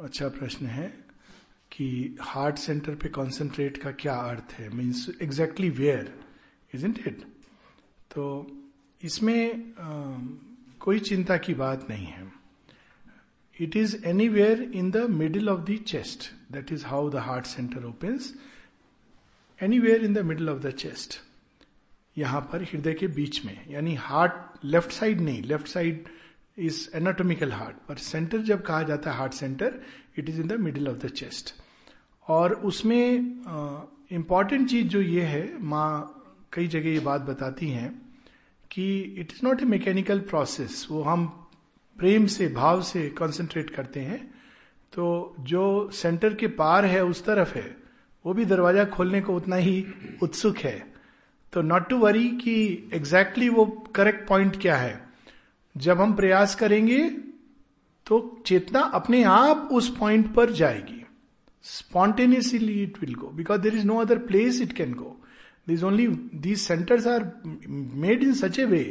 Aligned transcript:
अच्छा 0.00 0.28
प्रश्न 0.28 0.66
है 0.66 0.86
कि 1.72 2.16
हार्ट 2.20 2.56
सेंटर 2.58 2.94
पे 2.94 3.08
कंसंट्रेट 3.08 3.76
का 3.76 3.90
क्या 3.92 4.14
अर्थ 4.14 4.52
है? 4.52 4.68
Means 4.68 5.08
exactly 5.22 5.70
where 5.70 6.12
is 6.74 6.86
it 6.86 7.22
तो 8.10 8.24
इसमें 9.00 9.72
आ, 9.78 10.18
कोई 10.80 10.98
चिंता 10.98 11.36
की 11.36 11.54
बात 11.54 11.86
नहीं 11.90 12.06
है। 12.06 12.32
It 13.56 13.76
is 13.76 13.96
anywhere 14.28 14.62
in 14.62 14.90
the 14.90 15.06
middle 15.10 15.48
of 15.48 15.60
the 15.60 15.76
chest 15.86 16.30
that 16.52 16.72
is 16.72 16.84
how 16.86 17.08
the 17.10 17.16
heart 17.16 17.46
centre 17.46 17.84
opens 17.84 18.32
anywhere 19.78 20.04
in 20.04 20.14
the 20.14 20.24
middle 20.24 20.50
of 20.50 20.62
the 20.62 20.70
chest 20.70 21.18
यहाँ 22.18 22.40
पर 22.52 22.62
हृदय 22.62 22.94
के 22.94 23.06
बीच 23.06 23.44
में 23.44 23.58
यानी 23.70 23.94
हार्ट 23.94 24.64
लेफ़्ट 24.64 24.90
साइड 24.90 25.20
नहीं 25.20 25.42
left 25.42 25.66
side 25.66 26.08
is 26.58 26.96
anatomical 26.96 27.52
heart 27.52 27.76
पर 27.88 27.96
centre 27.96 28.42
जब 28.42 28.62
कहा 28.62 28.82
जाता 28.82 29.10
है 29.10 29.16
heart 29.16 29.32
centre 29.32 29.80
it 30.18 30.28
is 30.28 30.40
in 30.40 30.48
the 30.48 30.52
middle 30.60 30.88
of 30.88 30.96
the 30.96 31.08
chest 31.10 31.54
और 32.26 32.52
उसमें 32.52 33.02
इंपॉर्टेंट 34.12 34.68
चीज़ 34.70 34.86
जो 34.88 35.00
ये 35.00 35.22
है, 35.22 35.62
माँ 35.62 36.12
कई 36.52 36.66
जगह 36.66 36.90
ये 36.90 37.00
बात 37.00 37.20
बताती 37.20 37.68
हैं 37.70 37.90
कि 38.70 39.00
it 39.18 39.32
is 39.32 39.46
not 39.46 39.62
a 39.62 39.64
mechanical 39.64 40.20
process 40.20 40.86
वो 40.90 41.02
हम 41.02 41.26
प्रेम 41.96 42.26
से, 42.26 42.48
भाव 42.48 42.82
से 42.82 43.08
कंसंट्रेट 43.08 43.70
करते 43.70 44.00
हैं। 44.00 44.20
तो 44.92 45.36
जो 45.40 45.90
सेंटर 45.92 46.34
के 46.34 46.46
पार 46.46 46.84
है, 46.84 47.04
उस 47.04 47.24
तरफ़ 47.24 47.54
है, 47.54 47.76
वो 48.24 48.32
भी 48.34 48.44
दरवाज़ा 48.44 48.84
खोलने 48.84 49.20
को 49.20 49.36
उतना 49.36 49.56
ही 49.56 49.84
उत्सुक 50.22 50.58
है। 50.58 50.78
तो 51.52 51.62
नॉट 51.62 51.88
टू 51.88 51.98
वरी 51.98 52.28
कि 52.28 52.90
एग्जैक्टली 52.94 53.46
exactly 53.46 53.56
वो 53.56 53.92
करेक्ट 53.94 54.28
पॉइंट 54.28 54.60
क्या 54.62 54.76
है। 54.76 55.05
जब 55.76 56.00
हम 56.00 56.12
प्रयास 56.16 56.54
करेंगे 56.54 56.98
तो 58.06 58.42
चेतना 58.46 58.80
अपने 58.94 59.22
आप 59.24 59.68
उस 59.72 59.88
पॉइंट 59.96 60.32
पर 60.34 60.50
जाएगी। 60.52 61.02
Spontaneously 61.64 62.82
it 62.82 63.00
will 63.00 63.14
go 63.14 63.28
because 63.28 63.60
there 63.60 63.74
is 63.74 63.84
no 63.86 63.96
other 63.96 64.18
place 64.18 64.60
it 64.60 64.72
can 64.72 64.92
go 64.94 65.16
this 65.68 65.82
only 65.84 66.06
these 66.34 66.58
centres 66.58 67.06
are 67.06 67.30
made 67.46 68.22
in 68.22 68.32
such 68.34 68.58
a 68.58 68.64
way 68.64 68.82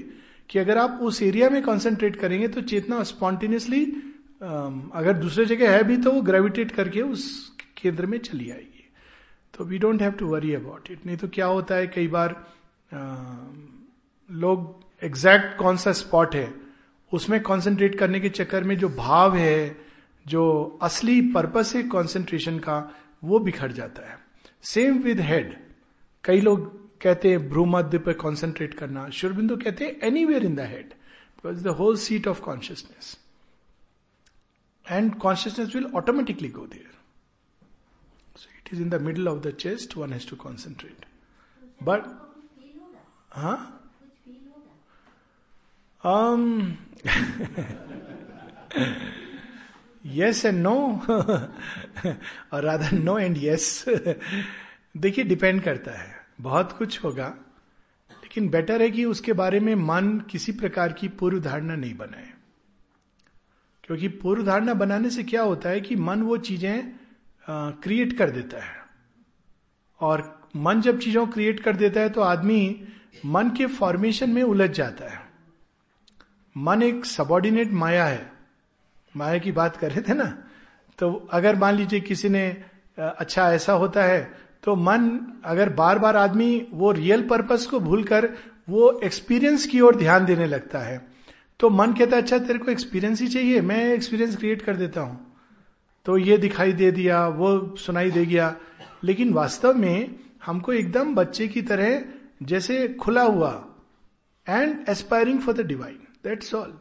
कि 0.49 0.59
अगर 0.59 0.77
आप 0.77 0.99
उस 1.01 1.21
एरिया 1.21 1.49
में 1.49 1.61
कॉन्सेंट्रेट 1.63 2.15
करेंगे 2.15 2.47
तो 2.47 2.61
चेतना 2.61 3.03
स्पॉन्टेनियसली 3.03 3.85
अगर 4.41 5.13
दूसरे 5.13 5.45
जगह 5.45 5.71
है 5.75 5.83
भी 5.83 5.97
तो 5.97 6.11
वो 6.11 6.21
ग्रेविटेट 6.21 6.71
करके 6.71 7.01
उस 7.01 7.23
केंद्र 7.77 8.05
में 8.05 8.17
चली 8.17 8.49
आएगी। 8.51 8.89
तो 9.53 9.63
we 9.63 9.77
don't 9.77 10.01
have 10.01 10.11
to 10.11 10.27
worry 10.27 10.53
about 10.53 10.91
it 10.91 11.05
नहीं 11.05 11.17
तो 11.17 11.27
क्या 11.27 11.45
होता 11.45 11.75
है 11.75 11.87
कई 11.87 12.07
बार 12.07 12.35
आ, 12.93 12.99
लोग 14.29 14.83
एग्जैक्ट 15.03 15.57
कौन 15.57 15.77
सा 15.77 15.91
स्पॉट 15.93 16.35
है 16.35 16.64
उसमें 17.15 17.39
कंसंट्रेट 17.43 17.97
करने 17.99 18.19
के 18.19 18.29
चक्कर 18.29 18.63
में 18.63 18.77
जो 18.77 18.89
भाव 18.95 19.35
है 19.35 19.75
जो 20.25 20.43
असली 20.83 21.19
पर्पस 21.33 21.73
है 21.75 21.83
कंसंट्रेशन 21.89 22.59
का 22.59 22.77
वो 23.23 23.39
बिखर 23.39 23.71
जाता 23.71 24.09
है। 24.09 24.17
सेम 24.63 24.97
विद 25.03 25.19
हेड 25.21 25.55
कई 26.23 26.41
लोग 26.41 26.73
कहते 27.01 27.29
हैं 27.29 27.47
भ्रूमध्य 27.49 27.97
पर 27.99 28.13
कॉन्सेंट्रेट 28.21 28.73
करना। 28.73 29.09
शुरबिंदु 29.11 29.55
कहते 29.57 29.85
हैं 29.85 29.99
anywhere 30.25 30.45
in 30.45 30.55
the 30.55 30.59
head 30.71 30.87
because 30.87 31.63
the 31.63 31.75
whole 31.79 31.97
seat 31.97 32.27
of 32.27 32.41
consciousness 32.41 33.17
and 34.85 35.15
consciousness 35.19 35.75
will 35.75 35.85
automatically 35.95 36.49
go 36.49 36.65
there 36.67 36.93
so 38.37 38.49
it 38.57 38.73
is 38.73 38.81
in 38.81 38.89
the 38.89 39.01
middle 39.01 39.27
of 39.27 39.39
the 39.47 39.51
chest 39.59 39.97
one 39.97 40.13
has 40.13 40.29
to 40.29 40.35
concentrate 40.35 41.05
but 41.83 42.01
हाँ 43.33 43.57
yes 50.05 50.45
and 50.45 50.59
no 50.59 50.75
और 52.53 52.63
rather 52.63 52.89
no 52.93 53.17
and 53.19 53.37
yes 53.37 53.85
देखिए 54.95 55.23
depend 55.25 55.61
करता 55.61 55.91
है। 55.91 56.13
बहुत 56.41 56.71
कुछ 56.71 57.03
होगा, 57.03 57.27
लेकिन 58.11 58.49
better 58.49 58.81
है 58.81 58.89
कि 58.91 59.05
उसके 59.05 59.33
बारे 59.33 59.59
में 59.59 59.73
मन 59.75 60.17
किसी 60.29 60.51
प्रकार 60.51 60.93
की 60.93 61.07
पूर्व 61.09 61.39
धारणा 61.39 61.75
नहीं 61.75 61.95
बनाए। 61.97 62.31
क्योंकि 63.83 64.07
पूर्व 64.07 64.45
धारणा 64.45 64.73
बनाने 64.73 65.09
से 65.09 65.23
क्या 65.23 65.41
होता 65.41 65.69
है 65.69 65.81
कि 65.81 65.95
मन 65.95 66.21
वो 66.21 66.37
चीज़ें 66.37 66.91
क्रिएट 67.47 68.17
कर 68.17 68.29
देता 68.29 68.63
है। 68.63 68.83
और 70.01 70.49
मन 70.55 70.81
जब 70.81 70.99
चीज़ों 70.99 71.25
क्रिएट 71.27 71.59
कर 71.59 71.75
देता 71.75 71.99
है 71.99 72.09
तो 72.09 72.21
आदमी 72.21 72.87
मन 73.25 73.49
के 73.49 73.65
फॉर्मेशन 73.67 74.29
में 74.29 74.41
उलझ 74.43 74.69
जाता 74.69 75.11
है। 75.11 75.24
मन 76.55 76.83
एक 76.83 77.05
सबॉर्डिनेट 77.05 77.71
माया 77.73 78.05
है। 78.05 78.31
माया 79.15 79.37
की 79.37 79.51
बात 79.51 79.77
कर 79.77 79.91
रहे 79.91 80.01
थे 80.01 80.13
ना? 80.13 80.25
तो 80.99 81.11
अगर 81.31 81.55
मान 81.55 81.75
लीजिए 81.75 81.99
किसी 81.99 82.29
ने 82.29 82.45
अच्छा 82.97 83.51
ऐसा 83.53 83.73
होता 83.73 84.03
है 84.03 84.21
तो 84.63 84.75
मन 84.75 85.09
अगर 85.45 85.69
बार 85.69 85.99
बार 85.99 86.17
आदमी 86.17 86.67
वो 86.71 86.91
रियल 86.91 87.27
पर्पस 87.27 87.65
को 87.65 87.79
भूलकर 87.79 88.29
वो 88.69 88.91
एक्सपीरियंस 89.03 89.65
की 89.65 89.81
ओर 89.81 89.95
ध्यान 89.95 90.25
देने 90.25 90.45
लगता 90.47 90.79
है 90.79 91.01
तो 91.59 91.69
मन 91.69 91.93
कहता 91.93 92.15
है 92.15 92.21
अच्छा 92.21 92.37
तेरे 92.37 92.59
को 92.59 92.71
एक्सपीरियंस 92.71 93.21
ही 93.21 93.27
चाहिए, 93.27 93.61
मैं 93.61 93.93
एक्सपीरियंस 93.93 94.35
क्रिएट 94.37 94.61
कर 94.61 94.75
देता 94.75 95.01
हूँ। 95.01 95.35
तो 96.05 96.17
ये 96.17 96.37
दिखाई 96.37 96.71
दे 96.73 96.91
दिया, 96.91 97.27
वो 97.27 97.75
सुनाई 97.75 98.11
दे 98.11 98.25
गया। 98.25 98.55
लेकिन 99.03 99.33
वास्तव 99.33 99.73
में 99.73 100.15
हमको 100.45 100.73
एकदम 100.73 101.13
बच्चे 101.15 101.47
की 101.47 101.61
तरह 101.61 102.01
जैसे 102.43 102.87
खुला 103.01 103.23
हुआ 103.23 103.51
and 104.47 104.89
aspiring 104.89 105.39
for 105.39 105.53
the 105.53 105.65
divine 105.67 105.99
that's 106.25 106.53
all 106.55 106.73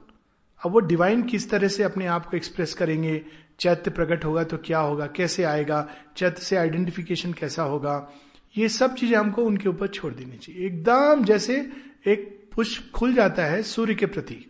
अब 0.60 0.72
वो 0.72 0.81
डिवाइन 0.81 1.22
किस 1.22 1.49
तरह 1.50 1.69
से 1.69 1.82
अपने 1.82 2.06
आप 2.06 2.27
को 2.27 2.37
एक्सप्रेस 2.37 2.75
करेंगे? 2.75 3.21
चैत्य 3.60 3.91
प्रकट 3.91 4.25
होगा 4.25 4.44
तो 4.44 4.56
क्या 4.56 4.78
होगा? 4.78 5.06
कैसे 5.06 5.44
आएगा? 5.44 5.88
चैत्य 6.16 6.43
से 6.43 6.56
आइडेंटिफिकेशन 6.56 7.32
कैसा 7.32 7.62
होगा? 7.62 8.12
ये 8.56 8.69
सब 8.69 8.94
चीज़ें 8.94 9.16
हमको 9.19 9.44
उनके 9.44 9.69
ऊपर 9.69 9.87
छोड़ 9.88 10.12
देनी 10.15 10.37
चाहिए। 10.37 10.66
एकदम 10.66 11.25
जैसे 11.25 11.56
एक 12.06 12.49
पुष्प 12.55 12.91
खुल 12.94 13.15
जाता 13.15 13.44
है 13.44 13.62
सूर्य 13.65 13.94
के 13.94 14.06
प्रति। 14.06 14.44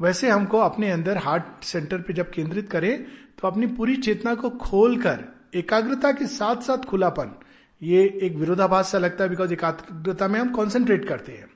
वैसे 0.00 0.30
हमको 0.30 0.58
अपने 0.58 0.90
अंदर 0.90 1.18
हार्ट 1.18 1.64
सेंटर 1.64 1.98
पे 1.98 2.12
जब 2.12 2.30
केंद्रित 2.30 2.70
करें 2.70 3.04
तो 3.38 3.48
अपनी 3.48 3.66
पूरी 3.66 3.96
चेतना 3.96 4.34
को 4.34 4.50
खोलकर, 4.50 5.24
एकाग्रता 5.54 6.12
के 6.12 6.26
साथ 6.28 6.62
साथ 6.62 6.84
खुलापन, 6.84 7.34
ये 7.82 8.02
एक 8.22 8.36
विरोधाभास 8.36 8.92
सा 8.92 8.98
लगता 8.98 9.24
है 9.24 9.30
बिकॉज़ 9.30 9.52
एकाग्रता 9.52 10.28
में 10.28 10.40
हम 10.40 10.50
कॉन्सेंट्रेट 10.50 11.08
करते 11.08 11.32
हैं। 11.32 11.48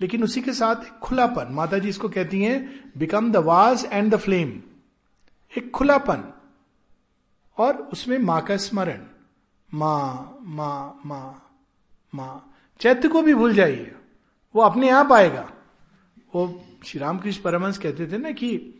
लेकिन 0.00 0.22
उसी 0.24 0.42
के 0.42 0.52
साथ 0.52 0.76
एक 0.76 0.98
खुलापन 0.98 1.48
माता 1.50 1.78
जी 1.78 1.88
इसको 1.88 2.08
कहती 2.08 2.42
हैं 2.42 2.92
become 2.98 3.32
the 3.32 3.36
vase 3.36 3.88
and 3.92 4.14
the 4.14 4.16
flame 4.16 4.60
एक 5.58 5.70
खुलापन। 5.70 6.32
और 7.58 7.76
उसमें 7.76 8.18
माँ 8.18 8.40
का 8.42 8.56
स्मरण। 8.56 9.00
माँ 9.74 10.38
माँ 10.42 11.00
माँ 11.06 11.56
माँ। 12.14 12.54
चैत्य 12.80 13.08
को 13.08 13.22
भी 13.22 13.34
भूल 13.34 13.54
जाइए। 13.54 13.94
वो 14.54 14.62
अपने 14.62 14.90
आप 14.90 15.12
आएगा। 15.12 15.50
वो 16.34 16.64
श्री 16.86 17.00
रामकृष्ण 17.00 17.42
परमंश 17.42 17.78
कहते 17.78 18.06
थे 18.06 18.18
ना 18.18 18.30
कि, 18.30 18.74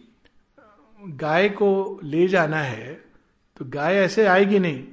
गाय 1.01 1.49
को 1.49 2.01
ले 2.05 2.29
जाना 2.29 2.57
है 2.57 2.95
तो 3.57 3.65
गाय 3.65 3.95
ऐसे 3.95 4.27
आएगी 4.27 4.59
नहीं 4.59 4.85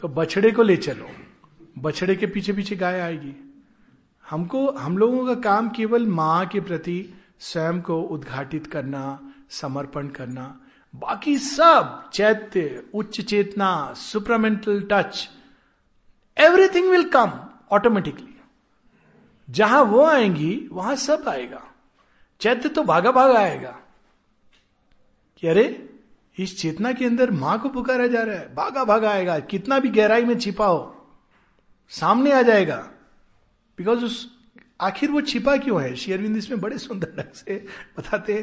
तो 0.00 0.08
बछड़े 0.08 0.50
को 0.52 0.62
ले 0.62 0.76
चलो। 0.76 1.08
बछड़े 1.78 2.16
के 2.16 2.26
पीछे 2.26 2.52
पीछे 2.52 2.76
गाय 2.76 3.00
आएगी। 3.00 3.41
हमको, 4.30 4.70
हम 4.70 4.98
लोगों 4.98 5.26
का 5.26 5.34
काम 5.34 5.70
केवल 5.70 6.06
माँ 6.06 6.46
के 6.46 6.60
प्रति 6.60 7.14
स्वयं 7.38 7.80
को 7.80 8.02
उद्घाटित 8.02 8.66
करना, 8.66 9.32
समर्पण 9.50 10.08
करना। 10.08 10.60
बाकी 10.94 11.38
सब, 11.38 12.10
चैत्य, 12.12 12.86
उच्च 12.94 13.20
चेतना 13.20 13.94
supermental 13.96 14.88
touch 14.92 15.30
everything 16.38 16.90
will 16.90 17.08
come 17.08 17.32
automatically 17.70 18.40
जहाँ 19.50 19.82
वो 19.82 20.04
आएँगी, 20.04 20.68
वहाँ 20.72 20.96
सब 20.96 21.28
आएगा। 21.28 21.62
चैत्य 22.40 22.68
तो 22.68 22.82
भागा 22.82 23.12
भागा 23.12 23.38
आएगा। 23.38 23.78
कि 25.38 25.48
अरे, 25.48 25.90
इस 26.38 26.60
चेतना 26.60 26.92
के 26.92 27.04
अंदर 27.04 27.30
माँ 27.30 27.58
को 27.58 27.68
पुकारा 27.68 28.06
जा 28.06 28.22
रहा 28.22 28.36
है 28.36 28.54
भागा 28.54 28.84
भागा 28.84 29.10
आएगा। 29.10 29.38
कितना 29.38 29.78
भी 29.78 29.88
गहराई 29.88 30.24
में 30.24 30.38
छिपा 30.38 30.66
हो, 30.66 31.08
सामने 31.88 32.32
आ 32.32 32.42
जाएगा। 32.42 32.91
बिकॉज़ 33.82 34.04
उस 34.04 34.16
आखिर 34.80 35.10
वो 35.10 35.20
छिपा 35.20 35.56
क्यों 35.56 35.82
है? 35.82 35.94
शेयरविंद 35.96 36.36
इसमें 36.36 36.60
बड़े 36.60 36.78
सुंदर 36.78 37.12
ढंग 37.18 37.32
से 37.34 37.64
बताते 37.98 38.34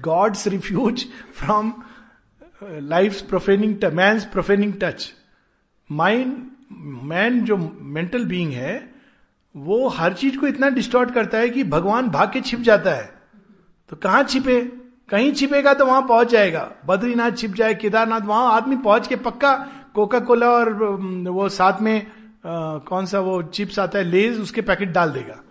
God's 0.00 0.46
refuge 0.46 1.04
from 1.34 1.72
life 2.62 3.20
profaning 3.20 3.92
मैं 3.92 4.30
प्रोफेनिंग 4.30 4.72
टच 4.80 5.12
माइंड 5.90 6.36
मैन 7.02 7.40
जो 7.44 7.56
मेंटल 7.56 8.24
बीइंग 8.24 8.52
है, 8.52 8.94
वो 9.54 9.88
हर 9.88 10.12
चीज़ 10.12 10.38
को 10.38 10.46
इतना 10.46 10.68
डिस्टॉर्ट 10.68 11.14
करता 11.14 11.38
है 11.38 11.48
कि 11.48 11.64
भगवान 11.64 12.08
भाग 12.08 12.32
के 12.32 12.40
छिप 12.40 12.60
जाता 12.60 12.90
है। 12.90 13.12
तो 13.90 13.96
कहाँ 13.96 14.22
छिपे? 14.24 14.60
कहीं 15.08 15.32
छिपेगा 15.32 15.74
तो 15.74 15.86
वहाँ 15.86 16.02
पहुँच 16.02 16.30
जाएगा। 16.30 16.70
बद्रीनाथ 16.86 17.30
छिप 17.30 17.54
जाए, 17.54 17.74
केदारनाथ, 17.74 18.20
वहाँ 18.20 18.52
आदमी 18.52 18.76
पहुँच 18.76 19.08
के 19.08 19.16
पक्का 19.16 19.54
कोका 19.94 20.20
कोला 20.20 20.50
और 20.50 20.72
वो 21.28 21.48
साथ 21.48 21.80
में 21.80 22.06
कौन 22.88 23.06
सा 23.06 23.20
वो 23.20 23.42
चिप्स 23.42 23.78
आता 23.78 23.98
है 23.98 24.04
लेज 24.04 24.40
उसके 24.40 24.62
पैकेट 24.62 24.88
डाल 24.88 25.10
देगा। 25.10 25.44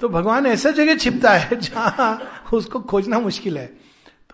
तो 0.00 0.08
भगवान 0.08 0.46
ऐसा 0.46 0.70
जगह 0.70 0.96
छिपता 0.96 1.32
है 1.32 1.56
जहाँ 1.56 2.20
उसको 2.52 2.80
खोजना 2.80 3.18
मुश्किल 3.18 3.58
है। 3.58 3.66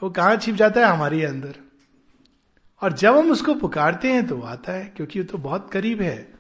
तो 0.00 0.10
कहाँ 0.10 0.36
छिप 0.36 0.54
जाता 0.54 0.80
है? 0.80 0.86
हमारे 0.86 1.24
अंदर। 1.24 1.54
और 2.82 2.92
जब 2.92 3.16
हम 3.16 3.30
उसको 3.30 3.54
पुकारते 3.54 4.12
हैं 4.12 4.26
तो 4.26 4.40
आता 4.40 4.72
है, 4.72 4.92
क्योंकि 4.96 5.20
वो 5.20 5.24
तो 5.24 5.38
बहुत 5.38 5.70
करीब 5.72 6.02
है। 6.02 6.34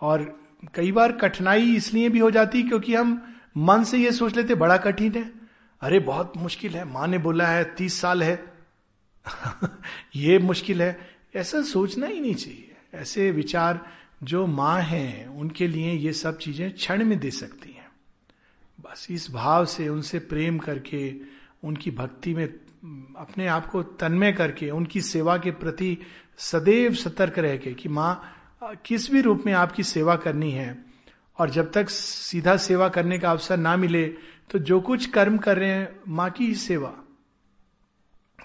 और 0.00 0.40
कई 0.74 0.92
बार 0.92 1.12
कठिनाई 1.12 1.74
इसलिए 1.74 2.08
भी 2.08 2.18
हो 2.18 2.30
जाती 2.30 2.62
क्योंकि 2.62 2.94
हम 2.94 3.34
मन 3.56 3.84
से 3.84 3.98
ये 3.98 4.12
सोच 4.12 4.36
लेते, 4.36 4.54
बड़ा 4.54 4.76
कठिन 4.76 5.12
है। 5.12 5.32
अरे, 5.80 5.98
बहुत 5.98 6.32
मुश्किल 6.36 6.72
है। 6.72 6.84
माँ 6.84 7.06
ने 7.06 7.18
बोला 7.18 7.46
है, 7.46 7.64
तीस 7.64 8.00
साल 8.00 8.22
है। 8.22 8.44
ये 10.16 10.38
मुश्किल 10.38 10.82
है। 10.82 11.08
ऐसा 11.36 11.62
सोचना 11.62 12.06
ही 12.06 12.20
नहीं 12.20 12.34
चाहिए। 12.34 12.76
ऐसे 12.94 13.30
विचार 13.30 13.86
जो 14.22 14.46
माँ 14.46 14.80
हैं, 14.80 15.26
उनके 15.28 15.66
लिए 15.68 15.92
ये 15.92 16.12
सब 16.12 16.38
चीज़ें 16.38 16.70
क्षण 16.72 17.04
में 17.04 17.18
दे 17.18 17.30
सकती 17.30 17.72
हैं। 17.72 17.88
बस 18.78 19.06
इस 19.10 19.30
भाव 19.30 19.64
से, 19.66 19.88
उनसे 19.88 20.18
प्रेम 20.18 20.58
करके, 20.58 21.14
उनकी 21.64 21.90
भक्ति 21.90 22.34
में, 22.34 22.46
अपने 23.16 23.46
आप 23.46 23.66
को 23.66 23.82
तन्मय 23.82 24.32
करके, 24.32 24.70
उनकी 24.70 25.00
सेवा 25.00 25.36
के 25.38 25.50
प्रति 25.50 25.96
सदैव 26.38 26.94
सतर्क 26.94 27.38
रह 27.38 27.56
के 27.56 27.72
कि 27.74 27.88
माँ, 27.88 28.22
किस 28.86 29.10
भी 29.10 29.20
रूप 29.20 29.42
में 29.46 29.52
आपकी 29.52 29.82
सेवा 29.82 30.16
करनी 30.16 30.50
है, 30.50 30.84
और 31.38 31.50
जब 31.50 31.70
तक 31.72 31.90
सीधा 31.90 32.56
सेवा 32.56 32.88
करने 32.88 33.18
का 33.18 33.30
अवसर 33.30 33.56
ना 33.56 33.76
मिले 33.76 34.06
तो 34.50 34.58
जो 34.58 34.80
कुछ 34.80 35.06
कर्म 35.06 35.36
कर 35.38 35.58
रहे 35.58 35.68
हैं, 35.68 35.88
माँ 36.08 36.30
की 36.30 36.46
ही 36.46 36.54
सेवा। 36.54 36.92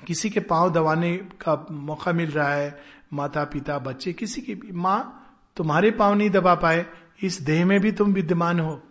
किसी 0.07 0.29
के 0.29 0.39
पाँव 0.39 0.71
दबाने 0.73 1.15
का 1.41 1.55
मौका 1.71 2.11
मिल 2.13 2.31
रहा 2.31 2.53
है 2.53 2.79
माता 3.13 3.43
पिता 3.43 3.77
बच्चे, 3.79 4.13
किसी 4.13 4.41
की 4.41 4.55
भी, 4.55 4.71
माँ 4.71 5.18
तुम्हारे 5.59 5.91
पाँव 5.91 6.13
नहीं 6.13 6.29
दबा 6.29 6.53
पाए, 6.55 6.85
इस 7.23 7.41
देह 7.41 7.65
में 7.65 7.79
भी 7.79 7.91
तुम 7.91 8.13
विद्यमान 8.13 8.59
हो। 8.59 8.81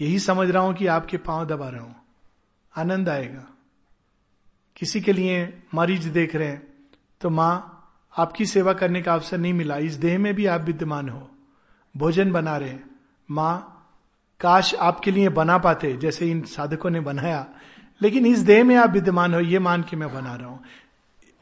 यही 0.00 0.18
समझ 0.18 0.50
रहा 0.50 0.62
हूँ 0.62 0.74
कि 0.74 0.86
आपके 0.86 1.16
पाँव 1.16 1.46
दबा 1.46 1.68
रहा 1.68 1.82
हूँ। 1.82 1.94
आनंद 2.74 3.08
आएगा। 3.08 3.46
किसी 4.76 5.00
के 5.00 5.12
लिए 5.12 5.62
मरीज़ 5.74 6.08
देख 6.08 6.34
रहे 6.36 6.48
हैं 6.48 6.62
तो 7.20 7.30
माँ, 7.30 7.68
आपकी 8.14 8.46
सेवा 8.46 8.72
करने 8.72 9.02
का 9.02 9.14
अवसर 9.14 9.38
नहीं 9.38 9.52
मिला। 9.52 9.76
इस 9.78 9.94
देह 9.94 10.18
में 10.18 10.34
भी 10.34 10.46
आप 10.46 10.60
विद्यमान 10.60 11.08
हो। 11.08 11.28
भोजन 11.94 12.32
बना 12.32 12.56
रहे 12.56 12.76
माँ, 13.30 13.56
काश 14.40 14.74
आपके 14.74 15.10
लिए 15.10 15.28
बना 15.28 15.58
पाते, 15.58 15.96
जैसे 15.96 16.30
इन 16.30 16.42
साधकों 16.42 16.90
ने 16.90 17.00
बनाया, 17.00 17.46
लेकिन 18.00 18.26
इस 18.26 18.38
देह 18.40 18.64
में 18.64 18.76
आप 18.76 18.90
विद्यमान 18.90 19.34
हो, 19.34 19.40
ये 19.40 19.58
मान 19.58 19.82
के 19.82 19.96
मैं 19.96 20.12
बना 20.14 20.34
रहा 20.34 20.48
हूँ। 20.48 20.62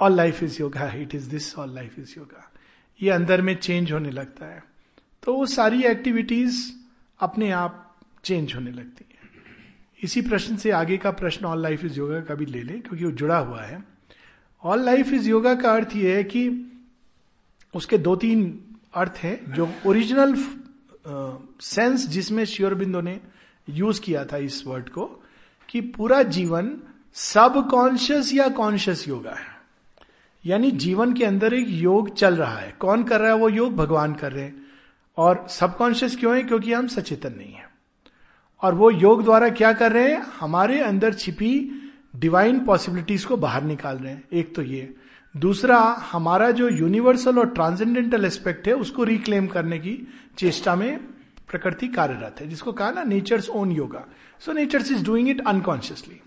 All 0.00 0.12
life 0.12 0.42
is 0.42 0.60
yoga 0.60 0.92
it 0.92 1.14
is 1.14 1.28
this 1.30 1.58
all 1.58 1.74
life 1.74 1.98
is 1.98 2.14
yoga 2.18 2.49
ये 3.02 3.10
अंदर 3.10 3.42
में 3.42 3.54
चेंज 3.56 3.92
होने 3.92 4.10
लगता 4.10 4.46
है। 4.46 4.62
तो 5.22 5.34
वो 5.34 5.46
सारी 5.46 5.82
एक्टिविटीज़ 5.84 6.72
अपने 7.20 7.50
आप 7.50 7.96
चेंज 8.24 8.54
होने 8.54 8.70
लगती 8.70 9.04
है। 9.04 9.18
इसी 10.02 10.20
प्रश्न 10.22 10.56
से 10.56 10.70
आगे 10.70 10.96
का 10.96 11.10
प्रश्न 11.10 11.46
ऑल 11.46 11.62
लाइफ 11.62 11.84
इज़ 11.84 11.98
योगा 11.98 12.20
का 12.20 12.34
भी 12.34 12.46
ले 12.46 12.62
लें, 12.62 12.80
क्योंकि 12.82 13.04
वो 13.04 13.10
जुड़ा 13.10 13.38
हुआ 13.38 13.62
है। 13.62 13.82
ऑल 14.62 14.84
लाइफ 14.84 15.12
इज़ 15.12 15.28
योगा 15.28 15.54
का 15.54 15.72
अर्थ 15.72 15.96
यह 15.96 16.16
है 16.16 16.24
कि 16.24 16.48
उसके 17.74 17.98
दो 17.98 18.16
तीन 18.16 18.42
अर्थ 18.94 19.18
हैं, 19.22 19.52
जो 19.54 19.68
ओरिजिनल 19.86 20.34
सेंस 21.60 22.06
जिसमें 22.08 22.44
श्योरबिंदो 22.44 23.00
ने 23.00 23.20
यूज़ 23.68 24.00
किया 24.00 24.24
था 24.24 24.36
इस 24.36 24.66
वर्ड 24.66 24.88
को, 24.88 25.04
कि 25.68 25.80
पूरा 25.80 26.22
जीवन 26.22 26.76
सब 27.14 27.68
कॉन्शियस 27.70 28.32
या 28.34 28.48
कॉन्शियस 28.48 29.08
योगा 29.08 29.30
है। 29.30 29.49
यानी 30.46 30.70
जीवन 30.70 31.12
के 31.12 31.24
अंदर 31.24 31.54
एक 31.54 31.66
योग 31.68 32.14
चल 32.14 32.34
रहा 32.34 32.56
है। 32.56 32.76
कौन 32.78 33.04
कर 33.04 33.20
रहा 33.20 33.28
है 33.28 33.36
वो 33.36 33.48
योग? 33.48 33.76
भगवान 33.76 34.14
कर 34.14 34.32
रहे 34.32 34.44
हैं। 34.44 34.66
और 35.16 35.46
सबकॉन्शियस 35.48 36.16
क्यों 36.16 36.36
है? 36.36 36.42
क्योंकि 36.42 36.72
हम 36.72 36.86
सचेतन 36.86 37.34
नहीं 37.38 37.52
है। 37.52 37.70
और 38.62 38.74
वो 38.74 38.90
योग 38.90 39.24
द्वारा 39.24 39.48
क्या 39.48 39.72
कर 39.72 39.92
रहे 39.92 40.12
हैं? 40.12 40.22
हमारे 40.40 40.80
अंदर 40.80 41.14
छिपी 41.14 41.70
डिवाइन 42.16 42.64
पॉसिबिलिटीज 42.64 43.24
को 43.24 43.36
बाहर 43.36 43.62
निकाल 43.62 43.96
रहे 43.96 44.12
हैं। 44.12 44.24
एक 44.32 44.54
तो 44.54 44.62
ये। 44.62 44.94
दूसरा, 45.36 45.78
हमारा 46.12 46.50
जो 46.50 46.68
यूनिवर्सल 46.68 47.38
और 47.38 47.48
ट्रांसेंडेंटल 47.48 48.24
एस्पेक्ट 48.24 48.68
है, 48.68 48.74
उसको 48.74 49.04
रिक्लेम 49.04 49.46
करने 49.46 49.78
की 49.78 50.08
चेष्टा 50.38 50.76
में 50.76 50.98
प्रकृति 51.50 51.88
कार्यरत 51.88 52.36
है, 52.40 52.48
जिसको 52.48 52.72
कहा 52.72 52.90
ना 52.90 53.02
nature's 53.02 53.48
own 53.48 53.72
yoga 53.72 54.04
so 54.40 54.52
nature's 54.52 54.92
is 54.92 55.04
doing 55.04 55.28
it 55.28 55.46
unconsciously 55.46 56.20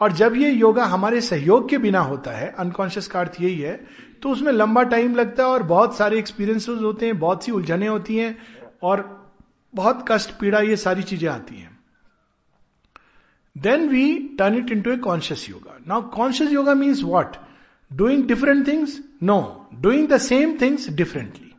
और 0.00 0.12
जब 0.12 0.36
ये 0.36 0.50
योगा 0.50 0.84
हमारे 0.84 1.20
सहयोग 1.20 1.68
के 1.68 1.78
बिना 1.78 2.00
होता 2.00 2.30
है 2.30 2.48
अनकॉन्शियस 2.58 3.06
का 3.06 3.20
अर्थ 3.20 3.40
यही 3.40 3.58
है 3.58 3.74
तो 4.22 4.30
उसमें 4.30 4.52
लंबा 4.52 4.82
टाइम 4.82 5.14
लगता 5.14 5.42
है 5.42 5.48
और 5.48 5.62
बहुत 5.62 5.96
सारे 5.96 6.18
एक्सपीरियंसेस 6.18 6.80
होते 6.82 7.06
हैं, 7.06 7.18
बहुत 7.18 7.44
सी 7.44 7.52
उलझने 7.52 7.86
होती 7.86 8.16
हैं 8.16 8.36
और 8.82 9.02
बहुत 9.74 10.04
कष्ट, 10.08 10.30
पीड़ा, 10.40 10.60
ये 10.60 10.76
सारी 10.76 11.02
चीज़ें 11.02 11.28
आती 11.28 11.56
हैं। 11.56 11.76
Then 13.56 13.88
we 13.88 14.14
turn 14.38 14.56
it 14.56 14.70
into 14.82 14.90
a 14.90 14.96
conscious 14.96 15.48
yoga 15.50 15.78
now 15.88 16.08
conscious 16.10 16.52
yoga 16.52 16.74
means 16.74 17.02
what 17.02 17.36
doing 17.90 18.26
different 18.26 18.66
things 18.66 18.98
no 19.22 19.40
doing 19.80 20.08
the 20.08 20.18
same 20.18 20.56
things 20.60 20.88
differently 20.88 21.52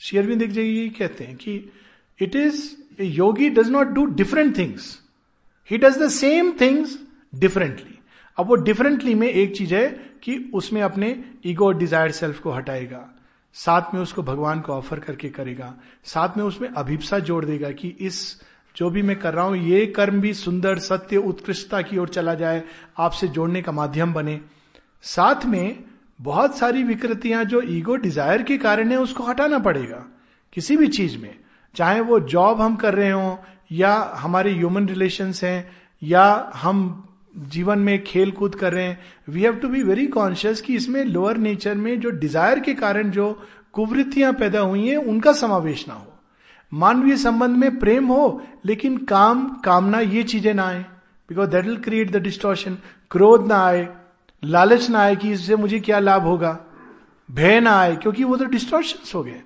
Sri Aurobindo 0.00 0.42
एक 0.42 0.50
जगह 0.50 0.62
यही 0.62 0.88
कहते 0.88 1.24
हैं 1.24 1.36
कि 1.36 1.54
it 2.18 2.36
is 2.36 2.62
a 3.00 3.04
yogi 3.04 3.50
does 3.50 3.70
not 3.70 3.86
do 3.86 4.06
different 4.14 4.56
things 4.58 4.98
he 5.70 5.78
does 5.78 5.98
the 5.98 6.08
same 6.08 6.52
things 6.60 6.98
differently 7.38 7.98
अब 8.38 8.46
वो 8.46 8.54
differently 8.56 9.14
में 9.14 9.26
एक 9.28 9.56
चीज़ 9.56 9.74
है 9.74 9.88
कि 10.22 10.36
उसमें 10.54 10.80
अपने 10.82 11.16
ईगो 11.46 11.66
और 11.66 11.76
डिज़ायर 11.78 12.10
सेल्फ 12.10 12.38
को 12.40 12.50
हटाएगा, 12.52 13.04
साथ 13.54 13.94
में 13.94 14.00
उसको 14.00 14.22
भगवान 14.22 14.60
को 14.60 14.72
ऑफ़र 14.72 14.98
करके 14.98 15.28
करेगा, 15.28 15.74
साथ 16.04 16.36
में 16.36 16.44
उसमें 16.44 16.68
अभिप्सा 16.68 17.18
जोड़ 17.20 17.44
देगा 17.44 17.70
कि 17.70 17.88
इस 18.00 18.20
जो 18.76 18.90
भी 18.90 19.02
मैं 19.02 19.18
कर 19.18 19.34
रहा 19.34 19.44
हूँ, 19.44 19.56
ये 19.58 19.86
कर्म 19.86 20.20
भी 20.20 20.32
सुंदर, 20.34 20.78
सत्य, 20.78 21.16
उत्कृष्टता 21.18 21.80
की 21.82 21.98
ओर 21.98 22.08
चला 22.08 22.34
जाए, 22.34 22.62
आपसे 22.98 23.28
जोड़ने 23.28 23.62
का 23.62 23.72
माध्यम 23.72 24.12
बने। 24.14 24.40
साथ 25.04 25.46
में 25.46 25.84
बहुत 26.20 26.56
सारी 26.58 26.82
विकृतियाँ 26.84 27.42
जो 27.44 27.62
ईगो 27.62 27.96
डिज़ायर 27.96 28.42
के 28.42 28.58
कारण 28.58 28.90
है, 28.90 28.98
उसको 28.98 29.24
हटाना 29.24 29.58
पड़ेगा 29.58 30.04
किसी 30.52 30.76
भी 30.76 30.88
चीज़ 30.88 31.18
में। 31.18 31.34
चाहे 31.74 32.00
वो 32.00 32.20
जॉब 32.20 32.60
हम 32.60 32.76
कर 32.76 32.94
रहे 32.94 33.10
हो, 33.10 33.38
या 33.72 33.92
हमारे 34.16 34.52
ह्यूमन 34.52 34.88
रिलेशंस 34.88 35.44
हैं, 35.44 35.70
या 36.02 36.52
हम 36.54 37.04
जीवन 37.38 37.78
में 37.78 38.02
खेल 38.04 38.30
कूद 38.30 38.54
कर 38.54 38.72
रहे 38.72 38.84
हैं 38.84 38.98
we 39.28 39.42
have 39.42 39.56
to 39.56 39.68
be 39.68 39.82
very 39.82 40.06
conscious 40.08 40.60
कि 40.60 40.74
इसमें 40.76 41.04
लोअर 41.04 41.36
नेचर 41.38 41.74
में 41.76 41.98
जो 42.00 42.10
डिज़ायर 42.10 42.60
के 42.60 42.74
कारण 42.74 43.10
जो 43.10 43.32
कुवृत्तियाँ 43.72 44.32
पैदा 44.32 44.60
हुई 44.60 44.86
हैं, 44.88 44.96
उनका 44.96 45.32
समावेश 45.32 45.86
ना 45.88 45.94
हो। 45.94 46.06
मानवीय 46.72 47.16
संबंध 47.16 47.56
में 47.56 47.78
प्रेम 47.78 48.06
हो, 48.06 48.42
लेकिन 48.66 48.96
काम, 49.04 49.48
कामना 49.64 50.00
ये 50.00 50.22
चीज़ें 50.24 50.52
ना 50.54 50.66
आए 50.66 50.84
because 51.30 51.50
that 51.50 51.64
will 51.64 51.76
create 51.76 52.10
the 52.12 52.22
distortion 52.22 52.76
क्रोध 53.10 53.46
ना 53.46 53.62
आए, 53.64 53.88
लालच 54.42 54.88
ना 54.90 54.98
आए 54.98 55.16
कि 55.16 55.32
इससे 55.32 55.56
मुझे 55.56 55.80
क्या 55.80 55.98
लाभ 55.98 56.22
होगा। 56.22 56.58
भय 57.28 57.60
ना 57.60 57.78
आए, 57.80 57.96
क्योंकि 57.96 58.24
वो 58.24 58.36
तो 58.36 58.44
डिस्टोर्शन 58.46 59.16
हो 59.16 59.22
गए। 59.22 59.40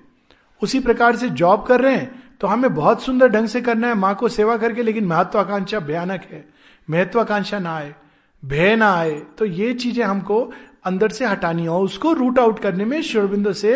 उसी 0.62 0.80
प्रकार 0.80 1.16
से 1.16 1.28
जॉब 1.30 1.64
कर 1.66 1.80
रहे 1.80 1.94
हैं 1.94 2.22
तो 2.40 2.46
हमें 2.46 2.74
बहुत 2.74 3.02
सुंदर 3.02 3.28
ढंग 3.28 3.48
से 3.48 3.60
करना 3.60 3.88
है, 3.88 3.94
माँ 3.94 4.14
को 4.14 4.28
सेवा 4.30 4.56
करके, 4.56 4.82
लेकिन 4.82 5.04
महत्वाकांक्षा 5.06 5.80
भयानक 5.80 6.26
है। 6.32 6.44
महत्वाकांक्षा 6.88 7.58
ना 7.58 7.74
आए, 7.76 7.94
भय 8.42 8.76
ना 8.76 8.92
आए 8.94 9.14
तो 9.38 9.44
ये 9.44 9.72
चीज़ें 9.74 10.04
हमको 10.04 10.40
अंदर 10.84 11.08
से 11.10 11.26
हटानी 11.26 11.64
हो 11.66 11.78
उसको 11.80 12.12
रूट 12.12 12.38
आउट 12.38 12.58
करने 12.58 12.84
में 12.84 13.00
शिवबिंदु 13.02 13.52
से 13.54 13.74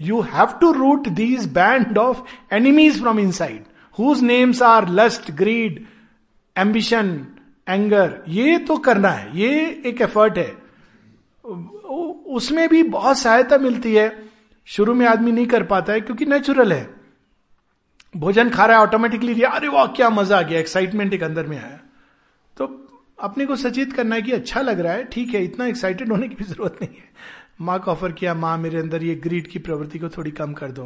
you 0.00 0.20
have 0.22 0.58
to 0.60 0.72
rout 0.72 1.08
these 1.10 1.46
band 1.52 1.98
of 1.98 2.22
enemies 2.54 3.00
from 3.00 3.18
inside 3.32 3.64
whose 3.98 4.22
names 4.22 4.62
are 4.62 4.88
lust 4.90 5.30
greed 5.32 5.84
ambition 6.56 7.14
anger 7.68 8.22
ये 8.28 8.58
तो 8.58 8.76
करना 8.78 9.08
है, 9.08 9.38
ये 9.38 9.82
एक 9.86 10.00
एफर्ट 10.02 10.38
है। 10.38 10.50
उसमें 12.34 12.68
भी 12.68 12.82
बहुत 12.82 13.18
सहायता 13.18 13.58
मिलती 13.58 13.94
है। 13.94 14.10
शुरू 14.68 14.94
में 14.94 15.06
आदमी 15.06 15.32
नहीं 15.32 15.46
कर 15.46 15.62
पाता 15.64 15.92
है 15.92 16.00
क्योंकि 16.00 16.26
नेचुरल 16.26 16.72
है। 16.72 16.88
भोजन 18.14 18.50
खा 18.50 18.66
रहा 18.66 18.76
है 18.76 18.82
ऑटोमेटिकली 18.82 19.42
अरे 19.42 19.68
वाह, 19.68 19.86
क्या 19.86 20.10
मज़ा 20.10 20.38
आ 20.38 20.42
गया 20.42 20.60
एक्साइटमेंट 20.60 21.14
एक 21.14 21.22
अंदर 21.22 21.46
में 21.46 21.56
आया 21.58 21.78
तो 22.56 22.66
अपने 23.18 23.46
को 23.46 23.56
सचेत 23.56 23.92
करना 23.92 24.14
है 24.14 24.22
कि 24.22 24.32
अच्छा 24.32 24.60
लग 24.60 24.80
रहा 24.80 24.92
है, 24.92 25.04
ठीक 25.04 25.34
है, 25.34 25.44
इतना 25.44 25.66
एक्साइटेड 25.66 26.12
होने 26.12 26.28
की 26.28 26.34
भी 26.34 26.44
ज़रूरत 26.44 26.78
नहीं 26.82 26.94
है। 26.94 27.10
माँ 27.60 27.78
को 27.80 27.90
ऑफ़र 27.90 28.12
किया, 28.12 28.34
माँ 28.34 28.56
मेरे 28.58 28.78
अंदर 28.78 29.02
ये 29.02 29.14
ग्रीड 29.14 29.46
की 29.46 29.58
प्रवृत्ति 29.58 29.98
को 29.98 30.08
थोड़ी 30.08 30.30
कम 30.32 30.52
कर 30.52 30.72
दो। 30.72 30.84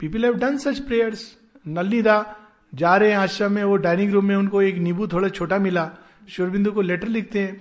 People 0.00 0.24
have 0.24 0.34
done 0.38 0.56
such 0.58 0.78
prayers 0.78 1.30
नलिदा 1.68 2.24
जा 2.72 2.96
रहे 2.96 3.10
हैं 3.10 3.18
आश्रम 3.18 3.52
में, 3.52 3.62
वो 3.64 3.76
डाइनिंग 3.76 4.12
रूम 4.12 4.24
में 4.24 4.34
उनको 4.36 4.62
एक 4.62 4.76
नींबू 4.78 5.06
थोड़ा 5.06 5.28
छोटा 5.28 5.58
मिला। 5.58 5.90
शिवरबिंदु 6.28 6.72
को 6.72 6.80
लेटर 6.82 7.08
लिखते 7.08 7.40
हैं 7.40 7.54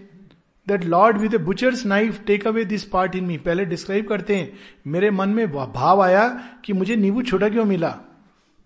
that 0.68 0.84
lord 0.86 1.18
with 1.18 1.34
a 1.34 1.38
butcher's 1.40 1.86
knife 1.86 2.20
take 2.26 2.48
away 2.48 2.64
this 2.66 2.84
part 2.84 3.16
in 3.16 3.26
me 3.26 3.38
पहले 3.38 3.66
डिस्क्राइब 3.66 4.08
करते 4.08 4.36
हैं, 4.36 4.52
मेरे 4.88 5.12
मन 5.12 5.30
में 5.30 5.52
भाव 5.52 6.02
आया 6.02 6.28
कि 6.66 6.74
मुझे 6.74 6.96
नींबू 6.96 7.22
छोटा 7.22 7.50
क्यों 7.50 7.66
मिला? 7.66 7.96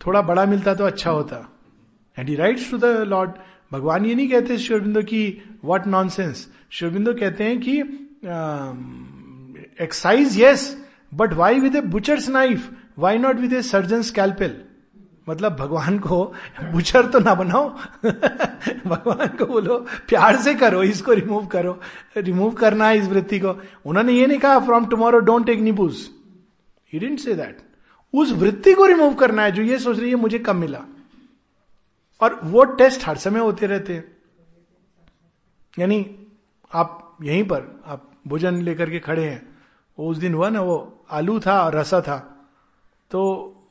थोड़ा 0.02 0.22
बड़ा 0.22 0.46
मिलता 0.46 0.74
तो 0.76 0.86
अच्छा 0.86 1.12
होता. 1.12 1.38
And 2.18 2.30
he 2.30 2.36
writes 2.36 2.70
to 2.72 2.78
the 2.78 2.86
lord 3.08 3.32
भगवान 3.72 4.06
ये 4.06 4.16
नहीं 4.16 4.30
कहते 4.30 4.58
शिवबिंदो 4.58 5.02
की 5.02 5.42
वट 5.66 5.88
नॉन 5.88 6.10
सेंस 6.10 6.48
शिवबिंदो 6.70 7.14
कहते 7.14 7.44
हैं 7.44 7.60
कि 7.60 7.80
excise 9.84 10.42
yes 10.42 10.78
but 11.14 11.34
why 11.34 11.60
with 11.60 11.76
a 11.76 11.82
butcher's 11.82 12.30
knife 12.30 12.70
why 13.00 13.18
not 13.18 13.36
with 13.36 13.54
a 13.54 13.62
surgeon 13.62 14.02
scalpel 14.02 14.62
मतलब 15.30 15.56
भगवान 15.56 16.00
को 16.00 16.34
बुचर 16.72 17.06
तो 17.06 17.20
ना 17.20 17.36
बनाओ। 17.36 17.70
भगवान 18.86 19.28
को 19.28 19.46
बोलो, 19.46 19.78
प्यार 20.08 20.38
से 20.38 20.54
करो, 20.54 20.84
इसको 20.84 21.14
रिमूव 21.14 21.46
करो। 21.46 21.82
रिमूव 22.18 22.52
करना 22.52 22.88
है 22.88 22.98
इस 22.98 23.06
वृत्ति 23.06 23.40
को। 23.40 23.62
उन्होंने 23.86 24.14
ये 24.14 24.28
नहीं 24.28 24.40
कहा 24.40 24.60
फ्रॉम 24.60 24.86
टुमारो 24.86 25.20
डोंट 25.20 25.46
टेक 25.46 25.60
नीबूज 25.60 26.10
ही 26.94 27.00
डिंट 27.00 27.20
से 27.20 27.34
दैट 27.34 27.58
उस 28.14 28.32
वृत्ति 28.32 28.74
को 28.74 28.86
रिमूव 28.86 29.14
करना 29.14 29.44
है, 29.44 29.52
जो 29.52 29.62
ये 29.62 29.80
सोच 29.80 30.00
रही 30.00 30.10
है, 30.10 30.16
मुझे 30.16 30.40
कम 30.40 30.58
मिला। 30.58 30.86
और 32.22 32.40
वो 32.44 32.64
टेस्ट 32.64 33.08
हर 33.08 33.18
समय 33.18 33.40
होते 33.40 33.68
रहते 33.68 33.94
हैं। 33.94 34.18
यानी 35.80 36.16
आप 36.74 37.18
यहीं 37.24 37.44
पर, 37.44 37.82
आप 37.86 38.12
भोजन 38.28 38.62
लेकर 38.62 38.90
के 38.90 39.00
खड़े 39.00 39.26
हैं। 39.26 39.58
वो 40.00 40.08
उस 40.08 40.18
दिन 40.18 40.34
हुआ 40.34 40.50
ना, 40.50 40.62
वो 40.62 41.06
आलू 41.12 41.40
था 41.40 41.62
और 41.62 41.76
रसा 41.76 42.02
था। 42.02 42.48
तो 43.12 43.22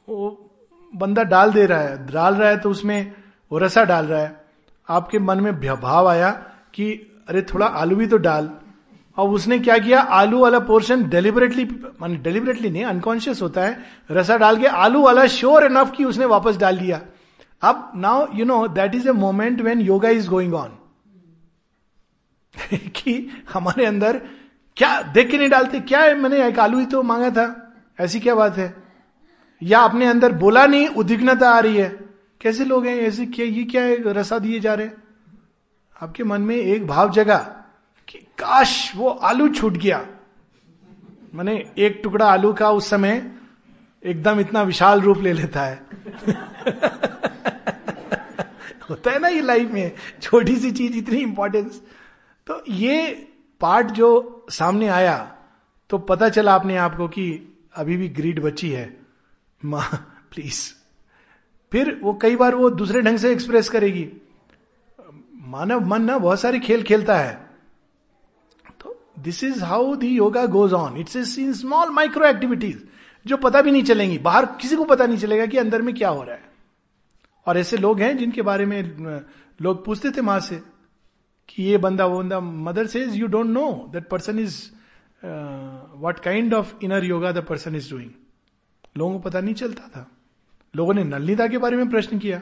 वो 0.09 0.51
बंदा 0.95 1.23
डाल 1.23 1.53
दे 1.53 1.67
रहा 1.67 1.81
है, 1.81 2.07
डाल 2.07 2.35
रहा 2.35 2.49
है 2.49 2.59
तो 2.59 2.71
उसमें 2.71 3.13
वो 3.53 3.59
रसा 3.59 3.85
डाल 3.85 4.07
रहा 4.07 4.21
है। 4.21 4.45
आपके 4.89 5.19
मन 5.19 5.41
में 5.41 5.61
भाव 5.61 6.09
आया 6.09 6.31
कि 6.75 6.93
अरे 7.29 7.43
थोड़ा 7.43 7.67
आलू 7.67 7.97
भी 7.97 8.07
तो 8.07 8.17
डाल। 8.17 8.51
और 9.19 9.29
उसने 9.29 9.59
क्या 9.59 9.79
किया? 9.79 10.01
आलू 10.01 10.41
वाला 10.41 10.59
पोर्शन 10.59 11.09
डेलिबरेटली 11.09 11.65
मान 12.01 12.23
डेलिबरेटली 12.23 12.71
नहीं 12.71 12.85
अनकॉन्शियस 12.85 13.43
होता 13.43 13.65
है। 13.65 13.79
रसा 14.11 14.37
डाल 14.37 14.57
के 14.57 14.67
आलू 14.67 15.03
वाला 15.03 15.27
श्योर 15.27 15.65
इनफ 15.65 15.93
कि 15.97 16.05
उसने 16.05 16.25
वापस 16.25 16.57
डाल 16.57 16.79
दिया। 16.79 17.01
अब 17.63 17.93
now 17.97 18.27
you 18.35 18.45
know 18.45 18.69
that 18.69 18.95
is 18.95 19.09
a 19.09 19.13
moment 19.13 19.61
when 19.61 19.81
yoga 19.81 20.09
is 20.09 20.29
going 20.29 20.55
on 20.55 20.79
कि 22.73 23.31
हमारे 23.53 23.87
अंदर 23.87 24.21
क्या, 24.77 25.03
देख 25.03 25.31
के 25.31 25.39
नहीं 25.39 25.49
डालते, 25.49 25.81
क्या 25.81 26.01
है, 26.01 26.15
मैंने 26.15 26.47
एक 26.49 26.59
आलू 26.59 26.79
ही 26.79 26.87
तो 26.87 27.03
मांगा 27.03 27.31
था, 27.31 27.75
ऐसी 28.01 28.21
क्या 28.21 28.35
बात 28.35 28.57
है? 28.57 28.75
या 29.63 29.81
अपने 29.81 30.07
अंदर 30.07 30.33
बोला 30.33 30.67
नहीं, 30.67 30.89
उद्विग्नता 30.89 31.51
आ 31.51 31.59
रही 31.59 31.77
है, 31.77 31.89
कैसे 32.41 32.65
लोग 32.65 32.87
हैं, 32.87 32.97
ऐसे 32.97 33.27
क्या, 33.27 33.47
ये 33.47 33.65
क्या 33.65 33.83
है, 33.83 34.13
रसा 34.13 34.39
दिए 34.39 34.61
जा 34.61 34.75
रहे 34.75 34.89
आपके 36.03 36.25
मन 36.25 36.41
में 36.41 36.57
एक 36.57 36.87
भाव 36.87 37.11
जगा 37.11 37.39
कि 38.09 38.19
काश 38.19 38.93
वो 38.97 39.09
आलू 39.09 39.49
छूट 39.49 39.73
गया। 39.73 40.07
मैंने 41.35 41.73
एक 41.79 42.01
टुकड़ा 42.03 42.27
आलू 42.27 42.53
का 42.53 42.71
उस 42.71 42.91
समय 42.91 43.31
एकदम 44.05 44.41
इतना 44.41 44.63
विशाल 44.63 45.01
रूप 45.01 45.19
ले 45.19 45.33
लेता 45.33 45.63
है। 45.63 45.87
होता 48.91 49.11
है 49.11 49.19
ना 49.19 49.29
ये 49.29 49.41
लाइफ 49.41 49.71
में, 49.71 49.93
छोटी 50.23 50.57
सी 50.57 50.71
चीज़ 50.73 50.97
इतनी 50.97 51.21
इंपॉर्टेंस 51.21 51.81
तो 52.47 52.63
ये 52.69 53.11
पार्ट 53.61 53.87
जो 53.91 54.47
सामने 54.51 54.89
आया 54.89 55.17
तो 55.91 55.99
पता 55.99 56.29
चला 56.29 56.55
आपने 56.55 56.77
आपको 56.77 57.09
कि 57.09 57.27
अभी 57.75 57.97
भी 57.97 58.09
ग्रीड 58.11 58.41
बची 58.43 58.71
है। 58.71 58.97
माँ 59.63 59.89
प्लीज़ 60.33 60.61
फिर 61.73 61.99
वो 62.03 62.13
कई 62.23 62.37
बार 62.37 62.55
वो 62.55 62.71
दूसरे 62.71 63.01
ढंग 63.03 63.19
से 63.19 63.33
एक्सप्रेस 63.33 63.69
करेगी। 63.69 64.09
मानव 65.49 65.87
मन 65.87 66.03
ना 66.03 66.19
बहुत 66.19 66.41
सारे 66.41 66.59
खेल 66.61 66.83
खेलता 66.83 67.19
है। 67.19 67.33
तो 68.81 68.97
this 69.19 69.43
is 69.45 69.63
how 69.65 69.95
the 69.97 70.09
yoga 70.09 70.45
goes 70.49 70.73
on 70.73 70.97
it's 70.97 71.39
in 71.39 71.53
small 71.55 71.91
micro 71.91 72.27
activities 72.27 72.79
जो 73.27 73.37
पता 73.37 73.61
भी 73.61 73.71
नहीं 73.71 73.83
चलेंगी। 73.85 74.19
बाहर 74.19 74.47
किसी 74.61 74.77
को 74.77 74.85
पता 74.85 75.07
नहीं 75.07 75.19
चलेगा 75.19 75.47
कि 75.47 75.59
अंदर 75.59 75.83
में 75.83 75.95
क्या 75.95 76.09
हो 76.09 76.23
रहा 76.23 76.35
है। 76.35 76.48
और 77.49 77.59
ऐसे 77.59 77.77
लोग 77.77 78.01
हैं 78.01 78.17
जिनके 78.19 78.43
बारे 78.43 78.67
में 78.67 78.83
लोग 79.61 79.85
पूछते 79.85 80.11
थे 80.11 80.21
माँ 80.21 80.39
से 80.41 80.61
कि 81.49 81.63
ये 81.63 81.79
बंदा, 81.79 82.07
वो 82.07 82.19
बंदा 82.19 82.41
Mother 82.41 82.87
says 82.87 83.15
you 83.17 83.27
don't 83.27 83.47
know 83.47 83.91
that 83.93 84.09
person 84.09 84.39
is 84.39 84.61
what 86.03 86.19
kind 86.25 86.55
of 86.55 86.75
inner 86.85 87.05
yoga 87.05 87.33
the 87.33 87.45
person 87.45 87.77
is 87.77 87.91
doing 87.91 88.11
लोगों 88.97 89.13
को 89.13 89.19
पता 89.21 89.41
नहीं 89.41 89.55
चलता 89.55 89.89
था। 89.89 90.07
लोगों 90.75 90.95
ने 90.95 91.05
नलनीता 91.05 91.47
के 91.49 91.59
बारे 91.59 91.77
में 91.77 91.89
प्रश्न 91.91 92.19
किया। 92.19 92.41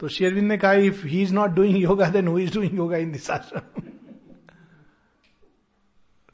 तो 0.00 0.08
शेरविंद 0.08 0.48
ने 0.48 0.58
कहा 0.58 0.72
if 0.72 1.06
he 1.06 1.22
is 1.22 1.34
not 1.34 1.50
doing 1.50 1.76
yoga 1.76 2.08
then 2.08 2.28
who 2.28 2.38
is 2.38 2.54
doing 2.54 2.74
yoga 2.74 2.96
in 2.96 3.12
this 3.12 3.30
ashram 3.30 3.82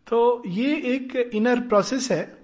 तो 0.06 0.42
ये 0.46 0.74
एक 0.86 1.16
इनर 1.34 1.60
प्रोसेस 1.60 2.10
है, 2.12 2.38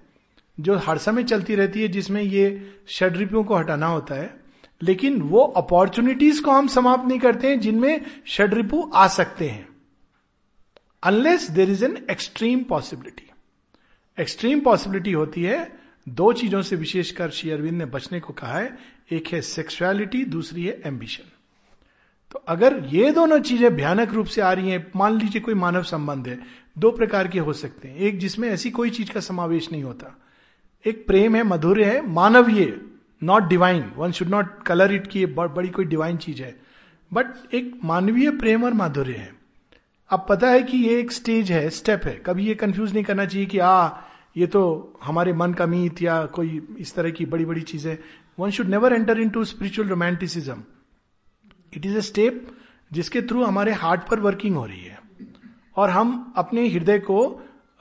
जो 0.57 0.75
हर 0.77 0.97
समय 0.97 1.23
चलती 1.23 1.55
रहती 1.55 1.81
है, 1.81 1.87
जिसमें 1.87 2.21
ये 2.21 2.45
षडरिपियों 2.89 3.43
को 3.43 3.55
हटाना 3.55 3.87
होता 3.87 4.15
है। 4.15 4.38
लेकिन 4.81 5.21
वो 5.21 5.39
अपॉर्चुनिटीज़ 5.39 6.41
को 6.41 6.51
हम 6.51 6.67
समाप्त 6.67 7.07
नहीं 7.07 7.19
करते 7.19 7.47
हैं, 7.47 7.59
जिनमें 7.59 8.01
षडरिपु 8.27 8.91
आ 8.93 9.07
सकते 9.07 9.49
हैं। 9.49 9.67
Unless 11.03 11.49
there 11.51 11.69
is 11.69 11.85
an 11.85 11.97
extreme 12.11 12.63
possibility 12.63 13.25
extreme 14.17 14.59
possibility 14.59 15.11
होती 15.11 15.43
है, 15.43 15.79
दो 16.09 16.33
चीज़ों 16.33 16.61
से 16.61 16.75
विशेषकर 16.75 17.29
श्री 17.29 17.51
अरविंद 17.51 17.77
ने 17.77 17.85
बचने 17.85 18.19
को 18.19 18.33
कहा 18.33 18.59
है। 18.59 18.77
एक 19.11 19.27
है 19.27 19.41
सेक्सुअलिटी 19.41 20.23
दूसरी 20.25 20.65
है 20.65 20.81
एम्बिशन 20.85 21.31
तो 22.31 22.39
अगर 22.47 22.85
ये 22.89 23.11
दोनों 23.11 23.39
चीज़ें 23.39 23.75
भयानक 23.75 24.11
रूप 24.11 24.25
से 24.25 24.41
आ 24.41 24.51
रही 24.53 24.69
हैं, 24.69 24.91
मान 24.95 25.17
लीजिए 25.17 25.41
कोई 25.41 25.53
मानव 25.53 25.83
संबंध 25.83 26.27
है, 26.27 26.39
दो 26.77 26.91
प्रकार 26.91 27.27
के 27.27 27.39
हो 27.39 27.53
सकते 27.53 27.87
हैं। 27.87 27.97
एक 27.97 28.19
जिसमें 28.19 28.49
ऐसी 28.49 28.71
कोई 28.71 28.89
चीज़ 28.89 29.11
का 29.11 29.19
समावेश 29.19 29.71
नहीं 29.71 29.83
होता। 29.83 30.21
एक 30.85 31.07
प्रेम 31.07 31.35
है, 31.35 31.43
मधुर 31.43 31.81
है, 31.81 32.07
मानवीय। 32.07 32.88
Not 33.21 33.43
divine 33.43 33.91
one 33.97 34.11
should 34.11 34.27
not 34.27 34.61
colour 34.63 34.93
it 34.93 35.07
की 35.07 35.25
बड़ी 35.25 35.69
कोई 35.69 35.85
डिवाइन 35.85 36.17
चीज़ 36.17 36.41
है। 36.41 36.55
बट 37.11 37.53
एक 37.53 37.79
मानवीय 37.83 38.31
प्रेम 38.31 38.63
और 38.63 38.73
माधुर्य 38.73 39.13
है। 39.13 39.31
अब 40.09 40.25
पता 40.29 40.49
है 40.49 40.61
कि 40.63 40.77
ये 40.77 40.99
एक 40.99 41.11
स्टेज 41.11 41.51
है 41.51 41.69
स्टेप 41.69 42.05
है। 42.05 42.15
कभी 42.25 42.45
ये 42.45 42.55
कंफ्यूज 42.55 42.93
नहीं 42.93 43.03
करना 43.03 43.25
चाहिए 43.25 43.45
कि 43.45 43.59
आ 43.59 43.89
ये 44.37 44.47
तो 44.47 44.61
हमारे 45.03 45.33
मन 45.33 45.53
का 45.53 45.65
मीत 45.65 46.01
या 46.01 46.25
कोई 46.25 46.61
इस 46.79 46.93
तरह 46.95 47.11
की 47.11 47.25
बड़ी 47.25 47.45
बड़ी 47.45 47.61
चीज़ें 47.61 47.97
one 48.39 48.49
should 48.49 48.67
never 48.67 48.93
enter 48.93 49.19
into 49.29 49.43
spiritual 49.45 49.87
romanticism 49.89 50.63
it 51.73 51.85
is 51.85 51.97
a 51.97 52.01
step 52.01 52.47
जिसके 52.91 53.21
थ्रू 53.21 53.43
हमारे 53.43 53.71
हार्ट 53.73 54.01
पर 54.01 54.19
वर्किंग 54.19 54.55
हो 54.55 54.65
रही 54.65 54.81
है। 54.81 54.99
और 55.75 55.89
हम 55.89 56.33
अपने 56.37 56.67
हृदय 56.67 56.99
को 56.99 57.19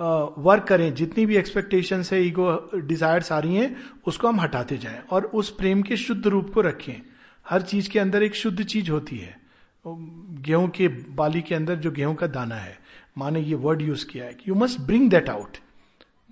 वर्क 0.00 0.64
करें, 0.64 0.94
जितनी 0.94 1.26
भी 1.26 1.36
एक्सपेक्टेशन 1.36 2.02
है 2.12 2.22
ईगो 2.22 2.70
डिजायर्स 2.76 3.32
आ 3.32 3.38
रही 3.38 3.56
हैं, 3.56 3.76
उसको 4.06 4.28
हम 4.28 4.40
हटाते 4.40 4.76
जाएँ 4.78 5.00
और 5.10 5.24
उस 5.24 5.50
प्रेम 5.50 5.82
के 5.82 5.96
शुद्ध 5.96 6.26
रूप 6.26 6.50
को 6.54 6.60
रखें। 6.60 7.00
हर 7.46 7.62
चीज़ 7.62 7.88
के 7.90 7.98
अंदर 7.98 8.22
एक 8.22 8.34
शुद्ध 8.34 8.62
चीज़ 8.64 8.90
होती 8.90 9.16
है। 9.16 9.36
गेहूँ 9.84 10.68
के 10.68 10.88
बाली 10.88 11.40
के 11.42 11.54
अंदर 11.54 11.76
जो 11.76 11.90
गेहूँ 11.90 12.14
का 12.14 12.26
दाना 12.26 12.54
है, 12.54 12.78
माने 13.18 13.40
ये 13.40 13.54
वर्ड 13.54 13.82
यूज़ 13.82 14.06
किया 14.06 14.24
है 14.24 14.34
कि 14.34 14.50
you 14.50 14.54
must 14.54 14.80
bring 14.80 15.10
that 15.10 15.28
out 15.28 15.56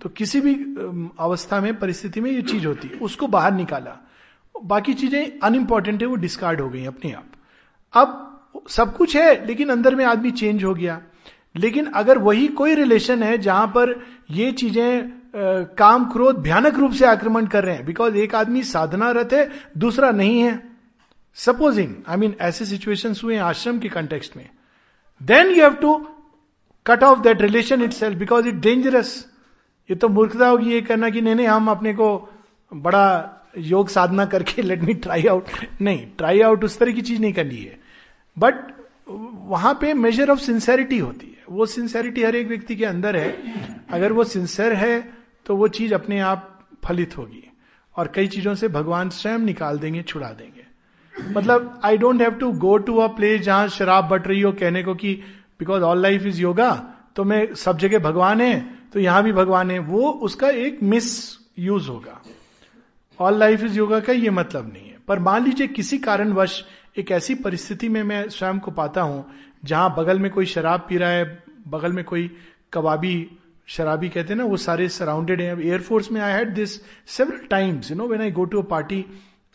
तो 0.01 0.09
किसी 0.09 0.41
भी 0.41 0.53
अवस्था 1.19 1.59
में, 1.61 1.79
परिस्थिति 1.79 2.21
में 2.21 2.31
ये 2.31 2.41
चीज़ 2.41 2.65
होती 2.67 2.87
है। 2.87 2.99
उसको 2.99 3.27
बाहर 3.27 3.53
निकाला। 3.53 3.97
बाकी 4.55 4.93
चीज़ें 4.93 5.39
अनइम्पॉर्टेंट 5.39 6.01
है, 6.01 6.07
वो 6.07 6.15
डिस्कार्ड 6.15 6.61
हो 6.61 6.69
गई 6.69 6.83
अपने 6.85 7.11
आप। 7.11 7.31
अब 7.93 8.65
सब 8.69 8.95
कुछ 8.97 9.15
है, 9.15 9.45
लेकिन 9.45 9.69
अंदर 9.69 9.95
में 9.95 10.03
आदमी 10.05 10.31
चेंज 10.31 10.63
हो 10.63 10.73
गया। 10.73 11.01
लेकिन 11.57 11.85
अगर 11.95 12.17
वही 12.19 12.47
कोई 12.57 12.75
रिलेशन 12.75 13.23
है 13.23 13.37
जहाँ 13.37 13.67
पर 13.67 13.95
ये 14.31 14.51
चीज़ें 14.53 15.11
काम 15.77 16.05
क्रोध 16.11 16.37
भयानक 16.41 16.77
रूप 16.79 16.91
से 16.91 17.05
आक्रमण 17.05 17.45
कर 17.47 17.63
रहे 17.63 17.75
हैं 17.75 17.85
बिकॉज़ 17.85 18.15
एक 18.17 18.35
आदमी 18.35 18.63
साधना 18.65 19.11
रत 19.11 19.33
है, 19.33 19.49
दूसरा 19.77 20.11
नहीं 20.11 20.39
है। 20.41 20.61
सपोजिंग 21.37 21.93
आई 22.07 22.17
मीन 22.17 22.35
ऐसे 22.41 22.65
सिचुएशन 22.65 23.15
हुए 23.23 23.37
आश्रम 23.37 23.79
के 23.79 23.89
कंटेक्स्ट 23.89 24.37
में। 24.37 24.49
Then 25.21 25.47
you 25.47 25.61
have 25.63 25.73
to 25.81 25.95
cut 26.85 27.03
off 27.03 27.19
that 27.19 27.41
relation 27.41 27.81
itself 27.93 28.17
because 28.17 28.47
it 28.47 28.55
dangerous 28.61 29.13
ये 29.89 29.95
तो 29.95 30.09
मूर्खता 30.09 30.47
होगी 30.47 30.71
ये 30.71 30.81
करना 30.81 31.09
कि 31.09 31.21
नहीं 31.21 31.35
नहीं, 31.35 31.47
हम 31.47 31.69
अपने 31.71 31.93
को 31.93 32.29
बड़ा 32.71 33.33
योग 33.57 33.89
साधना 33.89 34.25
करके 34.25 34.61
लेट 34.61 34.81
मी 34.83 34.93
ट्राई 34.95 35.25
आउट 35.27 35.49
नहीं 35.81 36.05
ट्राई 36.17 36.41
आउट 36.41 36.63
उस 36.63 36.77
तरह 36.79 36.91
की 36.91 37.01
चीज़ 37.01 37.21
नहीं 37.21 37.33
करनी 37.33 37.57
है। 37.57 37.79
बट 38.37 38.55
वहाँ 39.09 39.73
पे 39.81 39.93
मेजर 39.93 40.29
ऑफ़ 40.29 40.39
सिंसेरिटी 40.39 40.97
होती 40.97 41.27
है। 41.27 41.43
वो 41.49 41.65
सिंसेरिटी 41.65 42.23
हर 42.23 42.35
एक 42.35 42.47
व्यक्ति 42.47 42.75
के 42.75 42.85
अंदर 42.85 43.15
है। 43.15 43.31
अगर 43.89 44.11
वो 44.11 44.23
सिंसेर 44.23 44.73
है 44.73 44.99
तो 45.45 45.55
वो 45.55 45.67
चीज़ 45.69 45.93
अपने 45.93 46.19
आप 46.19 46.67
फलित 46.85 47.17
होगी। 47.17 47.43
और 47.95 48.11
कई 48.15 48.27
चीज़ों 48.27 48.53
से 48.55 48.67
भगवान 48.67 49.09
स्वयं 49.09 49.39
निकाल 49.39 49.79
देंगे, 49.79 50.01
छुड़ा 50.01 50.27
देंगे। 50.29 50.65
मतलब 51.15 51.79
I 51.83 51.97
don't 51.97 52.21
have 52.21 52.31
to 52.31 52.51
go 52.51 52.77
to 52.77 52.97
a 52.97 53.07
place 53.07 53.41
जहाँ 53.41 53.67
शराब 53.69 54.07
बट 54.09 54.27
रही 54.27 54.41
हो 54.41 54.51
कहने 54.51 54.83
को 54.83 54.95
कि 54.95 55.13
because 55.59 55.83
all 55.83 56.01
life 56.01 56.25
is 56.25 56.41
yoga 56.41 56.71
तो 57.15 57.23
मैं 57.23 57.53
सब 57.55 57.77
जगह 57.77 57.99
भगवान 57.99 58.41
है 58.41 58.59
तो 58.93 58.99
यहाँ 58.99 59.23
भी 59.23 59.31
भगवान 59.31 59.71
है। 59.71 59.79
वो 59.79 60.09
उसका 60.23 60.49
एक 60.49 60.79
मिस 60.83 61.37
यूज़ 61.59 61.87
होगा। 61.89 62.21
ऑल 63.19 63.39
लाइफ 63.39 63.63
इज़ 63.63 63.77
योगा 63.77 63.99
का 63.99 64.13
ये 64.13 64.29
मतलब 64.29 64.71
नहीं 64.73 64.87
है। 64.87 64.97
पर 65.07 65.19
मान 65.19 65.45
लीजिए 65.45 65.67
किसी 65.67 65.97
कारणवश 65.97 66.63
एक 66.97 67.11
ऐसी 67.11 67.35
परिस्थिति 67.35 67.89
में 67.89 68.01
मैं 68.03 68.27
स्वयं 68.29 68.59
को 68.59 68.71
पाता 68.71 69.01
हूँ 69.01 69.25
जहाँ 69.65 69.93
बगल 69.97 70.19
में 70.19 70.29
कोई 70.31 70.45
शराब 70.45 70.85
पी 70.89 70.97
रहा 70.97 71.09
है 71.09 71.25
बगल 71.67 71.93
में 71.93 72.03
कोई 72.05 72.29
कबाबी 72.73 73.15
शराबी 73.67 74.09
कहते 74.09 74.33
हैं 74.33 74.35
ना 74.35 74.45
वो 74.45 74.57
सारे 74.57 74.87
सराउंडेड 74.89 75.41
हैं। 75.41 75.59
एयरफोर्स 75.59 76.11
में 76.11 76.21
I 76.21 76.31
had 76.33 76.53
this 76.53 76.75
several 77.07 77.47
times 77.49 77.91
you 77.91 77.97
know 77.97 78.07
when 78.07 78.21
I 78.21 78.31
go 78.31 78.45
to 78.45 78.61
a 78.61 78.65
party 78.65 78.99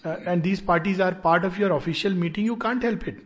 and 0.04 0.42
these 0.42 0.60
parties 0.66 1.02
are 1.02 1.14
part 1.14 1.44
of 1.44 1.60
your 1.60 1.70
official 1.70 2.14
meeting 2.14 2.46
you 2.46 2.54
can't 2.54 2.84
help 2.84 3.08
it 3.08 3.22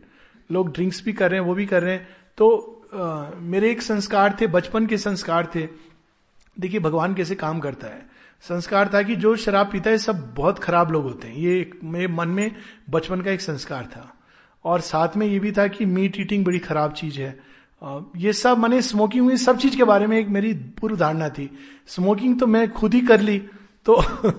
लोग 0.51 0.73
ड्रिंक्स 0.73 1.03
भी 1.05 1.13
कर 1.13 1.31
रहे 1.31 1.39
हैं 1.39 1.47
वो 1.47 1.53
भी 1.55 1.65
कर 1.65 1.83
रहे 1.83 1.93
हैं। 1.93 2.07
तो 2.37 2.47
uh, 2.95 3.41
मेरे 3.41 3.71
एक 3.71 3.81
संस्कार 3.81 4.37
थे 4.41 4.47
बचपन 4.47 4.85
के 4.85 4.97
संस्कार 4.97 5.51
थे। 5.55 5.67
देखिए 6.57 6.79
भगवान 6.79 7.13
कैसे 7.13 7.35
काम 7.35 7.59
करता 7.59 7.87
है। 7.87 8.16
संस्कार 8.41 8.91
था 8.93 9.01
कि 9.01 9.15
जो 9.15 9.35
शराब 9.35 9.71
पीता 9.71 9.89
है, 9.89 9.97
सब 9.97 10.33
बहुत 10.35 10.59
खराब 10.59 10.91
लोग 10.91 11.03
होते 11.03 11.27
हैं। 11.27 11.35
ये 11.35 11.71
मेरे 11.83 12.07
मन 12.07 12.27
में, 12.27 12.55
बचपन 12.89 13.21
का 13.21 13.31
एक 13.31 13.41
संस्कार 13.41 13.85
था। 13.85 14.13
और 14.65 14.81
साथ 14.81 15.07
में 15.17 15.27
ये 15.27 15.39
भी 15.39 15.51
था 15.51 15.67
कि 15.67 15.85
मीट 15.85 16.19
ईटिंग 16.19 16.45
बड़ी 16.45 16.59
खराब 16.59 16.93
चीज़ 16.93 17.19
है। 17.19 17.39
ये 18.17 18.33
सब, 18.33 18.57
मैंने 18.57 18.81
स्मोकिंग 18.81 19.25
हुई, 19.25 19.37
सब 19.37 19.57
चीज़ 19.57 19.77
के 19.77 19.83
बारे 19.83 20.07
में 20.07 20.19
एक 20.19 20.27
मेरी 20.27 20.53
पूर्व 20.53 20.97
धारणा 20.97 21.29
थी। 21.29 21.57
स्मोकिंग 21.87 22.39
तो 22.39 22.47
मैं 22.47 22.71
खुद 22.71 22.93
ही 22.93 23.01
कर 23.01 23.21
ली 23.21 23.39
तो 23.85 24.03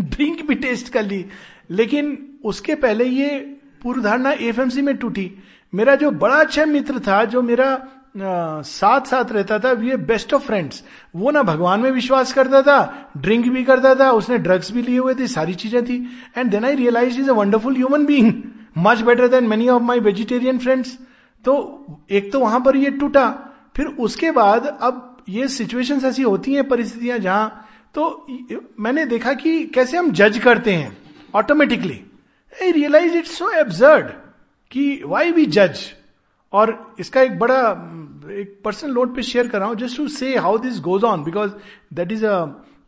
ड्रिंक 0.00 0.46
भी 0.46 0.54
टेस्ट 0.54 0.92
कर 0.92 1.02
ली। 1.02 1.26
लेकिन 1.70 2.34
उसके 2.44 2.74
पहले 2.74 3.04
ये 3.04 3.56
पूर्व 3.82 4.02
धारणा 4.02 4.32
एफएमसी 4.32 4.82
में 4.82 4.96
टूटी। 4.96 5.34
मेरा 5.74 5.94
जो 5.94 6.10
बड़ा 6.10 6.34
अच्छा 6.34 6.64
मित्र 6.64 6.98
था, 6.98 7.24
जो 7.24 7.42
मेरा 7.42 7.88
साथ 8.14 9.06
साथ 9.06 9.32
रहता 9.32 9.58
था 9.58 9.72
वी 9.72 9.96
बेस्ट 10.04 10.32
ऑफ़ 10.34 10.42
फ्रेंड्स 10.42 10.82
वो 11.16 11.30
ना 11.30 11.42
भगवान 11.42 11.80
में 11.80 11.90
विश्वास 11.90 12.32
करता 12.32 12.62
था 12.62 13.12
ड्रिंक 13.16 13.48
भी 13.48 13.62
करता 13.64 13.94
था, 13.94 14.10
उसने 14.10 14.38
ड्रग्स 14.38 14.70
भी 14.72 14.82
लिए 14.82 14.98
हुए 14.98 15.14
थे, 15.14 15.26
सारी 15.28 15.54
चीज़ें 15.54 15.84
थी। 15.84 15.96
And 16.36 16.50
then 16.50 16.64
I 16.64 16.74
realise 16.76 17.20
is 17.20 17.30
a 17.30 17.34
wonderful 17.34 17.76
human 17.76 18.06
being 18.06 18.32
much 18.78 19.00
better 19.02 19.28
than 19.28 19.44
many 19.48 19.68
of 19.68 19.82
my 19.82 20.00
vegetarian 20.00 20.58
friends 20.58 20.96
तो 21.44 21.54
एक 22.10 22.32
तो 22.32 22.40
वहाँ 22.40 22.60
पर 22.60 22.76
ये 22.76 22.90
टूटा, 22.92 23.28
फिर 23.76 23.86
उसके 23.86 24.30
बाद 24.32 24.66
अब 24.66 25.06
ये 25.28 25.48
सिचुएशंस 25.48 26.04
ऐसी 26.04 26.22
होती 26.22 26.54
हैं, 26.54 26.68
परिस्थितियाँ 26.68 27.18
जहाँ 27.18 27.66
तो 27.94 28.26
मैंने 28.80 29.04
देखा 29.06 29.32
कि 29.34 29.62
कैसे 29.74 29.96
हम 29.96 30.10
जज 30.12 30.38
करते 30.38 30.72
हैं 30.72 30.96
automatically 31.34 32.00
I 32.52 32.70
realize 32.72 33.16
it's 33.16 33.38
so 33.38 33.50
absurd 33.60 34.10
कि 34.72 35.02
वाई 35.04 35.30
वी 35.32 35.46
जज 35.48 35.78
और 36.52 36.94
इसका 37.00 37.20
एक 37.22 37.38
बड़ा 37.38 37.60
एक 38.30 38.60
पर्सनल 38.64 38.92
नोट 38.92 39.14
पे 39.16 39.22
शेयर 39.22 39.48
कर 39.48 39.58
रहा 39.58 39.68
हूँ 39.68 39.76
just 39.76 39.96
to 39.96 40.06
say 40.10 40.36
how 40.38 40.58
this 40.58 40.80
goes 40.80 41.04
on 41.04 41.24
because 41.24 41.50
that 41.94 42.12
is 42.12 42.24
a 42.26 42.44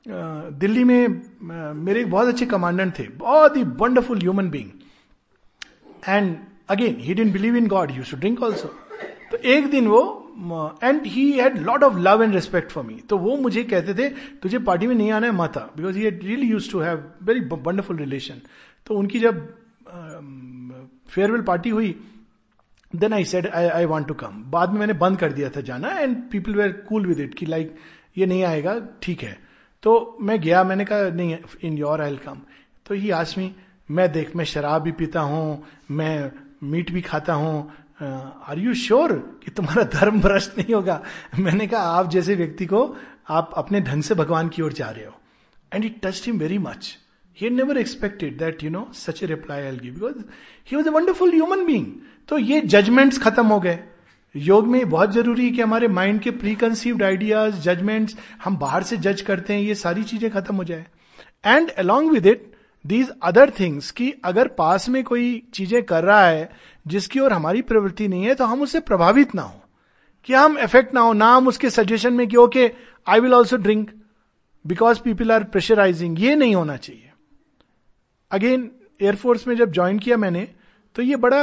Delhi 0.06 0.84
में 0.84 1.06
uh, 1.06 1.74
मेरे 1.76 2.00
एक 2.00 2.10
बहुत 2.10 2.28
अच्छे 2.28 2.46
कमांडेंट 2.46 2.98
थे 2.98 3.08
बहुत 3.18 3.56
ही 3.56 3.62
wonderful 3.62 4.18
human 4.18 4.48
being 4.50 4.70
and 6.08 6.36
again 6.70 6.96
he 7.00 7.14
didn't 7.14 7.32
believe 7.32 7.56
in 7.56 7.66
God 7.68 7.90
you 7.90 8.04
should 8.04 8.20
drink 8.20 8.42
also 8.42 8.68
तो 9.30 9.36
एक 9.48 9.70
दिन 9.70 9.86
वो 9.88 10.00
and 10.82 11.06
he 11.06 11.30
had 11.32 11.58
lot 11.60 11.82
of 11.84 11.98
love 11.98 12.22
and 12.22 12.34
respect 12.34 12.70
for 12.72 12.84
me 12.84 12.94
तो 13.08 13.18
वो 13.18 13.36
मुझे 13.38 13.62
कहते 13.64 13.94
थे 13.94 14.08
तुझे 14.42 14.58
पार्टी 14.60 14.86
में 14.86 14.94
नहीं 14.94 15.10
आना 15.12 15.26
है 15.26 15.32
माता 15.34 15.60
because 15.76 15.98
he 15.98 16.08
really 16.08 16.46
used 16.46 16.70
to 16.72 16.80
have 16.80 17.04
very 17.22 17.40
wonderful 17.42 17.96
relation 17.96 18.40
तो 18.86 18.94
उनकी 18.94 19.20
जब 19.20 19.46
फेयरवेल 21.08 21.40
um, 21.40 21.46
पार्टी 21.46 21.70
हुई 21.70 21.94
then 22.96 23.12
I 23.12 23.24
said 23.24 23.46
I 23.46 23.68
I 23.68 23.84
want 23.84 24.08
to 24.08 24.14
come 24.14 24.42
बाद 24.46 24.70
में 24.70 24.78
मैंने 24.80 24.92
बंद 24.92 25.18
कर 25.18 25.32
दिया 25.32 25.48
था 25.48 25.60
जाना 25.60 25.88
and 25.88 26.16
people 26.30 26.54
were 26.54 26.72
cool 26.88 27.06
with 27.06 27.20
it 27.20 27.34
कि 27.34 27.46
लाइक 27.46 27.68
like, 27.68 28.18
ये 28.18 28.26
नहीं 28.26 28.44
आएगा 28.44 28.80
ठीक 29.02 29.22
है. 29.22 29.38
तो 29.82 30.18
मैं 30.20 30.40
गया 30.40 30.64
मैंने 30.64 30.84
कहा 30.84 31.08
नहीं 31.08 31.36
इन 31.62 31.78
योर 31.78 32.00
आई 32.00 32.16
कम 32.16 32.40
तो 32.86 32.94
ही 32.94 33.10
आसमी 33.10 33.54
मैं 33.90 34.12
देख 34.12 34.36
मैं 34.36 34.44
शराब 34.44 34.82
भी 34.82 34.92
पीता 34.92 35.20
हूँ 35.20 35.64
मैं 35.90 36.32
मीट 36.62 36.90
भी 36.90 37.00
खाता 37.00 37.34
हूँ 37.34 37.72
आर 38.02 38.58
यू 38.58 38.74
श्योर 38.74 39.12
कि 39.44 39.50
तुम्हारा 39.50 39.82
धर्म 39.82 40.20
भ्रष्ट 40.20 40.58
नहीं 40.58 40.74
होगा? 40.74 41.02
मैंने 41.38 41.66
कहा 41.66 41.80
आप 41.80 42.10
जैसे 42.10 42.34
व्यक्ति 42.34 42.66
को 42.66 42.96
आप 43.28 43.50
अपने 43.56 43.80
ढंग 43.80 44.02
से 44.02 44.14
भगवान 44.14 44.48
की 44.48 44.62
ओर 44.62 44.72
जा 44.72 44.90
रहे 44.90 45.04
हो. 45.04 45.12
And 45.72 45.84
it 45.84 46.00
touch 46.02 46.22
him 46.26 46.38
very 46.38 46.58
much 46.58 46.98
he 47.38 47.50
never 47.50 47.78
expected 47.78 48.36
that 48.38 48.62
you 48.64 48.70
know 48.70 48.86
such 48.94 49.22
a 49.22 49.26
reply 49.26 49.62
I 49.62 49.76
give 49.76 49.94
because 49.94 50.18
he 50.70 50.76
was 50.76 50.88
a 50.88 50.92
wonderful 50.92 51.32
human 51.32 51.64
being 51.66 51.86
तो 52.28 52.38
ये 52.38 52.60
जजमेंट्स 52.62 53.18
खत्म 53.18 53.46
हो 53.46 53.60
गए। 53.60 53.78
योग 54.34 54.66
में 54.66 54.88
बहुत 54.90 55.12
ज़रूरी 55.12 55.44
है 55.44 55.50
कि 55.50 55.60
हमारे 55.60 55.88
माइंड 55.90 56.20
के 56.20 56.30
प्री 56.32 56.54
कंसीव्ड 56.54 57.02
आइडियाज़ 57.02 57.60
जजमेंट्स 57.60 58.16
हम 58.44 58.56
बाहर 58.56 58.82
से 58.82 58.96
जज 58.96 59.20
करते 59.20 59.52
हैं, 59.54 59.60
ये 59.60 59.74
सारी 59.74 60.02
चीज़ें 60.04 60.30
खत्म 60.30 60.54
हो 60.56 60.64
जाए। 60.64 60.86
And 61.46 61.70
along 61.70 62.12
with 62.12 62.26
it 62.26 62.50
these 62.84 63.10
other 63.22 63.50
things 63.58 63.90
कि 63.90 64.12
अगर 64.24 64.48
पास 64.48 64.88
में 64.88 65.02
कोई 65.04 65.42
चीज़ें 65.54 65.82
कर 65.82 66.04
रहा 66.04 66.26
है, 66.26 66.50
जिसकी 66.86 67.20
ओर 67.20 67.32
हमारी 67.32 67.62
प्रवृत्ति 67.62 68.08
नहीं 68.08 68.24
है 68.24 68.34
तो 68.34 68.44
हम 68.44 68.62
उससे 68.62 68.80
प्रभावित 68.82 69.34
ना 69.34 69.42
हो। 69.42 69.60
कि 70.28 70.32
हम 70.34 70.58
इफ़ेक्ट 70.58 70.94
ना 70.94 71.00
हो, 71.00 71.12
ना 71.12 71.34
हम 71.34 71.48
उसके 71.48 71.70
सजेशन 71.70 72.12
में 72.14 72.26
कि 72.28 72.36
okay 72.36 72.70
I 73.06 73.20
will 73.20 73.34
also 73.34 73.56
drink 73.58 73.90
because 74.64 75.00
people 75.00 75.32
are 75.32 75.44
pressurising 75.44 76.20
ये 76.20 76.34
नहीं 76.36 76.54
होना 76.54 76.76
चाहिए। 76.76 77.11
अगेन 78.32 78.70
एयरफोर्स 79.02 79.46
में 79.48 79.54
जब 79.56 79.72
ज्वाइन 79.72 79.98
किया 79.98 80.16
मैंने 80.16 80.48
तो 80.94 81.02
ये 81.02 81.16
बड़ा 81.16 81.42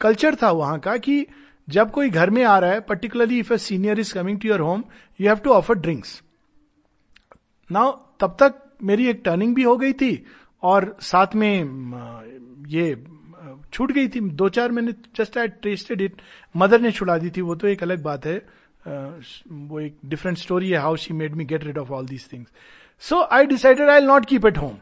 कल्चर 0.00 0.34
था 0.34 0.50
वहाँ 0.50 0.78
का 0.78 0.96
कि 0.96 1.26
जब 1.68 1.90
कोई 1.90 2.10
घर 2.10 2.30
में 2.30 2.42
आ 2.44 2.58
रहा 2.58 2.70
है 2.70 2.80
particularly 2.80 3.38
if 3.38 3.52
a 3.52 3.58
senior 3.58 4.00
is 4.00 4.12
coming 4.14 4.38
to 4.40 4.48
your 4.48 4.60
home 4.60 4.84
you 5.20 5.28
have 5.28 5.38
to 5.38 5.50
offer 5.50 5.78
drinks 5.78 6.20
now 7.70 7.92
तब 8.20 8.36
तक 8.40 8.60
मेरी 8.82 9.06
एक 9.08 9.22
टर्निंग 9.24 9.54
भी 9.54 9.62
हो 9.62 9.76
गई 9.76 9.92
थी 9.92 10.24
और 10.62 10.96
साथ 11.00 11.34
में 11.34 12.64
ये, 12.68 13.04
छूट 13.72 13.92
गई 13.92 14.08
थी। 14.08 14.20
दो 14.20 14.48
चार 14.48 14.70
मैंने 14.72 14.92
just 15.16 15.38
I 15.38 15.48
tasted 15.62 16.00
it 16.00 16.22
mother 16.56 16.80
ने 16.80 16.90
छुड़ा 16.92 17.16
दी 17.18 17.30
थी, 17.30 17.40
वो 17.40 17.54
तो 17.54 17.68
एक 17.68 17.82
अलग 17.82 18.02
बात 18.02 18.26
है। 18.26 18.36
वो 18.86 19.80
एक 19.80 19.96
डिफरेंट 20.04 20.38
स्टोरी 20.38 20.70
है 20.70 20.78
how 20.78 20.96
she 20.96 21.14
made 21.14 21.34
me 21.34 21.44
get 21.44 21.64
rid 21.64 21.78
of 21.78 21.92
all 21.92 22.06
these 22.06 22.26
things 22.32 22.48
so 23.08 23.20
I 23.32 23.46
decided 23.46 23.88
I 23.90 24.00
not 24.00 24.26
keep 24.26 24.46
it 24.46 24.58
home 24.58 24.76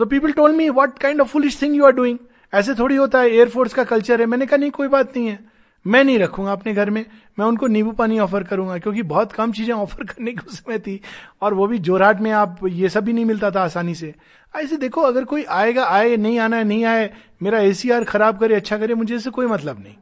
so 0.00 0.06
people 0.06 0.32
told 0.32 0.52
me 0.52 0.68
what 0.68 0.98
kind 0.98 1.20
of 1.20 1.28
foolish 1.28 1.62
thing 1.62 1.76
you 1.76 1.84
are 1.84 1.92
doing 1.92 2.18
ऐसे 2.54 2.74
थोड़ी 2.74 2.96
होता 2.96 3.20
है 3.20 3.30
air force 3.30 3.74
का 3.74 3.84
culture 3.84 4.20
है। 4.20 4.26
मैंने 4.26 4.46
कहा, 4.46 4.56
नहीं, 4.56 4.70
कोई 4.70 4.88
बात 4.88 5.16
नहीं 5.16 5.26
है। 5.26 5.38
मैं 5.86 6.04
नहीं 6.04 6.18
रखूँगा 6.18 6.52
अपने 6.52 6.74
घर 6.74 6.90
में। 6.90 7.06
मैं 7.38 7.46
उनको 7.46 7.66
नींबू 7.66 7.92
पानी 7.92 8.18
ऑफ़र 8.18 8.42
करूँगा, 8.42 8.78
क्योंकि 8.78 9.02
बहुत 9.02 9.32
कम 9.32 9.52
चीज़ें 9.52 9.74
ऑफ़र 9.74 10.04
करने 10.12 10.32
की 10.32 10.56
समय 10.56 10.78
थी, 10.78 11.00
और 11.42 11.54
वो 11.54 11.66
भी 11.66 11.78
जोराट 11.78 12.20
में 12.20 12.30
आप, 12.30 12.58
ये 12.68 12.88
सब 12.88 13.04
भी 13.04 13.12
नहीं 13.12 13.24
मिलता 13.24 13.50
था 13.50 13.62
आसानी 13.62 13.94
से। 13.94 14.14
ऐसे 14.56 14.76
देखो, 14.76 15.00
अगर 15.00 15.24
कोई 15.24 15.44
आएगा, 15.44 15.84
आए, 15.84 16.16
नहीं 16.16 16.38
आना 16.38 16.56
है, 16.56 16.64
नहीं 16.64 16.84
आए, 16.84 17.10
मेरा 17.42 17.58
एसीआर 17.58 18.04
खराब 18.04 18.38
करे 18.38 18.54
अच्छा 18.54 18.78
करे, 18.78 18.94
मुझे 18.94 19.16
इससे 19.16 19.30
कोई 19.30 19.46
मतलब 19.46 19.82
नहीं। 19.82 19.94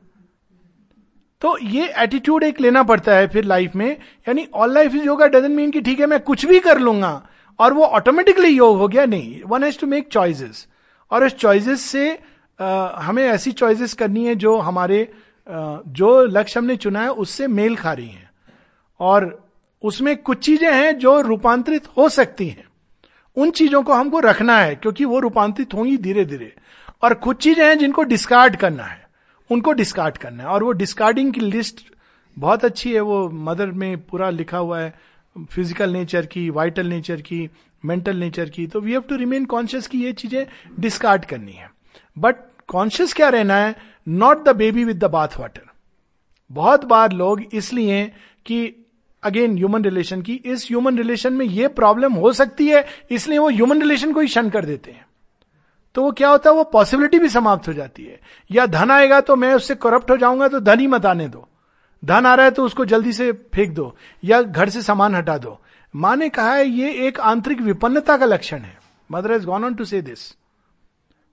तो 1.40 1.58
ये 1.58 1.92
एटीट्यूड 1.98 2.42
एक 2.42 2.61
लेना 2.61 2.82
पड़ता 2.82 3.14
है 3.14 3.28
फिर 3.28 3.44
लाइफ 3.44 3.76
में। 3.76 3.90
यानी 4.28 4.48
all 4.54 4.74
life 4.74 4.94
is 4.94 5.04
yoga 5.04 5.26
doesn't 5.26 5.56
mean 5.56 5.70
कि 5.70 5.80
ठीक 5.80 6.00
है, 6.00 6.06
मैं 6.06 6.20
कुछ 6.20 6.46
भी 6.46 6.61
कर 6.61 6.78
लूँगा। 6.78 7.28
और 7.58 7.72
वो 7.72 7.84
ऑटोमेटिकली 7.84 8.48
योग 8.48 8.78
हो 8.78 8.88
गया 8.88 9.04
नहीं 9.06 9.42
one 9.46 9.64
has 9.64 9.78
to 9.78 9.86
make 9.86 10.08
choices 10.08 10.66
और 11.10 11.24
उस 11.24 11.34
चॉइसेस 11.34 11.80
से 11.80 12.18
आ, 12.60 12.88
हमें 13.02 13.24
ऐसी 13.24 13.52
चॉइसेस 13.52 13.94
करनी 13.94 14.24
है 14.26 14.34
जो 14.34 14.56
हमारे 14.58 15.02
आ, 15.46 15.78
जो 15.86 16.24
लक्ष्य 16.26 16.58
हमने 16.60 16.76
चुना 16.76 17.00
है 17.00 17.10
उससे 17.12 17.46
मेल 17.46 17.76
खा 17.76 17.92
रही 17.92 18.08
हैं। 18.08 18.30
और 19.00 19.26
उसमें 19.82 20.16
कुछ 20.16 20.38
चीज़ें 20.38 20.72
हैं 20.72 20.98
जो 20.98 21.20
रूपांतरित 21.20 21.86
हो 21.96 22.08
सकती 22.08 22.48
हैं। 22.48 22.64
उन 23.36 23.50
चीज़ों 23.50 23.82
को 23.82 23.92
हमको 23.92 24.20
रखना 24.20 24.56
है 24.58 24.74
क्योंकि 24.74 25.04
वो 25.04 25.18
रूपांतरित 25.18 25.74
होंगी 25.74 25.96
धीरे 25.96 26.24
धीरे 26.24 26.52
और 27.02 27.14
कुछ 27.14 27.36
चीज़ें 27.36 27.64
हैं 27.66 27.78
जिनको 27.78 28.02
डिस्कार्ड 28.02 28.56
करना 28.56 28.84
है। 28.84 29.06
उनको 29.50 29.72
डिस्कार्ड 29.72 30.16
करना 30.16 30.42
है। 30.42 30.48
और 30.48 30.62
वो 30.62 30.72
डिस्कार्डिंग 30.72 31.32
की 31.32 31.40
लिस्ट 31.40 31.80
बहुत 32.36 32.64
अच्छी 32.64 32.92
है 32.94 33.00
वो 33.00 33.28
मदर 33.30 33.66
में 33.66 33.96
पूरा 34.06 34.30
लिखा 34.30 34.58
हुआ 34.58 34.80
है। 34.80 34.94
फ़िज़िकल 35.44 35.90
नेचर 35.90 36.27
की 36.27 36.48
वाइटल 36.51 36.87
नेचर 36.87 37.20
की 37.20 37.48
मेंटल 37.83 38.16
नेचर 38.16 38.48
की 38.48 38.66
तो 38.66 38.81
we 38.81 38.92
have 38.92 39.03
to 39.09 39.16
remain 39.16 39.44
conscious 39.44 39.87
की 39.87 40.03
ये 40.05 40.12
चीज़ें 40.12 40.46
डिस्कार्ड 40.81 41.24
करनी 41.24 41.53
है। 41.53 41.70
बट 42.16 42.37
कॉन्शियस 42.68 43.12
क्या 43.12 43.29
रहना 43.29 43.57
है? 43.57 43.74
Not 44.07 44.44
the 44.44 44.57
baby 44.57 44.85
with 44.85 44.98
the 44.98 45.11
bath 45.11 45.38
water 45.38 45.66
बहुत 46.51 46.85
बार 46.85 47.12
लोग 47.12 47.42
इसलिए 47.53 48.05
कि 48.46 48.85
अगेन 49.22 49.57
ह्यूमन 49.57 49.85
रिलेशन 49.85 50.22
की, 50.22 50.35
इस 50.35 50.66
ह्यूमन 50.66 50.98
रिलेशन 50.98 51.33
में 51.33 51.44
ये 51.46 51.68
प्रॉब्लम 51.68 52.12
हो 52.12 52.33
सकती 52.33 52.66
है, 52.68 52.85
इसलिए 53.11 53.38
वो 53.38 53.48
ह्यूमन 53.51 53.81
रिलेशन 53.83 54.12
को 54.12 54.20
ही 54.20 54.29
शन 54.29 54.51
कर 54.51 54.64
देते 54.64 54.90
हैं। 54.90 55.07
तो 55.94 56.03
वो 56.03 56.11
क्या 56.12 56.29
होता 56.29 56.51
है? 56.51 56.57
वो 56.57 56.64
पॉसिबिलिटी 56.64 57.18
भी 57.18 57.29
समाप्त 57.29 57.68
हो 57.68 57.72
जाती 57.72 58.05
है। 58.05 58.20
या 58.51 58.66
धन 58.66 58.90
आएगा 58.90 59.20
तो 59.20 59.37
मैं 59.37 59.53
उससे 59.55 59.74
करप्ट 59.74 60.11
हो 60.11 60.16
जाऊँगा 60.16 60.48
तो 60.48 60.61
धन 60.61 60.81
ही 60.81 60.87
मत 60.87 61.07
आने 61.07 61.29
दो। 61.29 61.46
धन 62.02 62.26
आ 62.26 62.34
रहा 62.34 62.46
है 62.46 62.50
तो 62.50 62.64
उसको 62.64 62.84
जल्दी 62.84 63.12
से 63.12 63.32
फेंक 63.54 63.74
दो 63.74 63.94
या 64.24 64.42
घर 64.42 64.68
से 64.68 64.82
सामान 64.82 65.14
हटा 65.14 65.38
दो। 65.38 65.58
माँ 65.94 66.16
ने 66.16 66.28
कहा 66.28 66.52
है, 66.52 66.66
ये 66.66 66.92
एक 67.06 67.20
आंतरिक 67.20 67.61
विपन्नता 67.61 68.16
का 68.16 68.26
लक्षण 68.26 68.58
है। 68.58 68.76
Mother 69.11 69.32
has 69.32 69.46
gone 69.46 69.64
on 69.64 69.74
to 69.74 69.84
say 69.84 70.02
this 70.02 70.18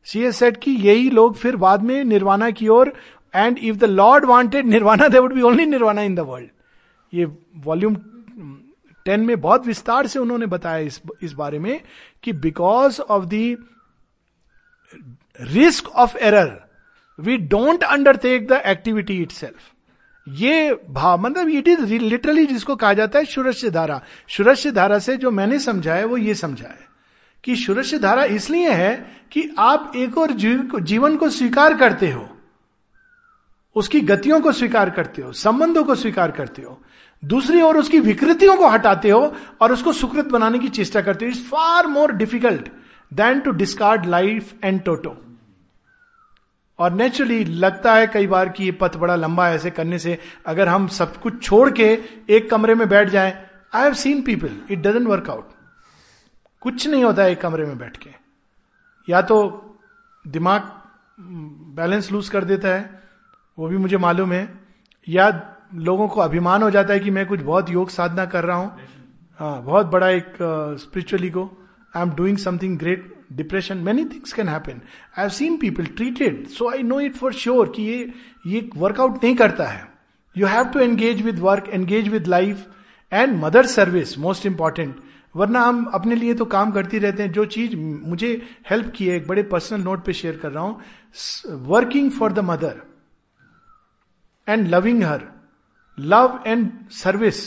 C 0.08 0.24
S 0.24 0.38
set 0.38 0.58
की 0.58 0.76
यही 0.78 1.10
लोग 1.10 1.36
फिर 1.36 1.56
बाद 1.56 1.84
में 1.84 2.04
निर्वाणा 2.04 2.50
की 2.52 2.68
ओर 2.68 2.94
and 3.36 3.58
if 3.58 3.78
the 3.78 3.84
lord 3.84 4.26
wanted 4.26 4.66
nirvana 4.66 5.08
they 5.08 5.20
would 5.20 5.34
be 5.34 5.42
only 5.42 5.66
nirvana 5.66 6.02
in 6.02 6.16
the 6.16 6.20
world 6.20 6.50
ये 7.14 7.26
वॉल्यूम 7.56 7.96
टेन 9.06 9.20
में 9.20 9.40
बहुत 9.42 9.66
विस्तार 9.68 10.08
से 10.08 10.20
उन्होंने 10.20 10.46
बताया 10.46 10.78
इस 10.78 11.02
इस 11.24 11.34
बारे 11.34 11.60
में 11.60 11.80
कि 12.24 12.34
because 12.34 13.02
of 13.02 13.26
the 13.26 13.58
risk 15.42 15.88
of 15.88 16.18
error 16.18 16.52
we 17.20 17.38
don't 17.38 17.84
undertake 17.84 18.48
the 18.48 18.62
activity 18.66 19.22
itself 19.32 19.72
ये 20.28 20.74
भाव 20.90 21.22
मतलब 21.22 21.50
इट 21.50 21.68
इज़ 21.68 21.94
लिटरली 21.94 22.46
जिसको 22.46 22.76
कहा 22.76 22.94
जाता 22.94 23.20
है 23.20 23.26
सुरस्य 23.26 23.70
धारा। 23.70 24.02
सुरस्य 24.30 24.72
धारा 24.72 25.00
से 25.00 25.18
जो 25.18 25.32
मैंने 25.32 25.60
समझा 25.60 25.94
है, 25.94 26.06
वो 26.06 26.18
ये 26.18 26.36
समझा 26.36 26.68
है 26.68 26.88
कि 27.44 27.56
सुरस्य 27.56 28.00
धारा 28.00 28.24
इसलिए 28.24 28.72
है 28.72 28.96
कि 29.32 29.50
आप 29.60 29.92
एक 29.96 30.18
और 30.18 30.32
जीवन 30.32 31.18
को 31.18 31.30
स्वीकार 31.30 31.74
करते 31.74 32.12
हो। 32.12 32.28
उसकी 33.76 34.02
गतियों 34.02 34.40
को 34.42 34.52
स्वीकार 34.52 34.90
करते 34.90 35.22
हो, 35.22 35.32
संबंधों 35.32 35.84
को 35.84 35.96
स्वीकार 35.96 36.32
करते 36.32 36.62
हो। 36.62 36.82
दूसरी 37.24 37.62
ओर 37.62 37.78
उसकी 37.78 38.00
विकृतियों 38.00 38.56
को 38.58 38.68
हटाते 38.68 39.10
हो 39.10 39.34
और 39.62 39.74
उसको 39.74 39.94
सुकृत 39.94 40.26
बनाने 40.26 40.60
की 40.60 40.70
चेष्टा 40.70 41.02
करते 41.02 41.26
हो। 41.26 41.32
It's 41.32 41.42
far 41.42 41.88
more 41.88 42.12
difficult 42.12 42.70
than 43.12 43.40
to 43.40 43.52
discard 43.52 44.06
life 44.06 44.54
and 44.64 44.82
toto 44.84 45.16
और 46.80 46.92
नेचुरली 46.92 47.44
लगता 47.46 47.94
है 47.94 48.08
कई 48.08 48.28
बार 48.28 48.50
कि 48.50 48.64
ये 48.64 48.72
पथ 48.72 48.96
बड़ा 48.98 49.16
लंबा 49.16 49.48
है 49.48 49.56
ऐसे 49.56 49.72
करने 49.72 50.00
से। 50.00 50.18
अगर 50.46 50.68
हम 50.68 50.88
सब 50.90 51.16
कुछ 51.22 51.42
छोड़ 51.44 51.70
के 51.72 51.88
एक 52.30 52.50
कमरे 52.52 52.76
में 52.76 52.88
बैठ 52.90 53.10
जाए 53.10 53.32
I 53.76 53.84
have 53.84 53.94
seen 53.96 54.22
people 54.22 54.58
it 54.72 54.80
doesn't 54.80 55.08
work 55.08 55.30
out 55.30 55.50
कुछ 56.62 56.88
नहीं 56.88 57.04
होता 57.04 57.26
एक 57.26 57.42
कमरे 57.42 57.66
में 57.66 57.78
बैठ 57.78 57.98
के। 57.98 58.10
या 59.08 59.22
तो 59.22 59.38
दिमाग 60.26 60.72
बैलेंस 61.76 62.12
लूज 62.12 62.30
कर 62.30 62.44
देता 62.44 62.68
है, 62.68 63.04
वो 63.58 63.68
भी 63.68 63.78
मुझे 63.78 63.98
मालूम 63.98 64.32
है। 64.34 64.48
या 65.08 65.28
लोगों 65.76 66.08
को 66.08 66.22
अभिमान 66.22 66.64
हो 66.64 66.70
जाता 66.72 66.94
है 66.94 67.00
कि 67.00 67.12
मैं 67.12 67.26
कुछ 67.26 67.42
बहुत 67.42 67.70
योग 67.70 67.90
साधना 67.90 68.26
कर 68.26 68.44
रहा 68.44 68.58
हूँ। 68.58 68.80
हाँ 69.40 69.62
बहुत 69.64 69.86
बड़ा 69.86 70.10
एक 70.10 70.38
स्पिरिचुअली 70.80 71.30
को 71.30 71.46
I 71.96 72.02
am 72.02 72.12
doing 72.16 72.38
something 72.38 72.78
great 72.80 73.14
depression 73.34 73.78
many 73.78 74.06
things 74.06 74.34
can 74.34 74.50
happen 74.50 74.72
I 74.72 75.22
have 75.22 75.30
seen 75.30 75.58
people 75.58 75.86
treated 75.98 76.48
so 76.48 76.70
I 76.72 76.84
know 76.84 77.00
it 77.00 77.16
for 77.16 77.34
sure 77.34 77.72
कि 77.76 77.84
ये 77.84 78.14
ये 78.48 78.70
वर्कआउट 78.78 79.24
नहीं 79.24 79.36
करता 79.36 79.66
है. 79.66 79.88
You 80.36 80.48
have 80.48 80.66
to 80.66 80.80
engage 80.80 81.22
with 81.22 81.40
work 81.40 81.70
engage 81.70 82.08
with 82.10 82.28
life 82.28 82.66
and 83.12 83.38
mother 83.44 83.66
service 83.68 84.18
most 84.20 84.46
important 84.46 84.96
वरना 85.36 85.62
हम 85.62 85.84
अपने 85.94 86.16
लिए 86.16 86.34
तो 86.34 86.46
काम 86.46 86.72
करती 86.72 87.00
रहते 87.00 87.24
हैं। 87.24 87.32
जो 87.32 87.46
चीज़ 87.46 87.76
मुझे 87.76 88.30
हेल्प 88.70 88.92
की 88.96 89.08
है, 89.08 89.16
एक 89.16 89.28
बड़े 89.28 89.44
पर्सनल 89.44 89.82
नोट 89.82 90.04
पे 90.06 90.14
शेयर 90.14 90.38
कर 90.38 90.52
रहा 90.52 90.64
हूँ। 90.64 90.82
Working 91.68 92.12
for 92.12 92.34
the 92.34 92.40
mother 92.40 92.82
and 94.48 94.68
loving 94.68 95.04
her 95.04 95.22
love 95.98 96.40
and 96.48 96.70
service 96.92 97.42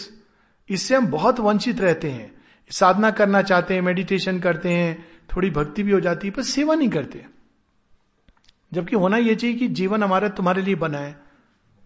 इससे 0.69 0.95
हम 0.95 1.07
बहुत 1.07 1.41
वंचित 1.41 1.81
रहते 1.81 2.11
हैं। 2.11 2.31
साधना 2.71 3.11
करना 3.11 3.43
चाहते 3.43 3.75
हैं 3.75 3.83
मेडिटेशन 3.83 4.39
करते 4.41 4.71
हैं, 4.71 5.07
थोड़ी 5.29 5.51
भक्ति 5.51 5.83
भी 5.83 5.93
हो 5.93 6.01
जाती 6.01 6.27
है, 6.29 6.33
पर 6.33 6.43
सेवा 6.43 6.75
नहीं 6.75 6.89
करते। 6.89 7.25
जबकि 8.73 8.97
होना 8.97 9.17
यह 9.17 9.35
चाहिए 9.35 9.57
कि 9.57 9.69
जीवन 9.69 10.03
हमारा 10.03 10.29
तुम्हारे 10.29 10.63
लिए 10.63 10.75
बना 10.75 10.99
है। 10.99 11.17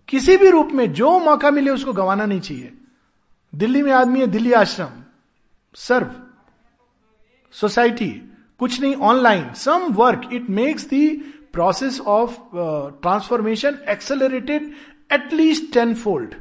किसी 0.08 0.36
भी 0.36 0.50
रूप 0.50 0.70
में 0.72 0.92
जो 0.92 1.18
मौका 1.18 1.50
मिले 1.50 1.70
उसको 1.70 1.92
गंवाना 1.92 2.26
नहीं 2.26 2.40
चाहिए। 2.40 2.72
दिल्ली 3.52 3.82
में 3.82 3.92
आदमी 3.92 4.20
है, 4.20 4.26
दिल्ली 4.26 4.52
आश्रम, 4.52 5.02
सर्व, 5.74 6.10
सोसाइटी, 7.54 8.10
कुछ 8.60 8.80
नहीं 8.80 8.94
online 8.96 9.52
some 9.54 9.86
work 9.92 10.28
it 10.32 10.50
makes 10.50 10.86
the 10.86 10.94
process 11.52 12.00
of 12.00 12.36
transformation 13.02 13.78
accelerated 13.88 14.72
at least 15.12 15.72
ten 15.74 15.94
fold 15.94 16.34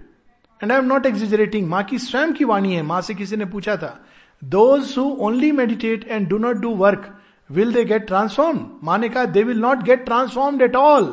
and 0.62 0.71
I 0.71 0.77
am 0.77 0.86
not 0.86 1.06
exaggerating 1.06 1.67
माँ 1.69 1.84
की 1.84 1.99
स्वयं 1.99 2.34
की 2.34 2.45
वाणी 2.45 2.75
है, 2.75 2.82
माँ 2.82 3.01
से 3.01 3.15
किसी 3.15 3.38
ने 3.38 3.45
पूछा 3.45 3.75
था 3.77 3.99
those 4.41 4.93
who 4.97 5.04
only 5.19 5.51
meditate 5.51 6.08
and 6.08 6.27
do 6.30 6.38
not 6.38 6.58
do 6.58 6.69
work 6.75 7.10
will 7.49 7.73
they 7.73 7.84
get 7.86 8.08
transform 8.08 8.65
माँ 8.84 8.97
ने 8.97 9.10
कहा 9.10 9.25
they 9.27 9.43
will 9.43 9.60
not 9.60 9.84
get 9.84 10.06
transformed 10.06 10.62
at 10.62 10.75
all 10.75 11.06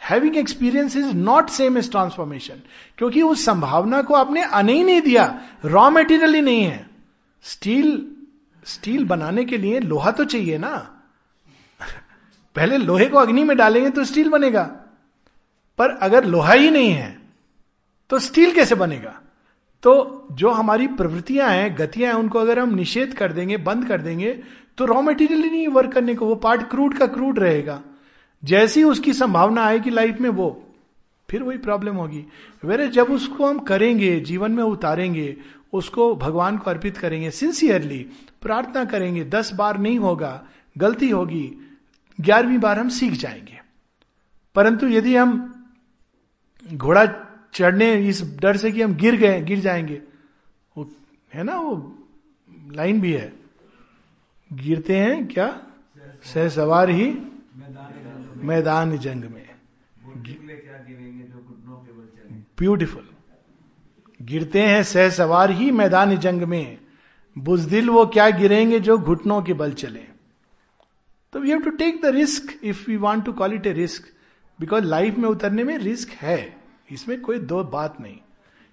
having 0.00 0.36
experience 0.36 0.96
is 0.96 1.14
not 1.14 1.48
same 1.50 1.78
as 1.78 1.90
transformation 1.90 2.60
क्योंकि 2.98 3.22
उस 3.22 3.44
संभावना 3.44 4.02
को 4.02 4.14
आपने 4.14 4.42
आने 4.42 4.72
ही 4.72 4.84
नहीं 4.84 5.00
दिया 5.02 5.24
रॉ 5.64 5.88
मेटीरियल 5.90 6.34
ही 6.34 6.40
नहीं 6.40 6.62
है 6.62 6.86
स्टील 7.44 7.90
स्टील 8.66 9.04
बनाने 9.04 9.44
के 9.44 9.58
लिए 9.58 9.80
लोहा 9.80 10.10
तो 10.10 10.24
चाहिए 10.24 10.58
ना 10.58 10.76
पहले 12.56 12.76
लोहे 12.76 13.06
को 13.06 13.18
अग्नि 13.18 13.44
में 13.44 13.56
डालेंगे 13.56 13.90
तो 13.90 14.04
स्टील 14.04 14.28
बनेगा 14.28 14.62
पर 15.78 15.90
अगर 16.02 16.24
लोहा 16.24 16.52
ही 16.52 16.70
नहीं 16.70 16.90
है 16.90 17.16
तो 18.10 18.18
स्टील 18.18 18.54
कैसे 18.54 18.74
बनेगा 18.74 19.20
तो 19.82 20.26
जो 20.32 20.50
हमारी 20.50 20.86
प्रवृत्तियाँ 20.86 21.50
हैं, 21.50 21.76
गतियाँ 21.78 22.12
हैं, 22.12 22.20
उनको 22.20 22.38
अगर 22.38 22.58
हम 22.58 22.74
निषेध 22.74 23.14
कर 23.14 23.32
देंगे, 23.32 23.56
बंद 23.56 23.88
कर 23.88 24.00
देंगे 24.00 24.40
तो 24.78 24.84
रॉ 24.84 25.02
मेटीरियल 25.02 25.40
ही 25.40 25.50
नहीं 25.50 25.68
वर्क 25.68 25.92
करने 25.92 26.14
को, 26.14 26.26
वो 26.26 26.34
पार्ट 26.34 26.70
क्रूड 26.70 26.98
का 26.98 27.06
क्रूड 27.06 27.38
रहेगा। 27.38 27.82
जैसी 28.44 28.84
उसकी 28.84 29.12
संभावना 29.12 29.64
आएगी 29.64 29.90
लाइफ 29.90 30.20
में, 30.20 30.30
वो, 30.30 30.74
फिर 31.30 31.42
वही 31.42 31.58
प्रॉब्लम 31.58 31.94
होगी। 31.94 32.24
वेरे 32.64 32.88
जब 32.88 33.06
उसको 33.06 33.46
हम 33.46 33.58
करेंगे, 33.58 34.20
जीवन 34.20 34.52
में 34.52 34.64
उतारेंगे, 34.64 35.36
उसको 35.72 36.16
भगवान 36.16 36.58
को 36.58 36.70
अर्पित 36.70 36.98
करेंगे 36.98 37.30
सिंसियरली 37.30 38.06
प्रार्थना 38.42 38.84
करेंगे, 38.84 39.24
दस 39.24 39.52
बार 39.54 39.78
नहीं 39.78 39.98
होगा, 39.98 40.44
गलती 40.78 41.10
होगी, 41.10 41.70
ग्यारहवीं 42.20 42.58
बार 42.58 42.78
हम 42.78 42.88
सीख 42.88 43.12
जाएँगे। 43.12 43.60
परंतु 44.54 44.86
यदि 44.88 45.16
हम 45.16 45.54
घोड़ा 46.74 47.06
चढ़ने, 47.54 48.08
इस 48.08 48.22
डर 48.40 48.56
से 48.56 48.72
कि 48.72 48.82
हम 48.82 48.94
गिर 48.94 49.16
गए, 49.16 49.42
गिर 49.42 49.60
जाएँगे। 49.60 50.02
वो, 50.76 50.90
है 51.34 51.42
ना, 51.42 51.60
वो 51.60 51.98
लाइन 52.72 53.00
भी 53.00 53.12
है। 53.12 53.32
गिरते 54.52 54.96
हैं 54.96 55.26
क्या? 55.26 55.62
सह 56.22 56.48
सवार 56.48 56.90
ही 56.90 57.18
मैदान 58.36 58.98
जंग 58.98 59.24
में। 59.24 59.48
ब्यूटिफुल 62.58 63.08
गिरते 64.22 64.62
हैं 64.62 64.82
सह 64.82 65.10
सवार 65.10 65.50
ही 65.50 65.70
मैदान 65.70 66.16
जंग 66.16 66.42
में। 66.42 66.78
बुजदिल 67.38 67.90
वो 67.90 68.06
क्या 68.06 68.30
गिरेंगे 68.30 68.80
जो 68.80 68.98
घुटनों 68.98 69.42
के 69.42 69.52
बल 69.52 69.72
चले। 69.72 70.04
तो 71.32 71.40
we 71.40 71.50
have 71.50 71.60
to 71.60 71.70
take 71.70 72.02
the 72.02 72.06
risk 72.06 72.60
if 72.64 72.90
we 72.90 72.96
want 72.96 73.24
to 73.24 73.32
call 73.32 73.54
it 73.54 73.66
a 73.66 73.72
risk 73.72 74.02
because 74.60 74.84
life 74.84 75.14
में 75.14 75.28
उतरने 75.28 75.64
में 75.64 75.78
रिस्क 75.78 76.08
है। 76.10 76.57
इसमें 76.88 77.20
कोई 77.20 77.38
दो 77.40 77.62
बात 77.66 78.00
नहीं। 78.00 78.16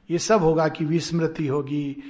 ये 0.10 0.18
सब 0.20 0.44
होगा 0.44 0.68
कि 0.68 0.86
विस्मृति 0.86 1.48
होगी, 1.48 2.04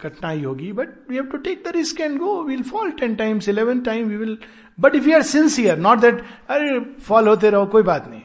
कठिनाई 0.00 0.42
होगी 0.42 0.72
but 0.72 0.88
we 1.10 1.16
have 1.16 1.24
to 1.26 1.38
take 1.38 1.62
the 1.64 1.72
risk 1.76 2.00
and 2.00 2.18
go 2.18 2.42
will 2.42 2.62
fall 2.62 2.90
ten 2.90 3.14
times 3.14 3.48
eleven 3.48 3.80
time 3.80 4.08
we 4.08 4.16
will 4.16 4.38
but 4.78 4.94
if 4.94 5.08
you 5.08 5.14
are 5.14 5.22
sincere 5.24 5.78
not 5.78 5.98
that 5.98 6.22
अरे 6.48 6.78
फॉल 7.00 7.28
होते 7.28 7.50
रहो, 7.50 7.66
कोई 7.66 7.82
बात 7.82 8.08
नहीं. 8.08 8.22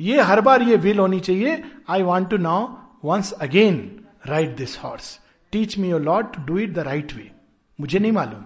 ये 0.00 0.20
हर 0.22 0.40
बार 0.40 0.62
ये 0.62 0.76
विल 0.76 0.98
होनी 0.98 1.20
चाहिए। 1.20 1.62
I 1.88 2.02
want 2.02 2.30
to 2.30 2.36
now 2.38 2.66
once 3.04 3.32
again 3.32 3.78
ride 4.26 4.56
this 4.56 4.78
horse 4.78 5.18
teach 5.52 5.78
me 5.78 5.90
your 5.90 6.00
lot 6.02 6.34
to 6.36 6.42
do 6.44 6.58
it 6.58 6.72
the 6.74 6.78
right 6.80 7.12
way 7.16 7.30
मुझे 7.78 7.98
नहीं 7.98 8.12
मालूम। 8.12 8.44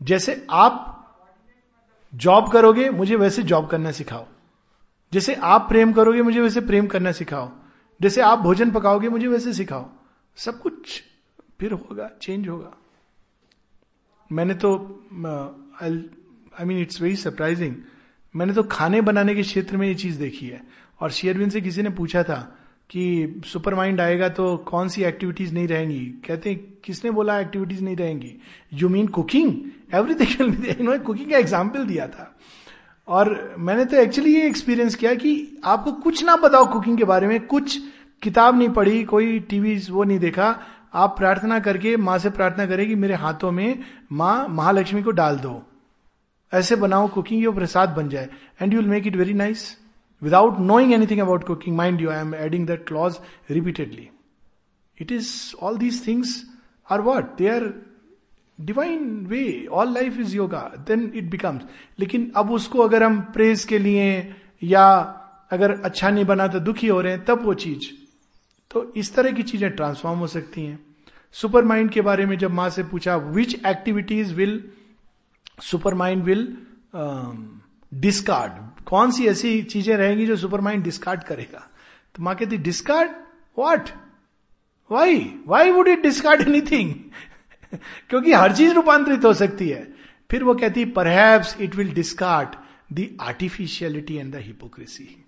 जैसे 0.00 0.44
आप 0.50 0.94
जॉब 2.12 2.50
करोगे, 2.52 2.90
मुझे 2.90 3.16
वैसे 3.16 3.42
जॉब 3.42 3.66
करना 3.68 3.90
सिखाओ। 3.92 4.26
जैसे 5.12 5.34
आप 5.34 5.66
प्रेम 5.68 5.92
करोगे, 5.92 6.22
मुझे 6.22 6.40
वैसे 6.40 6.60
प्रेम 6.60 6.86
करना 6.86 7.12
सिखाओ। 7.12 7.50
जैसे 8.00 8.20
आप 8.20 8.38
भोजन 8.38 8.70
पकाओगे, 8.70 9.08
मुझे 9.08 9.26
वैसे 9.26 9.52
सिखाओ। 9.52 9.88
सब 10.36 10.60
कुछ 10.60 11.02
फिर 11.60 11.72
होगा 11.72 12.10
चेंज 12.22 12.48
होगा। 12.48 12.76
मैंने 14.30 14.54
तो 14.54 14.70
I 15.80 16.64
mean 16.64 16.78
it's 16.78 17.00
very 17.02 17.16
surprising 17.16 17.74
मैंने 18.34 18.52
तो 18.54 18.62
खाने 18.62 19.00
बनाने 19.00 19.34
के 19.34 19.42
क्षेत्र 19.42 19.76
में 19.76 19.86
ये 19.88 19.94
चीज़ 19.94 20.18
देखी 20.18 20.46
है। 20.46 20.62
और 21.00 21.10
शेयरविन 21.10 21.50
से 21.50 21.60
किसी 21.60 21.82
ने 21.82 21.90
पूछा 21.90 22.22
था 22.22 22.38
कि 22.90 23.42
सुपर 23.46 23.74
माइंड 23.74 24.00
आएगा 24.00 24.28
तो 24.28 24.56
कौन 24.58 24.88
सी 24.88 25.02
एक्टिविटीज़ 25.04 25.52
नहीं 25.54 25.68
रहेंगी? 25.68 26.04
कहते 26.26 26.50
हैं, 26.50 26.58
किसने 26.84 27.10
बोला 27.10 27.38
एक्टिविटीज़ 27.40 27.82
नहीं 27.84 27.96
रहेंगी? 27.96 28.34
You 28.72 28.88
mean 28.88 29.06
cooking 29.08 29.54
everything 29.94 31.00
cooking 31.00 31.30
का 31.30 31.38
एग्ज़ाम्पल 31.38 31.84
दिया 31.86 32.06
था। 32.08 32.34
और 33.08 33.54
मैंने 33.58 33.84
तो 33.84 33.96
एक्चुअली 33.96 34.34
ये 34.34 34.46
एक्सपीरियंस 34.46 34.94
किया 34.94 35.14
कि 35.14 35.60
आपको 35.64 35.92
कुछ 35.92 36.24
ना 36.24 36.36
बताओ 36.36 36.72
कुकिंग 36.72 36.98
के 36.98 37.04
बारे 37.04 37.26
में, 37.26 37.46
कुछ 37.46 37.78
किताब 38.22 38.58
नहीं 38.58 38.68
पढ़ी, 38.68 39.02
कोई 39.04 39.38
टीवी 39.40 39.76
वो 39.90 40.04
नहीं 40.04 40.18
देखा। 40.18 40.54
आप 40.94 41.16
प्रार्थना 41.18 41.58
करके, 41.60 41.96
माँ 41.96 42.18
से 42.18 42.30
प्रार्थना 42.30 42.66
करें 42.66 42.86
कि 42.88 42.94
मेरे 42.94 43.14
हाथों 43.14 43.50
में 43.52 43.78
माँ, 44.12 44.46
महालक्ष्मी 44.48 45.02
को 45.02 45.10
डाल 45.10 45.38
दो। 45.38 45.62
ऐसे 46.52 46.76
बनाओ 46.76 47.08
कुकिंग 47.08 47.42
ये 47.42 47.50
प्रसाद 47.52 47.88
बन 47.88 48.08
जाए। 48.08 48.28
And 48.62 48.72
you 48.74 48.80
will 48.80 48.88
make 48.90 49.06
it 49.06 49.16
very 49.16 49.32
nice 49.34 49.64
without 50.22 50.58
knowing 50.60 50.92
anything 50.92 51.20
about 51.20 51.44
cooking 51.46 51.76
mind 51.76 52.00
you 52.00 52.10
I 52.10 52.20
am 52.20 52.34
adding 52.34 52.66
that 52.66 52.86
clause 52.88 53.18
repeatedly 53.50 54.08
it 55.00 55.12
is 55.12 55.30
all 55.62 55.76
these 55.78 56.06
things 56.06 56.42
are 56.88 57.00
what 57.00 57.36
they 57.38 57.48
are 57.48 57.72
divine 58.58 59.26
way 59.26 59.66
all 59.72 59.92
life 59.94 60.18
is 60.20 60.34
yoga 60.36 60.60
then 60.88 61.12
it 61.14 61.30
becomes 61.30 61.62
लेकिन 61.98 62.30
अब 62.36 62.50
उसको 62.50 62.78
अगर 62.78 63.02
हम 63.02 63.20
praise 63.34 63.64
के 63.64 63.78
लिए 63.78 64.34
या 64.62 64.88
अगर 65.50 65.72
अच्छा 65.80 66.10
नहीं 66.10 66.24
बना 66.24 66.46
तो 66.48 66.60
दुखी 66.60 66.86
हो 66.86 67.00
रहे 67.00 67.12
हैं, 67.12 67.24
तब 67.24 67.44
वो 67.44 67.54
चीज़। 67.54 67.86
तो 68.70 68.92
इस 68.96 69.14
तरह 69.14 69.32
की 69.32 69.42
चीज़ें 69.42 69.70
ट्रांसफॉर्म 69.70 70.18
हो 70.18 70.26
सकती 70.26 70.64
हैं। 70.64 70.78
सुपर 71.34 71.64
माइंड 71.64 71.90
के 71.90 72.00
बारे 72.00 72.26
में 72.26 72.36
जब 72.38 72.50
माँ 72.50 72.68
से 72.70 72.82
पूछा 72.84 73.16
which 73.16 73.54
activities 73.66 74.34
will 74.34 74.62
super 75.62 75.94
mind 75.94 76.22
will 76.24 76.46
discard 77.92 78.84
कौन 78.84 79.10
सी 79.10 79.26
ऐसी 79.26 79.62
चीज़ें 79.62 79.96
रहेंगी 79.96 80.26
जो 80.26 80.36
सुपर 80.36 80.60
माइंड 80.60 80.84
डिस्कार्ड 80.84 81.22
करेगा? 81.24 81.66
तो 82.14 82.22
माँ 82.22 82.34
कहती 82.34 82.56
discard 82.58 83.10
what 83.58 83.88
why 84.90 85.18
why 85.46 85.70
would 85.70 85.88
it 85.88 86.02
discard 86.02 86.48
anything 86.48 86.94
क्योंकि 88.10 88.32
हर 88.32 88.56
चीज़ 88.56 88.72
रूपांतरित 88.72 89.24
हो 89.24 89.34
सकती 89.34 89.68
है। 89.68 89.94
फिर 90.30 90.44
वो 90.44 90.54
कहती 90.54 90.84
perhaps 90.84 91.60
it 91.60 91.74
will 91.74 91.94
discard 91.94 92.48
the 92.92 93.18
artificiality 93.20 94.16
and 94.16 94.32
the 94.32 94.36
hypocrisy 94.36 95.24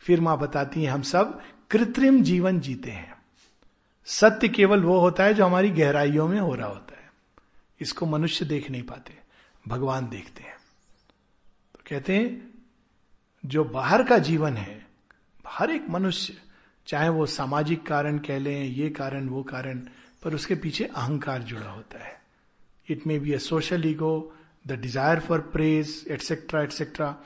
फिर 0.00 0.20
माँ 0.20 0.38
बताती 0.38 0.82
हैं, 0.82 0.92
हम 0.92 1.02
सब 1.02 1.42
कृत्रिम 1.70 2.22
जीवन 2.22 2.60
जीते 2.60 2.90
हैं। 2.90 3.14
सत्य 4.04 4.48
केवल 4.48 4.82
वो 4.82 4.98
होता 4.98 5.24
है 5.24 5.34
जो 5.34 5.46
हमारी 5.46 5.70
गहराइयों 5.70 6.28
में 6.28 6.40
हो 6.40 6.54
रहा 6.54 6.68
होता 6.68 7.00
है। 7.02 7.10
इसको 7.80 8.06
मनुष्य 8.06 8.44
देख 8.44 8.70
नहीं 8.70 8.82
पाते, 8.82 9.18
भगवान 9.68 10.08
देखते 10.08 10.42
हैं। 10.42 10.54
तो 11.74 11.80
कहते 11.90 12.16
हैं, 12.16 12.50
जो 13.46 13.64
बाहर 13.64 14.02
का 14.02 14.18
जीवन 14.18 14.56
है, 14.56 14.86
हर 15.46 15.70
एक 15.70 15.88
मनुष्य, 15.90 16.36
चाहे 16.86 17.08
वो 17.08 17.26
सामाजिक 17.26 17.86
कारण 17.86 18.18
कह 18.18 18.38
लें, 18.38 18.64
ये 18.64 18.90
कारण, 18.90 19.28
वो 19.28 19.42
कारण 19.42 19.88
पर 20.26 20.34
उसके 20.34 20.54
पीछे 20.54 20.84
अहंकार 20.84 21.42
जुड़ा 21.42 21.70
होता 21.70 22.04
है। 22.04 22.20
It 22.88 23.06
may 23.06 23.18
be 23.18 23.32
a 23.32 23.38
social 23.38 23.86
ego 23.86 24.32
the 24.66 24.72
desire 24.72 25.20
for 25.20 25.40
praise 25.52 26.04
etcetera 26.10 26.62
etcetera 26.62 27.16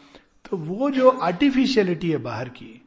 तो 0.45 0.57
वो 0.57 0.91
जो 0.91 1.11
आर्टिफिशियलिटी 1.11 2.11
है 2.11 2.17
बाहर 2.17 2.49
की, 2.49 2.83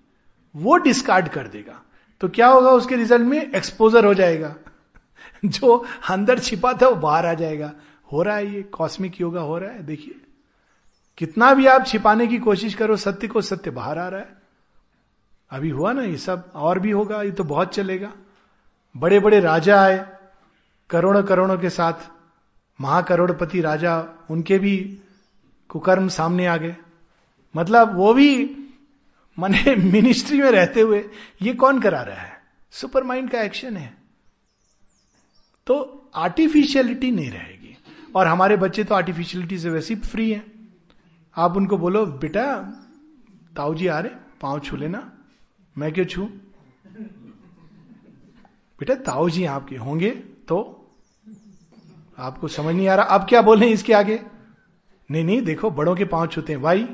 वो 0.56 0.78
डिस्कार्ड 0.78 1.28
कर 1.28 1.48
देगा। 1.48 1.82
तो 2.22 2.30
क्या 2.30 2.48
होगा 2.48 2.72
उसके 2.72 2.96
रिज़ल्ट 2.96 3.28
में? 3.28 3.52
एक्सपोजर 3.52 4.06
हो 4.06 4.14
जाएगा। 4.14 4.56
जो 5.46 5.86
अंदर 6.10 6.40
छिपा 6.40 6.74
था 6.74 6.88
वो 6.88 6.96
बाहर 6.96 7.26
आ 7.26 7.34
जाएगा। 7.34 7.74
हो 8.12 8.24
रहा 8.24 8.36
है 8.36 8.54
ये 8.56 8.62
कॉस्मिक 8.64 9.22
योगा 9.22 9.42
हो 9.42 9.58
रहा 9.58 9.72
है, 9.72 9.84
देखिए। 9.84 10.22
कितना 11.18 11.54
भी 11.54 11.66
आप 11.66 11.86
छिपाने 11.86 12.28
की 12.28 12.38
कोशिश 12.38 12.74
करो, 12.74 12.96
सत्य 12.96 13.28
को 13.28 13.42
सत्य 13.42 13.72
बाहर 13.72 13.98
आ 13.98 14.08
रहा 14.08 14.20
है। 14.20 14.38
अभी 15.52 15.70
हुआ 15.70 15.94
ना 15.94 16.04
ये 16.04 16.18
सब, 16.18 16.52
और 16.56 16.80
भी 16.80 16.92
होगा, 16.92 17.22
ये 17.24 17.32
तो 17.32 17.44
बहुत 17.44 17.74
चलेगा। 17.76 18.14
बड़े 18.98 19.20
बड़े 19.20 19.40
राजा 19.40 19.82
आए 19.82 20.18
करोड़ों 20.90 21.24
करोड़ों 21.24 21.58
के 21.58 21.70
साथ 21.70 21.94
महाकरोड़पति 22.82 23.62
राजा 23.62 24.06
उनके 24.30 24.60
भी 24.60 25.02
कुकर्म 25.70 26.08
सामने 26.08 26.46
आ 26.46 26.58
गए। 26.58 26.78
मतलब 27.56 27.96
वो 27.96 28.14
भी, 28.14 28.58
मने 29.40 29.76
मिनिस्ट्री 29.76 30.42
में 30.42 30.52
रहते 30.52 30.82
हुए 30.82 31.10
ये 31.42 31.54
कौन 31.54 31.82
करा 31.82 32.02
रहा 32.02 32.22
है? 32.22 32.42
सुपर 32.72 33.04
माइंड 33.04 33.30
का 33.30 33.42
एक्शन 33.42 33.78
है। 33.78 33.98
तो 35.68 36.00
आर्टिफिशियलिटी 36.16 37.12
नहीं 37.12 37.32
रहेगी। 37.32 37.78
और 38.16 38.28
हमारे 38.28 38.58
बच्चे 38.58 38.84
तो 38.84 38.96
आर्टिफिशियलिटी 38.96 39.60
से 39.60 39.70
वैसे 39.70 39.96
फ्री 39.96 40.32
हैं। 40.32 40.74
आप 41.38 41.58
उनको 41.58 41.78
बोलो, 41.78 42.06
बेटा, 42.06 42.58
ताऊ 43.58 43.76
जी 43.76 43.88
आ 43.88 44.00
रहे, 44.00 44.12
पाँव 44.42 44.60
छू 44.60 44.76
लेना। 44.76 45.12
मैं 45.78 45.94
क्यों 45.94 46.06
छू? 46.06 46.30
बेटा 48.80 48.96
ताऊ 49.04 49.30
जी 49.30 49.46
आपके 49.46 49.76
होंगे 49.76 50.10
तो 50.48 50.58
आपको 52.18 52.48
समझ 52.48 52.74
नहीं 52.76 52.88
आ 52.88 52.96
रहा। 52.96 53.06
अब 53.08 53.26
क्या 53.30 53.42
बोले 53.42 53.68
इसके 53.68 53.94
आगे? 53.94 54.20
नहीं 55.10 55.24
नहीं, 55.24 55.42
देखो, 55.42 55.70
बड़ों 55.72 55.96
के 55.96 56.06
पाँव 56.06 56.28
छूते 56.28 56.54
हैं। 56.54 56.62
भाई 56.62 56.88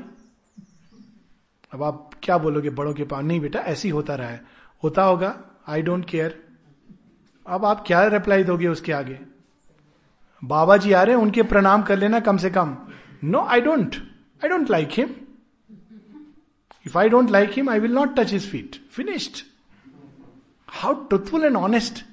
अब 1.72 1.82
आप 1.82 2.10
क्या 2.22 2.38
बोलोगे 2.38 2.70
बड़ों 2.70 2.92
के 2.94 3.04
पाँव? 3.04 3.26
नहीं 3.26 3.40
बेटा, 3.40 3.60
ऐसी 3.60 3.88
होता 3.88 4.14
रहा 4.14 4.28
है। 4.28 4.44
होता 4.82 5.02
होगा 5.02 5.36
आई 5.68 5.82
डोंट 5.82 6.04
केयर 6.04 6.38
अब 7.46 7.64
आप 7.64 7.84
क्या 7.86 8.06
रिप्लाई 8.06 8.44
दोगे 8.44 8.68
उसके 8.68 8.92
आगे? 8.92 9.18
बाबा 10.42 10.76
जी 10.76 10.92
आ 10.92 11.02
रहे 11.02 11.14
हैं, 11.14 11.22
उनके 11.22 11.42
प्रणाम 11.42 11.82
कर 11.82 11.98
लेना 11.98 12.20
कम 12.20 12.36
से 12.36 12.50
कम। 12.50 12.76
No 13.24 13.40
I 13.40 13.60
don't 13.60 13.96
I 14.44 14.48
don't 14.48 14.70
like 14.70 14.88
him 14.92 15.14
if 16.86 16.98
I 16.98 17.08
don't 17.08 17.30
like 17.30 17.50
him 17.50 17.70
I 17.70 17.80
will 17.80 17.92
not 17.92 18.16
touch 18.16 18.32
his 18.32 18.50
feet 18.50 18.76
finished 18.92 19.44
how 20.70 20.94
truthful 20.94 21.44
and 21.44 21.56
honest 21.56 22.04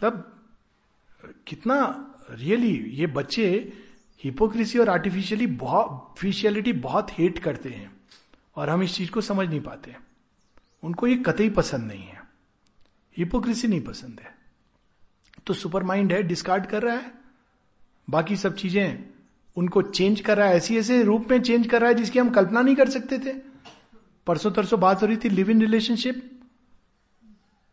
तब 0.00 0.42
कितना 1.46 2.06
रियली 2.30 2.72
really, 2.72 2.90
ये 2.90 3.06
बच्चे 3.06 3.72
हिपोक्रेसी 4.24 4.78
और 4.78 4.88
आर्टिफिशियली 4.88 5.46
बहुत 5.46 6.14
फिशियलिटी 6.18 6.72
बहुत 6.72 7.18
हेट 7.18 7.38
करते 7.38 7.68
हैं 7.68 8.00
और 8.56 8.70
हम 8.70 8.82
इस 8.82 8.94
चीज़ 8.94 9.10
को 9.10 9.20
समझ 9.20 9.48
नहीं 9.48 9.60
पाते 9.60 9.96
उनको 10.82 11.06
ये 11.06 11.16
कतई 11.16 11.50
पसंद 11.50 11.84
नहीं 11.84 12.04
है। 12.04 12.22
हिपोक्रेसी 13.16 13.68
नहीं 13.68 13.80
पसंद 13.80 14.20
है। 14.24 14.34
तो 15.46 15.54
सुपर 15.54 15.82
माइंड 15.82 16.12
है 16.12 16.22
डिस्कार्ड 16.22 16.66
कर 16.66 16.82
रहा 16.82 16.96
है। 16.96 17.12
बाकी 18.10 18.36
सब 18.36 18.56
चीज़ें 18.56 19.04
उनको 19.56 19.82
चेंज 19.82 20.20
कर 20.20 20.38
रहा 20.38 20.48
है। 20.48 20.56
ऐसी 20.56 20.78
ऐसे 20.78 21.02
रूप 21.02 21.28
में 21.30 21.42
चेंज 21.42 21.66
कर 21.66 21.80
रहा 21.80 21.88
है 21.88 21.94
जिसकी 21.94 22.18
हम 22.18 22.30
कल्पना 22.30 22.60
नहीं 22.60 22.76
कर 22.76 22.90
सकते 22.90 23.18
थे। 23.18 23.32
परसों 24.26 24.50
तरसों 24.50 24.80
बात 24.80 25.02
हो 25.02 25.06
रही 25.06 25.16
थी 25.16 25.28
live 25.28 25.50
in 25.50 25.60
relationship 25.60 26.33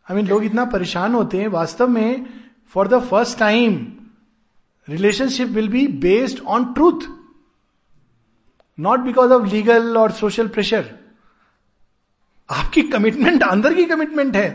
I 0.07 0.15
mean 0.15 0.27
लोग 0.27 0.43
इतना 0.43 0.65
परेशान 0.65 1.13
होते 1.13 1.37
हैं, 1.37 1.47
वास्तव 1.47 1.87
में 1.87 2.25
for 2.75 2.87
the 2.87 2.99
first 3.01 3.37
time 3.39 3.75
relationship 4.87 5.47
will 5.49 5.67
be 5.69 5.87
based 5.99 6.39
on 6.47 6.73
truth 6.73 7.07
not 8.77 8.99
because 8.99 9.31
of 9.31 9.47
legal 9.49 9.97
और 9.97 10.11
सोशल 10.13 10.47
प्रेशर 10.47 10.89
आपकी 12.49 12.81
कमिटमेंट 12.83 13.43
अंदर 13.43 13.73
की 13.73 13.85
कमिटमेंट 13.85 14.35
है। 14.35 14.49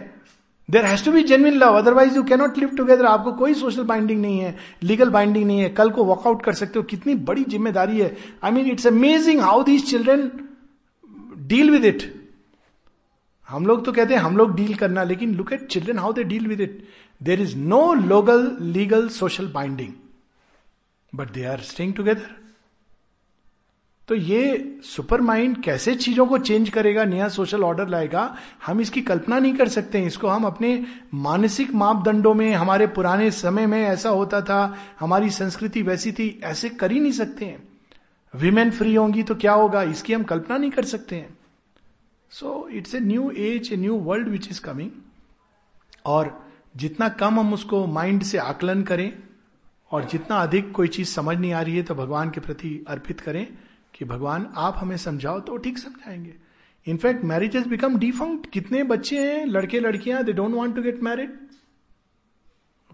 There 0.68 0.85
has 0.85 1.04
to 1.04 1.12
be 1.12 1.22
genuine 1.22 1.54
love 1.54 1.76
otherwise 1.78 2.16
you 2.16 2.22
cannot 2.24 2.59
live 2.59 2.68
together 2.76 3.06
आपको 3.06 3.32
कोई 3.32 3.54
सोशल 3.54 3.85
बाइंडिंग 3.85 4.20
नहीं 4.22 4.38
है 4.38 4.56
legal 4.82 5.11
binding 5.11 5.46
नहीं 5.46 5.61
है। 5.61 5.68
कल 5.70 5.90
को 5.90 6.04
वॉकआउट 6.04 6.42
कर 6.44 6.52
सकते 6.54 6.78
हो। 6.78 6.82
कितनी 6.85 7.14
बड़ी 7.24 7.44
ज़िम्मेदारी 7.44 8.00
है। 8.00 8.16
I 8.44 8.50
mean 8.50 8.70
it's 8.70 8.87
amazing 8.87 9.40
how 9.40 9.62
these 9.62 9.90
children 9.90 10.30
deal 11.46 11.70
with 11.70 11.85
it 11.85 12.02
हम 13.48 13.66
लोग 13.66 13.85
तो 13.85 13.92
कहते 13.92 14.14
हैं 14.14 14.20
हम 14.20 14.37
लोग 14.37 14.54
डील 14.56 14.74
करना, 14.74 15.02
लेकिन 15.04 15.35
look 15.35 15.52
at 15.52 15.66
children 15.66 15.98
how 15.98 16.12
they 16.12 16.24
deal 16.24 16.46
with 16.46 16.61
it 16.61 16.82
there 17.20 17.40
is 17.40 17.56
no 17.56 17.92
legal 17.94 18.56
legal 18.61 19.09
social 19.11 19.48
binding 19.48 19.92
but 21.12 21.32
they 21.32 21.44
are 21.44 21.61
staying 21.62 21.94
together 21.94 22.35
तो 24.09 24.14
ये 24.14 24.78
सुपर 24.85 25.20
माइंड 25.20 25.62
कैसे 25.62 25.94
चीज़ों 25.94 26.26
को 26.26 26.38
चेंज 26.38 26.68
करेगा, 26.70 27.04
नया 27.04 27.28
सोशल 27.28 27.62
ऑर्डर 27.64 27.88
लाएगा, 27.88 28.37
हम 28.66 28.80
इसकी 28.80 29.00
कल्पना 29.02 29.38
नहीं 29.38 29.54
कर 29.54 29.68
सकते 29.68 30.02
इसको 30.02 30.28
हम 30.28 30.44
अपने 30.44 30.85
मानसिक 31.14 31.72
मापदंडों 31.74 32.35
में, 32.35 32.52
हमारे 32.54 32.87
पुराने 32.88 33.30
समय 33.30 33.66
में 33.66 33.80
ऐसा 33.80 34.09
होता 34.11 34.40
था, 34.40 34.76
हमारी 35.00 35.30
संस्कृति 35.30 35.82
वैसी 35.82 36.12
थी, 36.12 36.28
ऐसे 36.44 36.68
कर 36.70 36.92
ही 36.92 37.00
नहीं 37.00 37.12
सकते 37.12 37.44
हैं। 37.44 37.62
विमेन 38.35 38.70
फ्री 38.70 38.94
होंगी 38.94 39.22
तो 39.22 39.35
क्या 39.35 39.52
होगा? 39.52 39.82
इसकी 39.85 40.12
हम 40.12 40.22
कल्पना 40.24 40.56
नहीं 40.56 40.70
कर 40.70 40.85
सकते 40.85 41.16
हैं। 41.16 41.37
So 42.30 42.68
it's 42.68 42.94
a 42.94 43.00
new 43.00 43.30
age 43.30 43.72
a 43.72 43.76
new 43.76 43.96
world 43.98 44.28
which 44.28 44.48
is 44.50 44.60
coming 44.60 44.90
और 46.06 46.46
जितना 46.76 47.08
कम 47.08 47.40
हम 47.40 47.54
उसको 47.54 47.86
माइंड 47.86 48.22
से 48.22 48.38
आकलन 48.38 48.82
करें 48.82 49.12
और 49.90 50.04
जितना 50.04 50.36
अधिक 50.36 50.72
कोई 50.72 50.88
चीज़ 50.88 51.08
समझ 51.08 51.36
नहीं 51.38 51.52
आ 51.52 51.60
रही 51.62 51.76
है 51.76 51.82
तो 51.82 51.94
भगवान 51.94 52.30
के 52.30 52.40
प्रति 52.40 52.84
अर्पित 52.88 53.20
करें 53.20 53.46
कि 53.94 54.04
भगवान, 54.04 54.52
आप 54.56 54.74
हमें 54.78 54.96
समझाओ 54.96 55.40
तो 55.40 55.56
ठीक 55.56 55.78
समझाएँगे। 55.78 56.34
In fact 56.86 57.24
marriage 57.24 57.56
is 57.56 57.68
become 57.68 57.98
defunct 57.98 58.50
कितने 58.50 58.82
बच्चे 58.82 59.18
हैं, 59.18 59.46
लड़के 59.46 59.80
लड़कियाँ 59.80 60.22
they 60.24 60.32
don't 60.32 60.54
want 60.54 60.74
to 60.76 60.82
get 60.82 61.02
married 61.02 61.38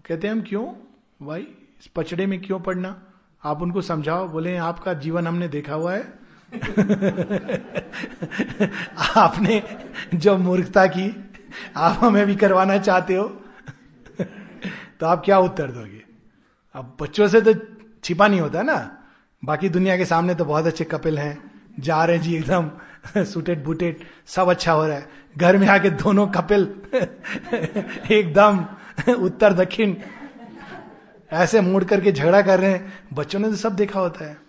कहते 0.05 0.27
हैं 0.27 0.33
हम 0.33 0.41
क्यों? 0.41 0.65
भाई, 1.25 1.41
इस 1.79 1.87
पचड़े 1.87 2.25
में 2.25 2.41
क्यों 2.41 2.59
पढ़ना 2.59 3.01
आप 3.43 3.61
उनको 3.61 3.81
समझाओ, 3.81 4.27
बोले, 4.27 4.55
आपका 4.57 4.93
जीवन 4.93 5.27
हमने 5.27 5.47
देखा 5.47 5.73
हुआ 5.73 5.93
है। 5.93 6.22
आपने 9.17 9.61
जो 10.13 10.37
मूर्खता 10.37 10.85
की, 10.87 11.35
आप 11.77 11.97
हमें 12.01 12.25
भी 12.25 12.35
करवाना 12.35 12.77
चाहते 12.77 13.15
हो 13.15 13.27
तो 14.99 15.05
आप 15.05 15.21
क्या 15.25 15.39
उत्तर 15.39 15.71
दोगे? 15.71 16.01
अब 16.75 16.97
बच्चों 17.01 17.27
से 17.27 17.41
तो 17.41 17.53
छिपा 18.03 18.27
नहीं 18.27 18.41
होता 18.41 18.61
ना। 18.61 18.75
बाकी 19.43 19.69
दुनिया 19.69 19.97
के 19.97 20.05
सामने 20.05 20.35
तो 20.35 20.45
बहुत 20.45 20.67
अच्छे 20.67 20.83
कपिल 20.83 21.17
हैं, 21.19 21.51
जा 21.79 22.05
रहे 22.05 22.19
जी 22.19 22.35
एकदम 22.35 22.69
सुटेड 23.23 23.63
बुटेड 23.63 24.03
सब 24.27 24.49
अच्छा 24.49 24.71
हो 24.71 24.85
रहा 24.87 24.97
है। 24.97 25.09
घर 25.37 25.57
में 25.57 25.67
आके 25.67 25.89
दोनों 25.89 26.27
कपिल, 26.27 26.67
एकदम, 28.11 28.65
उत्तर, 29.13 29.53
दक्षिण, 29.53 29.95
ऐसे 31.31 31.61
मुड़ 31.61 31.83
करके 31.83 32.11
झगड़ा 32.11 32.41
कर 32.41 32.59
रहे 32.59 32.71
हैं। 32.71 32.93
बच्चों 33.13 33.39
ने 33.39 33.49
तो 33.49 33.55
सब 33.55 33.75
देखा 33.75 33.99
होता 33.99 34.25
है। 34.25 34.42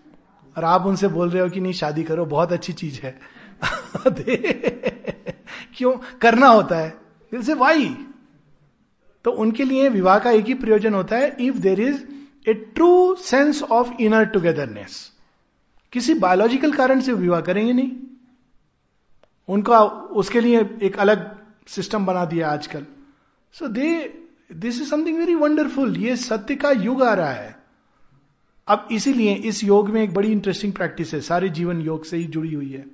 और 0.57 0.65
आप 0.65 0.87
उनसे 0.87 1.09
बोल 1.09 1.31
रहे 1.31 1.43
हो 1.43 1.51
कि 1.51 1.61
नहीं, 1.61 1.73
शादी 1.73 2.05
करो, 2.05 2.27
बहुत 2.27 2.53
अच्छी 2.53 2.73
चीज़ 2.73 3.01
है। 3.01 3.21
क्यों? 5.77 6.19
करना 6.19 6.47
होता 6.47 6.77
है। 6.77 7.01
दिल 7.33 7.43
से 7.43 7.55
वाई 7.55 7.97
तो 9.25 9.31
उनके 9.31 9.65
लिए 9.65 9.89
विवाह 9.89 10.19
का 10.19 10.31
एक 10.31 10.45
ही 10.45 10.55
प्रयोजन 10.55 10.95
होता 10.95 11.17
है 11.17 11.37
if 11.41 11.57
there 11.57 11.81
is 11.81 12.03
a 12.49 12.55
true 12.55 13.15
sense 13.15 13.63
of 13.63 13.91
inner 14.01 14.25
togetherness 14.25 15.13
किसी 15.93 16.15
बायोलॉजिकल 16.15 16.73
कारण 16.73 17.01
से 17.01 17.13
विवाह 17.13 17.41
करेंगे 17.41 17.73
नहीं। 17.73 17.93
उनका, 19.49 19.85
उसके 19.85 20.41
लिए 20.41 20.71
एक 20.83 20.99
अलग 20.99 21.39
सिस्टम 21.67 22.07
बना 22.07 22.25
दिया 22.25 22.51
आजकल। 22.51 22.87
So 23.53 23.69
they 23.69 24.15
this 24.53 24.83
is 24.83 24.91
something 24.91 25.19
very 25.19 25.35
wonderful 25.35 25.97
ये 25.97 26.17
सत्य 26.17 26.57
का 26.57 26.71
युग 26.71 27.03
आ 27.03 27.15
रहा 27.15 27.31
है। 27.31 27.64
अब 28.69 28.89
इसीलिए 28.93 29.35
इस 29.35 29.63
योग 29.65 29.89
में 29.91 30.03
एक 30.03 30.15
बड़ी 30.15 30.31
इंटरेस्टिंग 30.33 30.73
प्रैक्टिस 30.73 31.13
है। 31.15 31.21
सारे 31.21 31.49
जीवन 31.49 31.81
योग 31.81 32.05
से 32.05 32.17
ही 32.17 32.25
जुड़ी 32.25 32.53
हुई 32.55 32.71
है। 32.73 32.85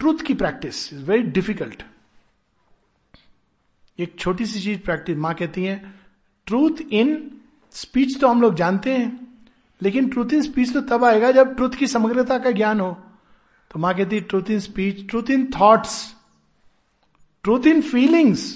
ट्रूथ 0.00 0.18
की 0.18 0.34
प्रैक्टिस 0.34 0.92
इज़ 0.92 1.04
वेरी 1.04 1.22
डिफ़िकल्ट 1.22 1.82
एक 3.98 4.14
छोटी 4.18 4.46
सी 4.46 4.60
चीज़ 4.60 4.78
प्रैक्टिस 4.78 5.16
माँ 5.16 5.34
कहती 5.34 5.64
है 5.64 5.94
ट्रूथ 6.46 6.80
इन 6.90 7.30
स्पीच 7.74 8.20
तो 8.20 8.28
हम 8.28 8.42
लोग 8.42 8.54
जानते 8.54 8.92
हैं, 8.92 9.36
लेकिन 9.80 10.08
ट्रूथ 10.08 10.32
इन 10.32 10.42
स्पीच 10.42 10.72
तो 10.72 10.80
तब 10.80 11.04
आएगा 11.04 11.30
जब 11.32 11.54
ट्रूथ 11.56 11.70
की 11.70 11.86
समग्रता 11.86 12.38
का 12.38 12.50
ज्ञान 12.50 12.80
हो। 12.80 12.92
तो 13.70 13.78
माँ 13.78 13.94
कहती 13.94 14.20
truth 14.20 14.50
in 14.50 14.60
speech 14.60 15.08
truth 15.10 15.30
in 15.30 15.50
thoughts 15.60 16.14
truth 17.44 17.66
in 17.66 17.82
feelings 17.82 18.52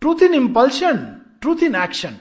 truth 0.00 0.22
in 0.22 0.34
impulsion 0.34 0.96
truth 1.40 1.62
in 1.62 1.74
action 1.74 2.16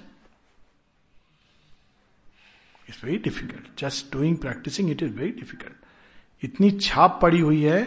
it's 2.89 3.03
very 3.03 3.17
difficult 3.17 3.79
just 3.79 4.11
doing 4.13 4.37
practising 4.37 4.89
it 4.91 5.03
is 5.03 5.13
very 5.13 5.31
difficult 5.31 6.43
इतनी 6.43 6.71
छाप 6.71 7.19
पड़ी 7.21 7.39
हुई 7.39 7.61
है 7.63 7.81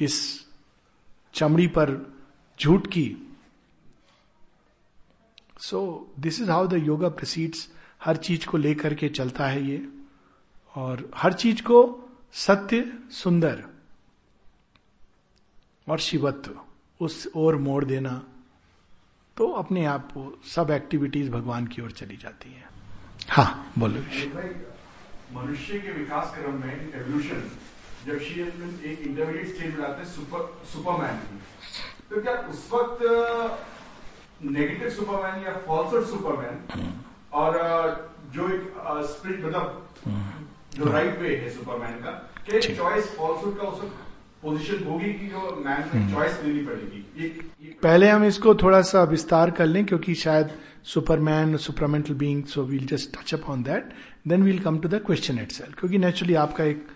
इस 0.00 0.18
चमड़ी 1.34 1.66
पर 1.66 1.90
झूठ 2.60 2.86
की। 2.86 3.06
So 5.60 5.80
this 6.20 6.40
is 6.40 6.50
how 6.50 6.66
the 6.68 6.82
yoga 6.86 7.08
proceeds 7.08 7.68
हर 8.04 8.16
चीज़ 8.16 8.46
को 8.46 8.56
लेकर 8.56 8.94
के 8.94 9.08
चलता 9.08 9.46
है 9.46 9.66
ये। 9.66 9.86
और 10.74 11.10
हर 11.16 11.32
चीज़ 11.32 11.62
को 11.62 11.78
सत्य, 12.32 12.92
सुंदर 13.12 13.64
और 15.86 15.98
शिवत्व, 15.98 16.60
उस 17.00 17.28
ओर 17.36 17.56
मोड़ 17.56 17.84
देना 17.84 18.22
तो 19.36 19.46
अपने 19.52 19.84
आप 19.84 20.10
को 20.12 20.40
सब 20.46 20.70
एक्टिविटीज़ 20.70 21.30
भगवान 21.30 21.66
की 21.66 21.82
ओर 21.82 21.90
चली 21.90 22.16
जाती 22.16 22.52
है। 22.52 22.71
हाँ 23.30 23.72
बोलो 23.78 24.00
मनुष्य 25.34 25.78
के 25.78 25.92
विकास 25.92 26.32
क्रम 26.34 26.54
में 26.60 26.72
एवोल्यूशन 26.72 27.42
जब 28.06 28.18
शी 28.20 28.40
एक 28.40 29.00
इंटरमीडिएट 29.06 29.48
स्टेज 29.48 29.74
में 29.78 29.84
आते 29.84 30.02
हैं 30.02 30.08
सुपर 30.08 30.40
सुपरमैन 30.72 31.16
की। 31.18 31.38
तो 32.10 32.20
क्या 32.22 32.34
उस 32.50 32.68
वक्त 32.72 32.98
नेगेटिव 34.44 34.90
सुपरमैन 34.90 35.44
या 35.44 35.52
फॉल्सर 35.66 36.04
सुपरमैन 36.04 36.92
और 37.32 37.58
जो 38.34 38.48
एक 38.54 38.62
स्प्रिट 39.10 39.44
मतलब 39.44 39.88
जो 40.74 40.92
राइट 40.92 41.18
वे 41.20 41.36
है 41.36 41.50
सुपरमैन 41.50 41.94
का 42.04 42.10
क्या 42.48 42.60
चॉइस 42.74 43.14
फॉल्सुड 43.16 43.56
का 43.58 43.64
उस 43.64 43.78
पोजीशन 44.42 44.84
होगी 44.84 45.12
कि 45.12 45.26
जो 45.28 45.62
मैन 45.66 46.12
चॉइस 46.14 46.40
लेनी 46.44 46.64
पड़ेगी? 46.66 47.00
पहले 47.82 48.08
हम 48.08 48.24
इसको 48.24 48.54
थोड़ा 48.54 48.80
सा 48.90 49.02
विस्तार 49.10 49.50
कर 49.50 49.66
लें 49.66 49.84
क्योंकि 49.86 50.14
शायद 50.14 50.50
superman 50.84 51.56
supermental 51.56 52.14
being 52.14 52.44
so 52.44 52.62
we'll 52.62 52.86
just 52.86 53.16
touch 53.16 53.34
up 53.34 53.42
on 53.42 53.62
that 53.62 53.92
then 54.28 54.42
we'll 54.42 54.58
come 54.58 54.78
to 54.78 54.88
the 54.88 54.94
question 54.94 55.38
it 55.38 55.52
क्योंकि 55.52 55.98
नेचुरली 55.98 56.34
आपका 56.34 56.64
एक 56.64 56.86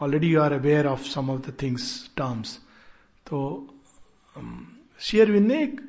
already 0.00 0.34
you 0.34 0.40
are 0.40 0.52
aware 0.52 0.86
of 0.86 1.02
some 1.02 1.30
of 1.30 1.50
the 1.50 1.54
things 1.62 2.10
terms 2.16 2.58
तो 3.26 3.72
शेयरविंद 5.00 5.46
um, 5.46 5.52
ने 5.52 5.62
एक 5.62 5.80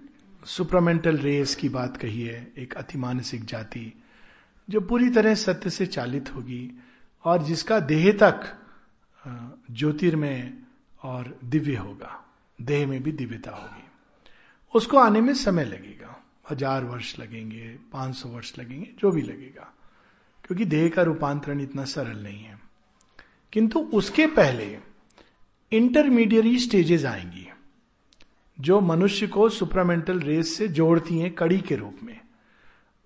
सुपरमेंटल 0.46 1.17
रेस 1.17 1.56
की 1.56 1.70
बात 1.70 1.98
कही 1.98 2.22
है 2.22 2.52
एक 2.58 2.74
अतिमानसिक 2.74 3.46
जाति 3.46 4.04
जो 4.70 4.82
पूरी 4.82 5.10
तरह 5.10 5.36
सत्य 5.36 5.70
से 5.70 5.86
चालित 5.86 6.36
होगी 6.36 6.72
और 7.26 7.43
जिसका 7.43 7.80
देह 7.80 8.12
तक 8.12 8.58
ज्योतिर्मय 9.72 10.54
और 11.04 11.39
दिव्य 11.46 11.76
होगा 11.76 12.26
देह 12.62 12.88
में 12.88 13.04
भी 13.04 13.12
दिव्यता 13.12 13.52
होगी। 13.52 13.84
उसको 14.76 14.98
आने 14.98 15.22
में 15.22 15.34
समय 15.34 15.65
लगेगा। 15.65 16.24
हज़ार 16.52 16.84
वर्ष 16.84 17.20
लगेंगे, 17.20 17.76
पाँच 17.92 18.16
सौ 18.16 18.30
वर्ष 18.30 18.54
लगेंगे, 18.60 18.90
जो 19.00 19.12
भी 19.12 19.22
लगेगा। 19.22 19.74
क्योंकि 20.46 20.66
देह 20.66 20.90
का 20.90 21.02
रूपांतरण 21.02 21.62
इतना 21.62 21.86
सरल 21.86 22.24
नहीं 22.24 22.44
है। 22.44 22.60
किंतु 23.54 23.80
उसके 23.80 24.28
पहले 24.28 24.78
इंटरमीडियरी 25.72 26.60
स्टेजेस 26.60 27.06
आएँगी, 27.06 27.48
जो 28.60 28.80
मनुष्य 28.82 29.28
को 29.28 29.50
सुपरामेंटल 29.50 30.20
रेस 30.20 30.58
से 30.58 30.68
जोड़ती 30.68 31.20
हैं 31.20 31.34
कड़ी 31.36 31.60
के 31.60 31.76
रूप 31.76 32.00
में। 32.04 32.20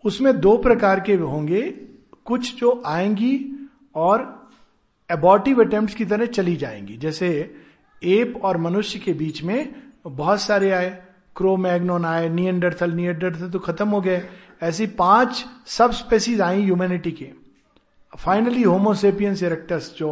उसमें 0.06 0.40
दो 0.40 0.58
प्रकार 0.58 1.00
के 1.00 1.16
होंगे, 1.16 1.62
कुछ 2.26 2.56
जो 2.56 2.84
आएँगी 2.86 3.70
और 3.96 4.50
एबॉटिव 5.12 5.64
अटेम्प्ट 5.64 5.94
की 5.94 6.06
तरह 6.06 6.26
चली 6.26 6.56
जाएँगी। 6.56 6.98
जैसे 6.98 7.56
एप 8.04 8.42
और 8.44 8.58
मनुष्य 8.58 9.00
के 9.00 9.14
बीच 9.14 9.44
में 9.44 9.76
बहुत 10.08 10.42
सारे 10.42 10.72
आए 10.72 11.11
क्रोमैग्नोन 11.36 12.06
आए 12.06 12.30
नियंडरथल 12.30 12.92
नियंडरथल 12.92 13.50
तो 13.50 13.60
खत्म 13.60 13.88
हो 13.90 14.02
गए। 14.02 14.22
ऐसी 14.62 14.88
पाँच 14.88 15.46
सब 15.68 15.92
स्पेसीज 15.94 16.42
आई 16.42 16.62
ह्यूमैनिटी 16.64 17.12
के। 17.12 17.30
फाइनली 18.14 18.64
होमोसेपियंस 18.64 19.44
इरेक्टस 19.44 19.94
जो 19.98 20.12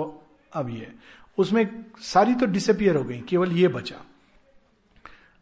अब 0.53 0.69
ये, 0.69 0.91
उसमें 1.37 1.85
सारी 2.03 2.33
तो 2.35 2.45
डिसअपियर 2.45 2.95
हो 2.95 3.03
गई, 3.03 3.19
केवल 3.19 3.51
ये 3.51 3.67
बचा। 3.67 3.95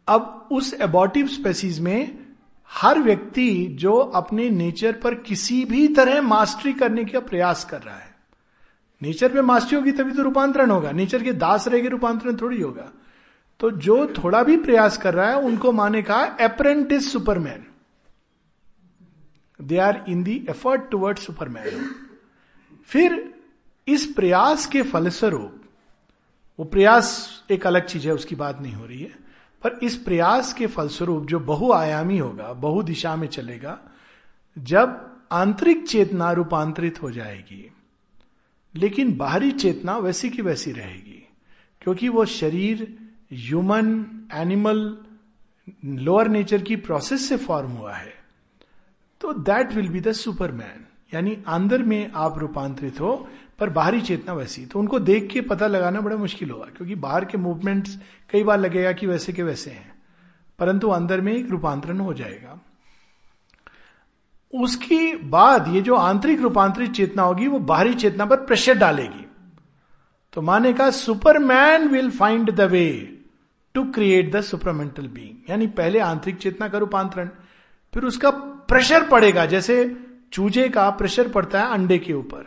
अब 0.08 0.48
उस 0.52 0.74
एबॉटिव 0.74 1.26
स्पेसीज 1.26 1.80
में 1.80 2.18
हर 2.70 2.98
व्यक्ति 2.98 3.76
जो 3.80 3.94
अपने 3.94 4.48
नेचर 4.50 4.92
पर 4.92 5.14
किसी 5.16 5.64
भी 5.64 5.86
तरह 5.88 6.20
मास्टरी 6.22 6.72
करने 6.72 7.04
का 7.04 7.20
प्रयास 7.20 7.64
कर 7.64 7.80
रहा 7.80 7.96
है। 7.96 8.14
नेचर 9.02 9.32
पे 9.32 9.42
मास्टरी 9.42 9.76
होगी 9.76 9.92
तभी 9.92 10.12
तो 10.12 10.22
रूपांतरण 10.22 10.70
होगा 10.70 10.92
नेचर 10.92 11.22
के 11.22 11.32
दास 11.34 11.68
रहेगी 11.68 11.88
रूपांतरण 11.88 12.36
थोड़ी 12.36 12.60
होगा। 12.60 12.88
तो 13.60 13.70
जो 13.70 14.06
थोड़ा 14.14 14.42
भी 14.42 14.56
प्रयास 14.56 14.96
कर 14.96 15.14
रहा 15.14 15.28
है, 15.30 15.36
उनको 15.36 15.72
माने 15.72 16.02
कहा 16.02 16.24
apprentice 16.44 17.12
superman 17.12 17.64
they 19.60 19.78
are 19.78 20.04
in 20.08 20.22
the 20.22 20.36
effort 20.50 20.90
toward 20.90 21.18
superman 21.18 21.90
फिर 22.88 23.34
इस 23.86 24.04
प्रयास 24.06 24.66
के 24.66 24.82
फलस्वरूप, 24.82 25.54
वो 26.58 26.64
प्रयास 26.64 27.44
एक 27.50 27.66
अलग 27.66 27.86
चीज़ 27.86 28.06
है, 28.06 28.14
उसकी 28.14 28.34
बात 28.34 28.60
नहीं 28.60 28.74
हो 28.74 28.86
रही 28.86 29.00
है, 29.00 29.14
पर 29.62 29.78
इस 29.82 29.96
प्रयास 29.96 30.52
के 30.54 30.66
फलस्वरूप 30.66 31.26
जो 31.26 31.40
बहुआयामी 31.40 32.18
होगा 32.18 32.52
बहु 32.54 32.82
दिशा 32.82 33.16
में 33.16 33.26
चलेगा, 33.28 33.78
जब 34.56 35.04
आंतरिक 35.32 35.86
चेतना 35.88 36.30
रूपांतरित 36.32 37.02
हो 37.02 37.10
जाएगी, 37.10 37.70
लेकिन 38.74 39.16
बाहरी 39.16 39.50
चेतना 39.52 39.96
वैसी 39.98 40.30
की 40.30 40.42
वैसी 40.42 40.72
रहेगी, 40.72 41.22
क्योंकि 41.82 42.08
वो 42.08 42.24
शरीर 42.24 42.86
ह्यूमन 43.32 44.06
एनिमल 44.34 44.98
लोअर 45.84 46.28
नेचर 46.28 46.62
की 46.62 46.76
प्रोसेस 46.76 47.28
से 47.28 47.36
फॉर्म 47.36 47.70
हुआ 47.70 47.94
है। 47.94 48.14
तो 49.20 49.32
that 49.32 49.72
will 49.72 49.88
be 49.88 50.00
the 50.00 50.12
superman 50.12 50.84
यानी 51.14 51.44
अंदर 51.46 51.82
में 51.82 52.12
आप 52.14 52.38
रूपांतरित 52.38 53.00
हो, 53.00 53.28
पर 53.58 53.70
बाहरी 53.70 54.00
चेतना 54.00 54.32
वैसी। 54.32 54.66
तो 54.66 54.78
उनको 54.78 54.98
देख 54.98 55.30
के 55.30 55.40
पता 55.40 55.66
लगाना 55.66 56.00
बड़ा 56.00 56.16
मुश्किल 56.16 56.50
होगा, 56.50 56.64
क्योंकि 56.64 56.94
बाहर 56.94 57.24
के 57.24 57.38
मूवमेंट्स 57.38 57.98
कई 58.30 58.42
बार 58.42 58.60
लगेगा 58.60 58.92
कि 58.92 59.06
वैसे 59.06 59.32
के 59.32 59.42
वैसे 59.42 59.70
हैं। 59.70 60.02
परंतु 60.58 60.88
अंदर 60.88 61.20
में 61.20 61.32
एक 61.32 61.50
रूपांतरण 61.50 62.00
हो 62.00 62.14
जाएगा। 62.14 62.60
उसकी 64.54 65.16
बाद 65.16 65.68
ये 65.68 65.80
जो 65.80 65.94
आंतरिक 65.94 66.40
रूपांतरित 66.40 66.92
चेतना 66.92 67.22
होगी, 67.22 67.46
वो 67.46 67.58
बाहरी 67.58 67.94
चेतना 67.94 68.26
पर 68.26 68.36
प्रेशर 68.36 68.74
डालेगी। 68.74 69.26
तो 70.32 70.42
माने 70.42 70.72
का 70.72 70.90
superman 70.90 71.88
will 71.88 72.10
find 72.10 72.50
the 72.50 72.60
way 72.60 73.14
to 73.74 73.84
create 73.84 74.30
the 74.32 74.40
supermental 74.40 75.06
being 75.06 75.50
यानी 75.50 75.66
पहले 75.66 75.98
आंतरिक 75.98 76.36
चेतना 76.36 76.68
का 76.68 76.78
रूपांतरण, 76.78 77.28
फिर 77.94 78.04
उसका 78.04 78.30
प्रेशर 78.30 79.08
पड़ेगा, 79.08 79.46
जैसे 79.46 79.96
चूजे 80.32 80.68
का 80.68 80.88
प्रेशर 80.90 81.28
पड़ता 81.28 81.62
है 81.62 81.72
अंडे 81.72 81.98
के 81.98 82.12
ऊपर। 82.12 82.46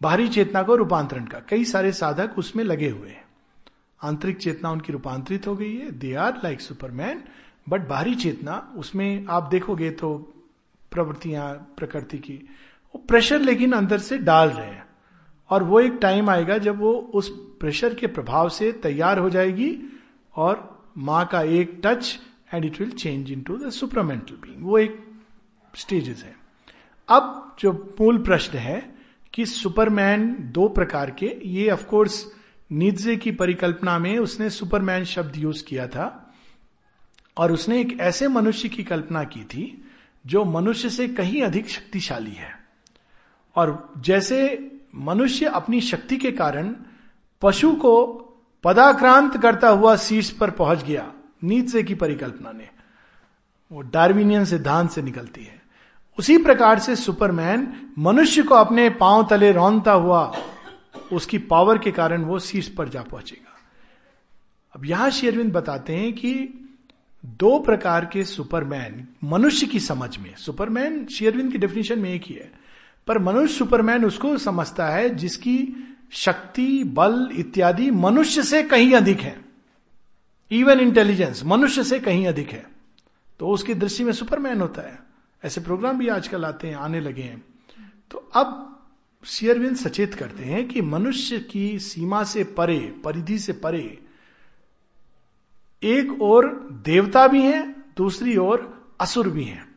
बाहरी 0.00 0.28
चेतना 0.28 0.62
को 0.62 0.76
रूपांतरण 0.76 1.24
का, 1.24 1.38
कई 1.48 1.64
सारे 1.64 1.92
साधक 1.92 2.38
उसमें 2.38 2.64
लगे 2.64 2.88
हुए 2.88 3.08
हैं। 3.08 3.24
आंतरिक 4.00 4.36
चेतना 4.36 4.70
उनकी 4.70 4.92
रूपांतरित 4.92 5.46
हो 5.46 5.54
गई 5.56 5.74
है 5.76 5.90
they 5.90 6.14
are 6.14 6.40
like 6.44 6.60
superman 6.60 7.22
but 7.68 7.86
बाहरी 7.88 8.14
चेतना, 8.14 8.74
उसमें 8.76 9.26
आप 9.30 9.48
देखोगे 9.50 9.90
तो 9.90 10.16
प्रवृत्तियाँ, 10.92 11.52
प्रकृति 11.78 12.18
की, 12.18 12.34
वो 12.94 13.02
प्रेशर 13.08 13.40
लेकिन 13.40 13.72
अंदर 13.72 13.98
से 13.98 14.18
डाल 14.18 14.48
रहे 14.48 14.66
हैं। 14.66 14.84
और 15.50 15.62
वो 15.62 15.80
एक 15.80 15.98
टाइम 16.02 16.30
आएगा 16.30 16.58
जब 16.58 16.78
वो 16.78 16.92
उस 17.14 17.28
प्रेशर 17.60 17.94
के 17.94 18.06
प्रभाव 18.06 18.48
से 18.48 18.70
तैयार 18.72 19.18
हो 19.18 19.30
जाएगी 19.30 19.70
और 20.36 20.84
माँ 20.98 21.26
का 21.26 21.42
एक 21.42 21.80
touch 21.84 22.18
and 22.54 22.64
it 22.64 22.80
will 22.80 22.90
change 22.90 23.32
into 23.42 23.56
the 23.56 23.70
supermental 23.70 24.34
being 24.34 24.64
वो 24.66 24.78
एक 24.78 25.04
स्टेजेस 25.74 26.22
है। 26.24 26.36
अब 27.08 27.56
जो 27.58 27.94
मूल 28.00 28.18
प्रश्न 28.18 28.58
है 28.58 28.96
कि 29.34 29.46
सुपरमैन 29.46 30.36
दो 30.40 30.68
प्रकार 30.68 31.10
के, 31.10 31.40
ये 31.44 31.70
ऑफकोर्स 31.70 32.32
निजे 32.72 33.16
की 33.16 33.30
परिकल्पना 33.30 33.98
में 33.98 34.18
उसने 34.18 34.50
सुपरमैन 34.50 35.04
शब्द 35.04 35.36
यूज़ 35.36 35.64
किया 35.64 35.86
था 35.86 36.34
और 37.36 37.52
उसने 37.52 37.80
एक 37.80 38.00
ऐसे 38.00 38.28
मनुष्य 38.28 38.68
की 38.68 38.84
कल्पना 38.84 39.24
की 39.24 39.44
थी 39.44 39.84
जो 40.26 40.44
मनुष्य 40.44 40.90
से 40.90 41.08
कहीं 41.08 41.42
अधिक 41.42 41.68
शक्तिशाली 41.68 42.30
है। 42.30 42.52
और 43.56 43.92
जैसे 43.98 44.70
मनुष्य 44.94 45.46
अपनी 45.46 45.80
शक्ति 45.80 46.16
के 46.16 46.32
कारण 46.32 46.74
पशु 47.42 47.72
को 47.72 48.22
पदाक्रांत 48.64 49.36
करता 49.36 49.68
हुआ 49.68 49.96
शीर्ष 49.96 50.30
पर 50.30 50.50
पहुँच 50.50 50.84
गया, 50.84 51.12
नीचे 51.44 51.82
की 51.82 51.94
परिकल्पना 51.94 52.52
ने। 52.52 52.68
वो 53.72 53.82
डार्विनियन 53.82 54.44
सिद्धांत 54.44 54.90
से 54.90 55.02
निकलती 55.02 55.44
है। 55.44 55.62
उसी 56.18 56.38
प्रकार 56.38 56.78
से 56.78 56.96
सुपरमैन 56.96 57.72
मनुष्य 57.98 58.42
को 58.42 58.54
अपने 58.54 58.90
पाँव 58.90 59.26
तले 59.30 59.52
रौनता 59.52 59.92
हुआ, 59.92 60.32
उसकी 61.12 61.38
पावर 61.38 61.78
के 61.78 61.90
कारण 61.90 62.24
वो 62.24 62.38
शीर्ष 62.38 62.68
पर 62.68 62.88
जा 62.88 63.02
पहुंचेगा। 63.02 63.56
अब 64.74 64.86
यहाँ 64.86 65.10
शेरविंद 65.10 65.52
बताते 65.52 65.96
हैं 65.96 66.12
कि 66.12 66.34
दो 67.24 67.58
प्रकार 67.58 68.04
के 68.04 68.24
सुपरमैन 68.24 69.06
मनुष्य 69.24 69.66
की 69.66 69.80
समझ 69.80 70.16
में, 70.18 70.34
सुपरमैन 70.36 71.06
शेयरविंद 71.06 71.52
की 71.52 71.58
डेफिनेशन 71.58 71.98
में 71.98 72.10
एक 72.10 72.24
ही 72.24 72.34
है, 72.34 72.52
पर 73.06 73.18
मनुष्य 73.18 73.54
सुपरमैन 73.54 74.04
उसको 74.04 74.38
समझता 74.38 74.86
है 74.86 75.14
जिसकी 75.14 75.58
शक्ति, 76.10 76.84
बल 76.84 77.28
इत्यादि 77.32 77.90
मनुष्य 77.90 78.42
से 78.42 78.62
कहीं 78.62 78.94
अधिक 78.94 79.20
है। 79.20 79.44
इवन 80.50 80.80
इंटेलिजेंस 80.80 81.42
मनुष्य 81.44 81.84
से 81.84 82.00
कहीं 82.00 82.26
अधिक 82.26 82.50
है। 82.50 82.66
तो 83.38 83.48
उसकी 83.48 83.74
दृष्टि 83.74 84.04
में 84.04 84.12
सुपरमैन 84.12 84.60
होता 84.60 84.82
है। 84.82 84.98
ऐसे 85.44 85.60
प्रोग्राम 85.60 85.98
भी 85.98 86.08
आजकल 86.08 86.44
आते 86.44 86.68
हैं, 86.68 86.74
आने 86.74 87.00
लगे 87.00 87.22
हैं। 87.22 87.44
तो 88.10 88.18
अब 88.18 88.72
शेयरविंद 89.24 89.76
सचेत 89.76 90.14
करते 90.14 90.44
हैं 90.44 90.68
कि 90.68 90.80
मनुष्य 90.80 91.38
की 91.38 91.78
सीमा 91.78 92.24
से 92.24 92.44
परे, 92.44 92.94
परिधि 93.04 93.38
से 93.38 93.52
परे, 93.52 93.98
एक 95.82 96.22
और 96.22 96.68
देवता 96.72 97.28
भी 97.28 97.42
हैं, 97.42 97.84
दूसरी 97.96 98.36
ओर 98.36 98.88
असुर 99.00 99.28
भी 99.28 99.44
हैं। 99.44 99.74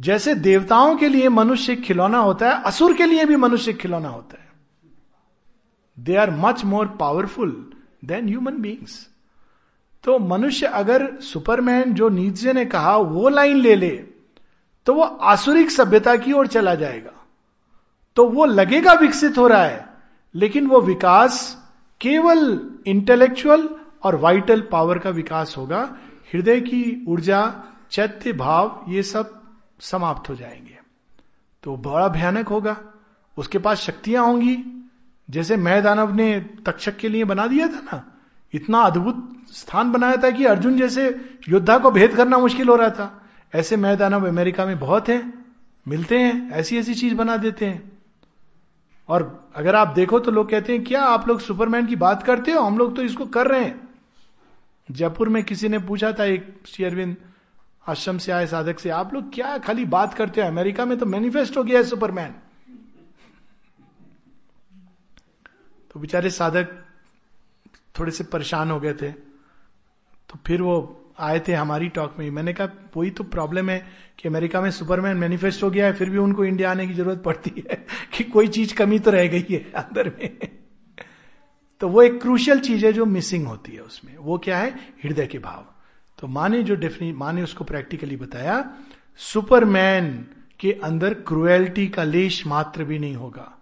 जैसे 0.00 0.34
देवताओं 0.34 0.96
के 0.96 1.08
लिए 1.08 1.28
मनुष्य 1.28 1.76
खिलौना 1.76 2.18
होता 2.18 2.50
है, 2.50 2.62
असुर 2.62 2.96
के 2.96 3.06
लिए 3.06 3.24
भी 3.24 3.36
मनुष्य 3.36 3.72
खिलौना 3.72 4.08
होता 4.08 4.42
है। 4.42 4.45
They 5.98 6.16
are 6.16 6.30
much 6.30 6.64
more 6.64 6.86
powerful 6.86 7.70
than 8.04 8.28
human 8.28 8.58
beings 8.58 9.08
तो 10.04 10.18
मनुष्य 10.18 10.66
अगर 10.66 11.20
सुपरमैन 11.20 11.94
जो 11.94 12.08
नीचे 12.08 12.52
ने 12.52 12.64
कहा 12.64 12.96
वो 12.96 13.28
लाइन 13.28 13.56
ले 13.56 13.74
ले 13.74 14.04
तो 14.86 14.94
वो 14.94 15.02
आसुरिक 15.02 15.70
सभ्यता 15.70 16.16
की 16.16 16.32
ओर 16.32 16.46
चला 16.46 16.74
जाएगा। 16.74 17.10
तो 18.16 18.28
वो 18.28 18.44
लगेगा 18.44 18.92
विकसित 18.92 19.38
हो 19.38 19.46
रहा 19.46 19.64
है, 19.64 19.88
लेकिन 20.34 20.66
वो 20.66 20.80
विकास 20.80 21.64
केवल 22.00 22.60
इंटेलेक्चुअल 22.86 23.68
और 24.02 24.16
वाइटल 24.16 24.60
पावर 24.60 24.98
का 24.98 25.10
विकास 25.10 25.54
होगा। 25.56 25.96
हृदय 26.32 26.60
की 26.60 27.04
ऊर्जा, 27.08 27.62
चैत्य 27.90 28.32
भाव, 28.32 28.84
ये 28.88 29.02
सब 29.02 29.42
समाप्त 29.80 30.28
हो 30.30 30.34
जाएँगे। 30.34 30.78
तो 31.62 31.76
बड़ा 31.76 32.08
भयानक 32.08 32.48
होगा। 32.48 32.76
उसके 33.38 33.58
पास 33.58 33.80
शक्तियाँ 33.80 34.24
होंगी। 34.24 34.75
जैसे 35.30 35.56
मैं 35.56 35.82
दानव 35.82 36.14
ने 36.14 36.40
तक्षक 36.66 36.96
के 36.96 37.08
लिए 37.08 37.24
बना 37.24 37.46
दिया 37.46 37.66
था 37.68 37.80
ना, 37.82 38.04
इतना 38.52 38.80
अद्भुत 38.80 39.36
स्थान 39.52 39.92
बनाया 39.92 40.16
था 40.16 40.30
कि 40.30 40.44
अर्जुन 40.44 40.76
जैसे 40.78 41.08
योद्धा 41.48 41.78
को 41.78 41.90
भेद 41.90 42.14
करना 42.16 42.38
मुश्किल 42.38 42.68
हो 42.68 42.76
रहा 42.76 42.90
था। 42.90 43.22
ऐसे 43.54 43.76
मैदानव 43.76 44.28
अमेरिका 44.28 44.66
में 44.66 44.78
बहुत 44.78 45.08
हैं, 45.08 45.44
मिलते 45.88 46.18
हैं 46.18 46.50
ऐसी 46.50 46.78
ऐसी 46.78 46.94
चीज़ 46.94 47.14
बना 47.14 47.36
देते 47.36 47.66
हैं। 47.66 47.92
और 49.08 49.48
अगर 49.56 49.74
आप 49.74 49.88
देखो 49.88 50.18
तो 50.20 50.30
लोग 50.30 50.50
कहते 50.50 50.72
हैं, 50.72 50.84
क्या 50.84 51.02
आप 51.02 51.28
लोग 51.28 51.40
सुपरमैन 51.40 51.86
की 51.86 51.96
बात 51.96 52.22
करते 52.22 52.52
हो? 52.52 52.60
हम 52.60 52.78
लोग 52.78 52.96
तो 52.96 53.02
इसको 53.02 53.26
कर 53.26 53.46
रहे 53.46 53.64
हैं। 53.64 53.88
जयपुर 54.90 55.28
में 55.28 55.42
किसी 55.44 55.68
ने 55.68 55.78
पूछा 55.78 56.12
था 56.12 56.24
एक 56.24 56.62
शेयरविंद 56.66 57.16
आश्रम 57.88 58.18
से 58.18 58.32
आए 58.32 58.46
साधक 58.46 58.78
से, 58.78 58.90
आप 58.90 59.14
लोग 59.14 59.34
क्या 59.34 59.58
खाली 59.58 59.84
बात 59.84 60.14
करते 60.14 60.40
हो? 60.40 60.46
अमेरिका 60.46 60.84
में 60.84 60.98
तो 60.98 61.06
मैनिफेस्ट 61.06 61.56
हो 61.56 61.62
गया 61.62 61.78
है 61.78 61.84
सुपरमैन। 61.84 62.34
तो 65.96 66.00
बेचारे 66.00 66.30
साधक 66.30 66.68
थोड़े 67.98 68.12
से 68.12 68.24
परेशान 68.24 68.70
हो 68.70 68.80
गए 68.80 68.92
थे। 68.94 69.12
तो 70.28 70.38
फिर 70.46 70.62
वो 70.62 71.04
आए 71.18 71.40
थे 71.48 71.52
हमारी 71.54 71.88
टॉक 71.88 72.16
में। 72.18 72.30
मैंने 72.30 72.52
कहा, 72.52 72.68
वही 72.96 73.10
तो 73.10 73.24
प्रॉब्लम 73.24 73.70
है 73.70 73.86
कि 74.18 74.28
अमेरिका 74.28 74.60
में 74.60 74.70
सुपरमैन 74.70 75.16
मैनिफेस्ट 75.16 75.62
हो 75.62 75.70
गया 75.70 75.86
है, 75.86 75.92
फिर 75.92 76.10
भी 76.10 76.18
उनको 76.18 76.44
इंडिया 76.44 76.70
आने 76.70 76.86
की 76.86 76.94
ज़रूरत 76.94 77.22
पड़ती 77.22 77.64
है 77.70 77.86
कि 78.12 78.24
कोई 78.24 78.48
चीज़ 78.48 78.74
कमी 78.74 78.98
तो 78.98 79.10
रह 79.10 79.26
गई 79.26 79.46
है 79.50 79.72
अंदर 79.72 80.08
में 80.08 80.38
तो 81.80 81.88
वो 81.88 82.02
एक 82.02 82.20
क्रूशियल 82.22 82.60
चीज़ 82.60 82.86
है 82.86 82.92
जो 82.92 83.06
मिसिंग 83.06 83.46
होती 83.46 83.72
है 83.72 83.80
उसमें। 83.80 84.16
वो 84.16 84.38
क्या 84.38 84.58
है? 84.58 84.70
हृदय 85.04 85.26
के 85.26 85.38
भाव। 85.38 85.66
तो 86.18 86.26
माँ 86.26 86.48
ने 86.48 86.62
जो 86.62 86.74
डेफिनी 86.74 87.12
माँ 87.12 87.32
ने 87.32 87.42
उसको 87.42 87.64
प्रैक्टिकली 87.64 88.16
बताया 88.16 88.70
सुपरमैन 89.16 90.26
के 90.60 90.72
अंदर 90.72 91.14
क्रुएल्टी 91.14 91.88
का 91.88 92.04
लेश 92.04 92.46
मात्र 92.46 92.84
भी 92.84 92.98
नहीं 92.98 93.16
होगा। 93.16 93.55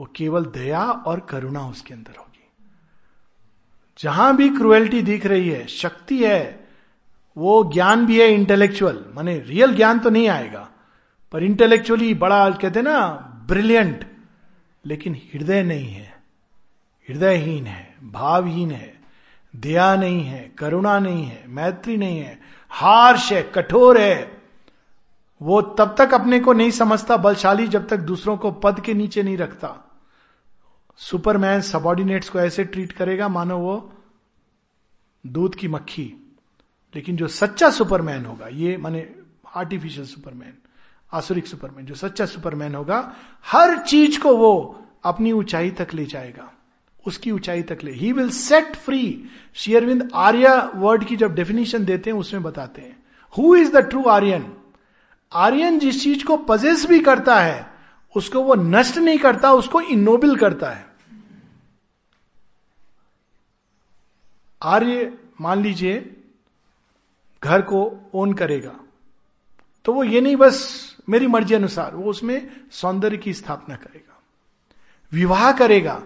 वो 0.00 0.08
केवल 0.16 0.44
दया 0.44 0.82
और 0.84 1.20
करुणा 1.20 1.66
उसके 1.66 1.94
अंदर 1.94 2.18
होगी। 2.18 2.48
जहाँ 3.98 4.36
भी 4.36 4.48
क्रुएल्टी 4.48 5.02
दिख 5.02 5.26
रही 5.26 5.48
है, 5.48 5.66
शक्ति 5.66 6.24
है, 6.24 6.68
वो 7.36 7.72
ज्ञान 7.72 8.06
भी 8.06 8.20
है 8.20 8.28
इंटेलेक्चुअल 8.28 9.04
माने 9.14 9.38
रियल 9.38 9.74
ज्ञान 9.76 9.98
तो 9.98 10.10
नहीं 10.10 10.28
आएगा, 10.28 10.68
पर 11.32 11.42
इंटेलेक्चुअली 11.42 12.14
बड़ा 12.14 12.50
कहते 12.50 12.82
ना 12.82 13.08
ब्रिलियंट 13.48 14.06
लेकिन 14.84 15.14
हृदय 15.34 15.62
नहीं 15.62 15.88
है। 15.88 16.22
हृदयहीन 17.08 17.66
है, 17.66 17.96
भावहीन 18.02 18.70
है, 18.70 19.00
दया 19.56 19.96
नहीं 19.96 20.24
है, 20.24 20.52
करुणा 20.58 20.98
नहीं 20.98 21.24
है, 21.24 21.44
मैत्री 21.48 21.96
नहीं 21.96 22.18
है 22.18 22.40
हार्श 22.70 23.32
है, 23.32 23.42
कठोर 23.42 23.98
है। 23.98 24.42
वो 25.42 25.60
तब 25.62 25.94
तक 25.98 26.14
अपने 26.14 26.40
को 26.40 26.52
नहीं 26.52 26.70
समझता, 26.70 27.16
बलशाली 27.16 27.66
जब 27.66 27.88
तक 27.88 27.96
दूसरों 27.96 28.36
को 28.36 28.50
पद 28.50 28.80
के 28.80 28.94
नीचे 28.94 29.22
नहीं 29.22 29.36
रखता। 29.36 29.86
सुपरमैन 31.00 31.60
सबॉर्डिनेट्स 31.60 32.28
को 32.28 32.40
ऐसे 32.40 32.64
ट्रीट 32.64 32.92
करेगा, 32.92 33.28
मानो 33.28 33.58
वो 33.58 33.92
दूध 35.26 35.54
की 35.54 35.68
मक्खी। 35.68 36.36
लेकिन 36.94 37.16
जो 37.16 37.28
सच्चा 37.28 37.70
सुपरमैन 37.70 38.24
होगा, 38.24 38.46
ये 38.46 38.76
माने 38.76 39.14
आर्टिफिशियल 39.56 40.06
सुपरमैन, 40.06 40.54
आसुरिक 41.12 41.46
सुपरमैन, 41.46 41.86
जो 41.86 41.94
सच्चा 41.94 42.26
सुपरमैन 42.26 42.74
होगा, 42.74 43.16
हर 43.46 43.78
चीज़ 43.78 44.20
को 44.20 44.36
वो 44.36 44.82
अपनी 45.04 45.32
ऊंचाई 45.32 45.70
तक 45.70 45.88
ले 45.94 46.04
जाएगा। 46.04 46.52
उसकी 47.06 47.30
ऊंचाई 47.30 47.62
तक 47.62 47.78
ले। 47.84 47.92
ही 47.92 48.12
विल 48.12 48.30
सेट 48.30 48.76
फ्री 48.76 49.24
शेयरविंद 49.54 50.10
आर्य 50.14 50.70
वर्ड 50.74 51.04
की 51.04 51.16
जब 51.16 51.34
डेफिनेशन 51.34 51.84
देते 51.84 52.10
हैं, 52.10 52.16
उसमें 52.16 52.42
बताते 52.42 52.82
हैं। 52.82 53.02
Who 53.38 53.56
is 53.56 53.72
the 53.72 53.76
true 53.76 54.02
Aryan 54.02 54.52
Aryan 55.32 55.78
जिस 55.78 56.02
चीज़ 56.02 56.24
को 56.24 56.36
पजेस 56.36 56.86
भी 56.86 57.00
करता 57.00 57.40
है, 57.40 57.70
उसको 58.16 58.40
वो 58.40 58.54
नष्ट 58.54 58.98
नहीं 58.98 59.18
करता, 59.18 59.52
उसको 59.52 59.80
इनोबल 59.80 60.36
करता 60.36 60.70
है। 60.70 60.89
आर्य 64.62 65.12
मान 65.40 65.62
लीजिए 65.62 65.98
घर 67.42 67.62
को 67.62 67.80
ओन 68.14 68.32
करेगा 68.32 68.74
तो 69.84 69.92
वो 69.92 70.04
ये 70.04 70.20
नहीं 70.20 70.36
बस 70.36 70.58
मेरी 71.08 71.26
मर्ज़ी 71.26 71.54
अनुसार, 71.54 71.94
वो 71.94 72.10
उसमें 72.10 72.50
सौंदर्य 72.72 73.16
की 73.16 73.32
स्थापना 73.34 73.74
करेगा, 73.76 74.20
विवाह 75.12 75.50
करेगा 75.52 76.02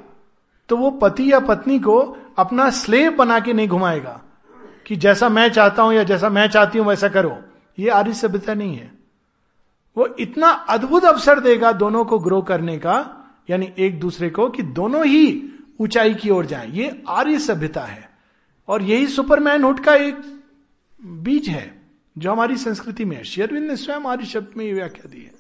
तो 0.69 0.77
वो 0.77 0.91
पति 0.93 1.31
या 1.33 1.41
पत्नी 1.41 1.79
को 1.79 1.97
अपना 2.39 2.69
स्लेव 2.73 3.17
बना 3.17 3.39
के 3.41 3.53
नहीं 3.53 3.69
घुमाएगा 3.69 4.21
कि 4.87 4.97
जैसा 4.97 5.29
मैं 5.29 5.49
चाहता 5.51 5.83
हूँ 5.83 5.95
या 5.95 6.05
जैसा 6.05 6.29
मैं 6.29 6.47
चाहती 6.49 6.79
हूँ 6.79 6.87
वैसा 6.87 7.09
करो। 7.09 7.37
ये 7.79 7.89
आर्य 7.91 8.13
सभ्यता 8.15 8.55
नहीं 8.55 8.77
है। 8.77 8.91
वो 9.97 10.07
इतना 10.19 10.49
अद्भुत 10.49 11.05
अवसर 11.05 11.41
देगा 11.41 11.73
दोनों 11.75 12.05
को 12.05 12.19
ग्रो 12.19 12.41
करने 12.43 12.79
का, 12.79 12.97
यानी 13.51 13.73
एक 13.79 13.99
दूसरे 14.01 14.31
को 14.31 14.49
कि 14.49 14.63
दोनों 14.63 15.05
ही 15.07 15.53
ऊंचाई 15.81 16.15
की 16.15 16.31
ओर 16.31 16.47
जाएँ। 16.47 16.71
ये 16.71 17.03
आर्य 17.09 17.39
सभ्यता 17.41 17.83
है। 17.83 18.09
और 18.69 18.83
यही 18.83 19.07
सुपरमैनहुड 19.07 19.81
का 19.81 19.95
एक 19.95 20.21
बीज 21.01 21.49
है, 21.49 21.81
जो 22.17 22.33
हमारी 22.33 22.57
संस्कृति 22.57 23.05
में 23.05 23.17
है। 23.17 23.25
शेयरविंद 23.25 23.67
ने 23.67 23.77
स्वयं 23.77 24.07
आर्य 24.07 24.27
शब्द 24.27 24.57
में 24.57 24.73
व्याख्या 24.75 25.11
दी 25.11 25.21
है। 25.21 25.33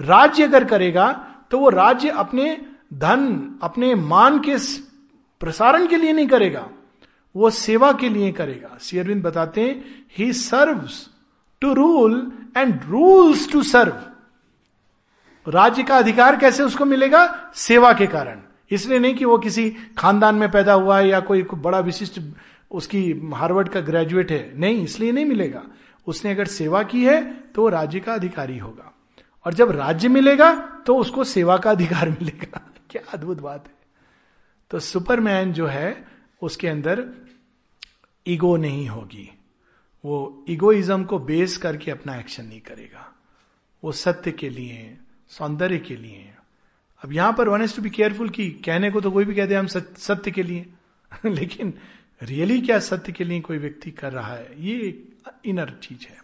राज्य 0.00 0.44
अगर 0.44 0.64
करेगा 0.64 1.10
तो 1.50 1.58
वो 1.58 1.68
राज्य 1.70 2.08
अपने 2.10 2.56
धन, 2.94 3.58
अपने 3.62 3.94
मान 3.94 4.38
के 4.38 4.56
प्रसारण 5.40 5.86
के 5.86 5.96
लिए 5.96 6.12
नहीं 6.12 6.26
करेगा, 6.26 6.68
वो 7.34 7.50
सेवा 7.50 7.92
के 7.92 8.08
लिए 8.08 8.32
करेगा। 8.32 8.78
शेयरविंद 8.80 9.22
बताते 9.24 9.60
हैं 9.60 10.04
ही 10.18 10.32
serve 10.32 10.88
to 11.62 11.72
rule 11.74 12.32
and 12.56 12.80
rules 12.84 13.50
to 13.52 13.62
serve 13.62 14.02
राज्य 15.46 15.82
का 15.82 15.96
अधिकार 15.96 16.36
कैसे 16.36 16.62
उसको 16.62 16.84
मिलेगा? 16.84 17.52
सेवा 17.54 17.92
के 17.92 18.06
कारण। 18.06 18.40
इसलिए 18.70 18.98
नहीं 18.98 19.14
कि 19.14 19.24
वो 19.24 19.38
किसी 19.38 19.70
खानदान 19.98 20.34
में 20.34 20.50
पैदा 20.50 20.72
हुआ 20.72 20.98
है 20.98 21.08
या 21.08 21.20
कोई 21.20 21.42
बड़ा 21.44 21.78
विशिष्ट 21.80 22.20
उसकी 22.74 23.30
हार्वर्ड 23.34 23.68
का 23.68 23.80
ग्रेजुएट 23.80 24.30
है। 24.32 24.58
नहीं, 24.58 24.84
इसलिए 24.84 25.12
नहीं 25.12 25.24
मिलेगा। 25.24 25.64
उसने 26.06 26.30
अगर 26.30 26.46
सेवा 26.46 26.82
की 26.82 27.04
है 27.04 27.34
तो 27.34 27.62
वो 27.62 27.68
राज्य 27.68 28.00
का 28.00 28.14
अधिकारी 28.14 28.58
होगा। 28.58 28.94
और 29.44 29.54
जब 29.54 29.70
राज्य 29.70 30.08
मिलेगा 30.08 30.54
तो 30.86 30.96
उसको 30.96 31.24
सेवा 31.24 31.56
का 31.56 31.70
अधिकार 31.70 32.10
मिलेगा। 32.20 32.72
क्या 32.90 33.02
अद्भुत 33.12 33.40
बात 33.40 33.68
है। 33.68 33.74
तो 34.70 34.78
सुपरमैन 34.78 35.52
जो 35.52 35.66
है, 35.66 36.08
उसके 36.42 36.68
अंदर 36.68 37.08
ईगो 38.26 38.56
नहीं 38.56 38.88
होगी। 38.88 39.38
वो 40.04 40.44
इगोइज्म 40.48 41.04
को 41.04 41.18
बेस 41.18 41.56
करके 41.56 41.90
अपना 41.90 42.16
एक्शन 42.16 42.44
नहीं 42.44 42.60
करेगा। 42.60 43.12
वो 43.84 43.92
सत्य 43.92 44.32
के 44.32 44.48
लिए, 44.48 44.98
सौंदर्य 45.28 45.78
के 45.78 45.96
लिए। 45.96 46.34
अब 47.04 47.12
यहाँ 47.12 47.32
पर 47.32 47.48
वन 47.48 47.66
टू 47.66 47.82
बी 47.82 47.90
केयरफुल 47.90 48.28
की 48.28 48.50
कहने 48.50 48.90
को 48.90 49.00
तो 49.00 49.10
कोई 49.10 49.24
भी 49.24 49.34
कहते 49.34 49.54
हैं 49.54 49.60
हम 49.60 49.66
सत्य 49.98 50.30
के 50.30 50.42
लिए। 50.42 50.66
लेकिन 51.26 51.74
रियली 52.22 52.60
क्या 52.60 52.78
सत्य 52.78 53.12
के 53.12 53.24
लिए 53.24 53.40
कोई 53.40 53.58
व्यक्ति 53.58 53.90
कर 53.90 54.12
रहा 54.12 54.34
है? 54.34 54.64
ये 54.64 54.80
एक 54.80 55.22
इनर 55.44 55.80
चीज़ 55.82 56.06
है। 56.08 56.16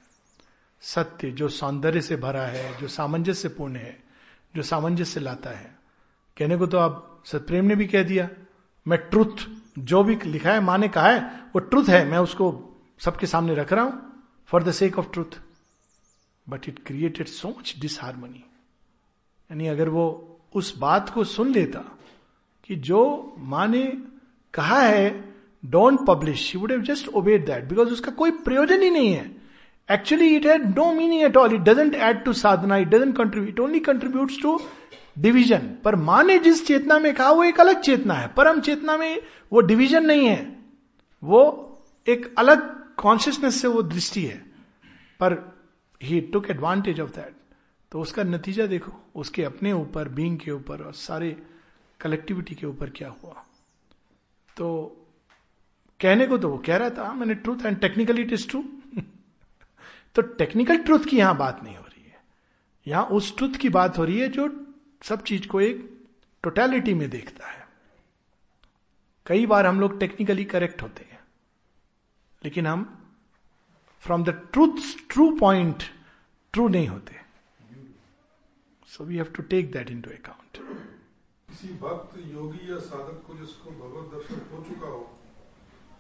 सत्य 0.81 1.31
जो 1.31 1.49
सौंदर्य 1.49 2.01
से 2.01 2.17
भरा 2.17 2.43
है, 2.43 2.81
जो 2.81 2.89
सामंजस्य 2.89 3.49
पूर्ण 3.49 3.77
है, 3.77 4.03
जो 4.57 4.63
सामंजस्य 4.63 5.21
लाता 5.21 5.51
है। 5.51 5.79
कहने 6.39 6.57
को 6.57 6.67
तो 6.67 6.79
आप 6.79 7.23
सतप्रेम 7.27 7.65
ने 7.65 7.77
भी 7.77 7.87
कह 7.87 8.03
दिया, 8.03 8.29
मैं 8.89 8.99
ट्रुथ 8.99 9.47
जो 9.79 10.05
भी 10.05 10.19
लिखा 10.27 10.53
है, 10.53 10.61
माँ 10.61 10.79
ने 10.79 10.89
कहा 10.89 11.09
है, 11.09 11.21
वो 11.23 11.59
ट्रुथ 11.59 11.85
है, 11.85 12.05
मैं 12.05 12.19
उसको 12.19 12.67
सबके 13.01 13.27
सामने 13.27 13.55
रख 13.55 13.73
रहा 13.73 13.85
हूँ 13.85 14.23
for 14.47 14.63
the 14.63 14.73
sake 14.73 14.99
of 14.99 15.07
truth 15.13 15.41
but 16.49 16.69
it 16.69 16.85
created 16.87 17.27
so 17.27 17.49
much 17.49 17.75
disharmony 17.81 18.45
यानी 19.51 19.67
अगर 19.67 19.89
वो 19.89 20.37
उस 20.55 20.79
बात 20.79 21.11
को 21.11 21.25
सुन 21.25 21.53
लेता 21.53 21.99
कि 22.65 22.77
जो 22.77 23.35
माँ 23.39 23.69
ने 23.69 24.03
कहा 24.55 24.81
है 24.81 25.30
don't 25.65 26.07
publish 26.07 26.57
would 26.57 26.73
have 26.73 26.81
just 26.83 27.09
obeyed 27.09 27.47
that 27.47 27.65
because 27.65 27.89
उसका 27.89 28.13
कोई 28.13 28.31
प्रयोजन 28.31 28.83
ही 28.83 28.91
नहीं 28.91 29.13
है 29.13 29.37
actually 29.91 30.37
it 30.37 30.47
had 30.47 30.79
no 30.79 30.93
meaning 30.93 31.23
at 31.23 31.37
all 31.37 31.55
it 31.55 31.61
doesn't 31.61 31.95
add 31.95 32.25
to 32.25 32.33
sadhana 32.33 32.77
it 32.77 32.89
doesn't 32.89 33.17
contribute 33.17 33.61
only 33.61 33.81
contribute 33.81 34.33
to 34.43 34.61
division 35.19 35.77
पर 35.85 35.97
माँ 35.97 36.23
ने 36.25 36.39
जिस 36.39 36.67
चेतना 36.67 36.99
में 36.99 37.15
कहा 37.15 37.31
वो 37.31 37.45
एक 37.45 37.61
अलग 37.61 37.81
चेतना 37.81 38.15
है 38.15 38.29
परम 38.29 38.61
चेतना 38.61 38.97
में 38.97 39.23
वो 39.53 39.61
डिवीज़न 39.61 40.07
नहीं 40.07 40.27
है 40.27 40.59
वो 41.23 41.43
एक 42.09 42.35
अलग 42.39 42.95
कॉन्शियसनेस 42.95 43.63
से 43.63 43.69
वो 43.69 43.83
दृष्टि 43.83 44.25
है 44.25 44.39
पर 45.21 45.61
ही 46.03 46.21
टुक 46.21 46.51
एडवांटेज 46.51 47.01
ऑफ़ 47.01 47.11
दैट 47.11 47.35
तो 47.93 48.01
उसका 48.01 48.23
नतीजा 48.23 48.67
देखो। 48.67 48.93
उसके 49.15 49.45
अपने 49.45 49.73
ऊपर 49.73 50.09
बींग 50.09 50.39
के 50.39 50.51
ऊपर 50.51 50.83
और 50.83 50.93
सारे 50.93 51.37
कलेक्टिविटी 52.01 52.55
के 52.55 52.67
ऊपर 52.67 52.91
क्या 52.91 53.09
हुआ। 53.09 53.47
तो 54.57 55.00
कहने 56.01 56.27
को 56.27 56.39
तो 56.39 56.49
वो 56.49 56.59
कह 56.67 56.77
रहा 56.77 56.91
था 56.91 57.13
मैंने 57.15 57.35
truth 57.37 57.65
and 57.67 57.79
technically 57.81 58.23
it 58.23 58.33
is 58.33 58.49
true 58.49 58.63
तो 60.17 60.23
टेक्निकल 60.23 60.77
ट्रूथ 60.79 61.05
की 61.09 61.17
यहाँ 61.17 61.37
बात 61.37 61.63
नहीं 61.65 61.77
हो 61.77 61.83
रही 61.83 62.05
है। 62.05 62.19
यहाँ 62.87 63.05
उस 63.17 63.37
ट्रूथ 63.37 63.57
की 63.61 63.69
बात 63.71 63.99
हो 63.99 64.05
रही 64.05 64.19
है 64.21 64.29
जो 64.31 64.49
सब 65.03 65.23
चीज़ 65.25 65.47
को 65.49 65.61
एक 65.61 65.89
टोटलिटी 66.45 66.95
में 66.95 67.09
देखता 67.11 67.47
है। 67.47 67.67
कई 69.27 69.47
बार 69.47 69.67
हम 69.67 69.81
लोग 69.81 69.99
टेक्निकली 70.01 70.45
करेक्ट 70.47 70.83
होते 70.83 71.05
हैं, 71.11 71.19
लेकिन 72.43 72.67
हम 72.67 72.85
from 74.03 74.25
the 74.25 74.31
truth 74.53 74.81
true 75.11 75.31
point 75.39 75.83
true 76.55 76.69
नहीं 76.69 76.89
होते। 76.89 77.19
So 78.89 79.05
we 79.05 79.17
have 79.17 79.33
to 79.37 79.43
take 79.45 79.71
that 79.73 79.91
into 80.01 80.11
account 80.11 80.59
किसी 81.49 81.69
भक्त, 81.79 82.19
योगी 82.27 82.71
या 82.71 82.79
साधक 82.81 83.23
को 83.27 83.39
जिसको 83.39 83.71
भगवत 83.73 84.13
दर्शन 84.15 84.41
हो 84.53 84.65
चुका 84.65 84.89
हो 84.89 85.01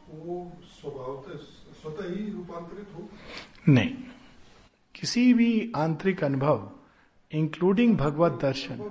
वो 0.08 0.52
स्वभाव 0.64 1.24
स्वतः 1.82 2.08
ही 2.08 2.30
रूपांतरित 2.32 2.88
हो। 2.94 3.08
नहीं। 3.68 3.94
किसी 4.94 5.34
भी 5.34 5.72
आंतरिक 5.76 6.24
अनुभव 6.24 6.70
इंक्लूडिंग 7.32 7.96
भगवत 7.96 8.38
दर्शन। 8.42 8.90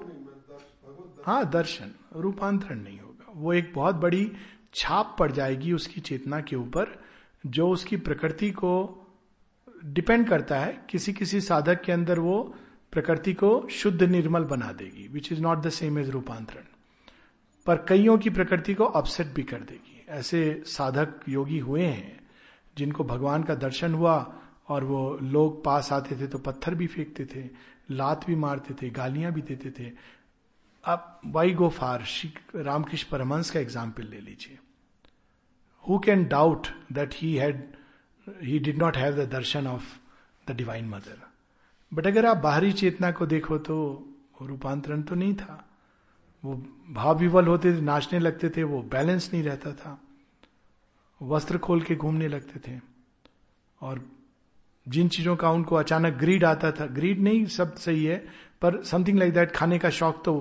हाँ 1.26 1.50
दर्शन 1.50 1.92
रूपांतरण 2.16 2.80
नहीं 2.84 3.00
होगा। 3.00 3.32
वो 3.36 3.54
एक 3.54 3.72
बहुत 3.76 3.96
बड़ी 3.96 4.32
छाप 4.74 5.16
पड़ 5.20 5.32
जाएगी 5.32 5.74
उसकी 5.74 6.02
चेतना 6.02 6.42
के 6.42 6.56
ऊपर 6.56 7.04
जो 7.46 7.70
उसकी 7.70 7.98
प्रकृति 7.98 8.52
को 8.52 8.72
डिपेंड 9.86 10.28
करता 10.30 10.60
है। 10.60 10.86
किसी 10.90 11.14
किसी 11.14 11.42
साधक 11.42 11.82
के 11.82 11.92
अंदर 11.92 12.20
वो 12.20 12.56
प्रकृति 12.92 13.34
को 13.34 13.68
शुद्ध 13.72 14.04
निर्मल 14.04 14.44
बना 14.44 14.72
देगी 14.72 15.08
which 15.08 15.32
is 15.32 15.42
not 15.42 15.58
the 15.58 15.70
same 15.70 16.00
as 16.00 16.10
रूपांतरण। 16.10 16.64
पर 17.66 17.76
कईयों 17.76 18.18
की 18.18 18.30
प्रकृति 18.30 18.74
को 18.74 18.84
अपसेट 18.84 19.28
भी 19.28 19.44
कर 19.44 19.60
देगी। 19.60 19.99
ऐसे 20.10 20.42
साधक 20.68 21.20
योगी 21.30 21.60
हुए 21.60 21.84
हैं, 21.84 22.20
जिनको 22.78 23.04
भगवान 23.06 23.44
का 23.44 23.56
दर्शन 23.58 23.94
हुआ 23.94 24.16
और 24.70 24.84
वो 24.84 25.18
लोग 25.24 25.64
पास 25.64 25.92
आते 25.94 26.16
थे 26.16 26.28
तो 26.28 26.38
पत्थर 26.40 26.76
भी 26.76 26.88
फेंकते 26.88 27.26
थे, 27.26 27.44
लात 27.92 28.26
भी 28.28 28.36
मारते 28.38 28.74
थे, 28.82 28.90
गालियाँ 28.92 29.32
भी 29.34 29.42
देते 29.44 29.72
थे। 29.80 29.92
अब 30.84 31.20
वाई 31.28 31.54
गो 31.54 31.70
फार 31.70 32.04
रामकृष्ण 32.56 33.10
परमंश 33.12 33.50
का 33.50 33.60
एग्ज़ाम्पल 33.60 34.04
ले 34.04 34.20
लीजिए। 34.20 34.58
Who 35.84 36.00
can 36.00 36.26
doubt 36.28 36.68
that 36.92 37.14
he 37.16 37.34
had 37.36 37.64
he 38.28 38.60
did 38.60 38.78
not 38.78 38.98
have 38.98 39.16
the 39.16 39.30
darshan 39.30 39.68
of 39.68 39.98
the 40.48 40.56
divine 40.58 40.90
mother 40.90 41.28
but 41.92 42.08
अगर 42.08 42.26
आप 42.26 42.38
बाहरी 42.38 42.72
चेतना 42.74 43.12
को 43.12 43.26
देखो 43.26 43.58
तो 43.60 43.76
रूपांतरण 44.42 45.02
तो 45.02 45.16
नहीं 45.16 45.34
था। 45.36 45.66
वो 46.46 46.56
भाव 46.90 47.18
विवल 47.20 47.48
होते 47.48 47.74
थे 47.74 47.82
नाचने 47.82 48.20
लगते 48.20 48.50
थे 48.50 48.64
वो 48.64 48.82
बैलेंस 48.82 49.30
नहीं 49.34 49.44
रहता 49.44 49.72
था। 49.72 50.02
वस्त्र 51.22 51.58
खोल 51.58 51.82
के 51.82 51.96
घूमने 51.96 52.28
लगते 52.28 52.60
थे। 52.60 52.80
और 53.82 54.06
जिन 54.88 55.10
चीज़ों 55.10 55.36
का 55.36 55.52
उनको 55.52 55.76
अचानक 55.76 56.14
ग्रीड 56.14 56.44
आता 56.46 56.72
था 56.72 56.86
ग्रीड 56.86 57.20
नहीं 57.20 57.46
सब 57.46 57.76
सही 57.76 58.06
है 58.06 58.18
पर 58.62 58.84
समथिंग 58.84 59.20
लाइक 59.20 59.34
दैट 59.34 59.52
खाने 59.52 59.80
का 59.80 59.90
शौक 59.90 60.22
तो 60.26 60.36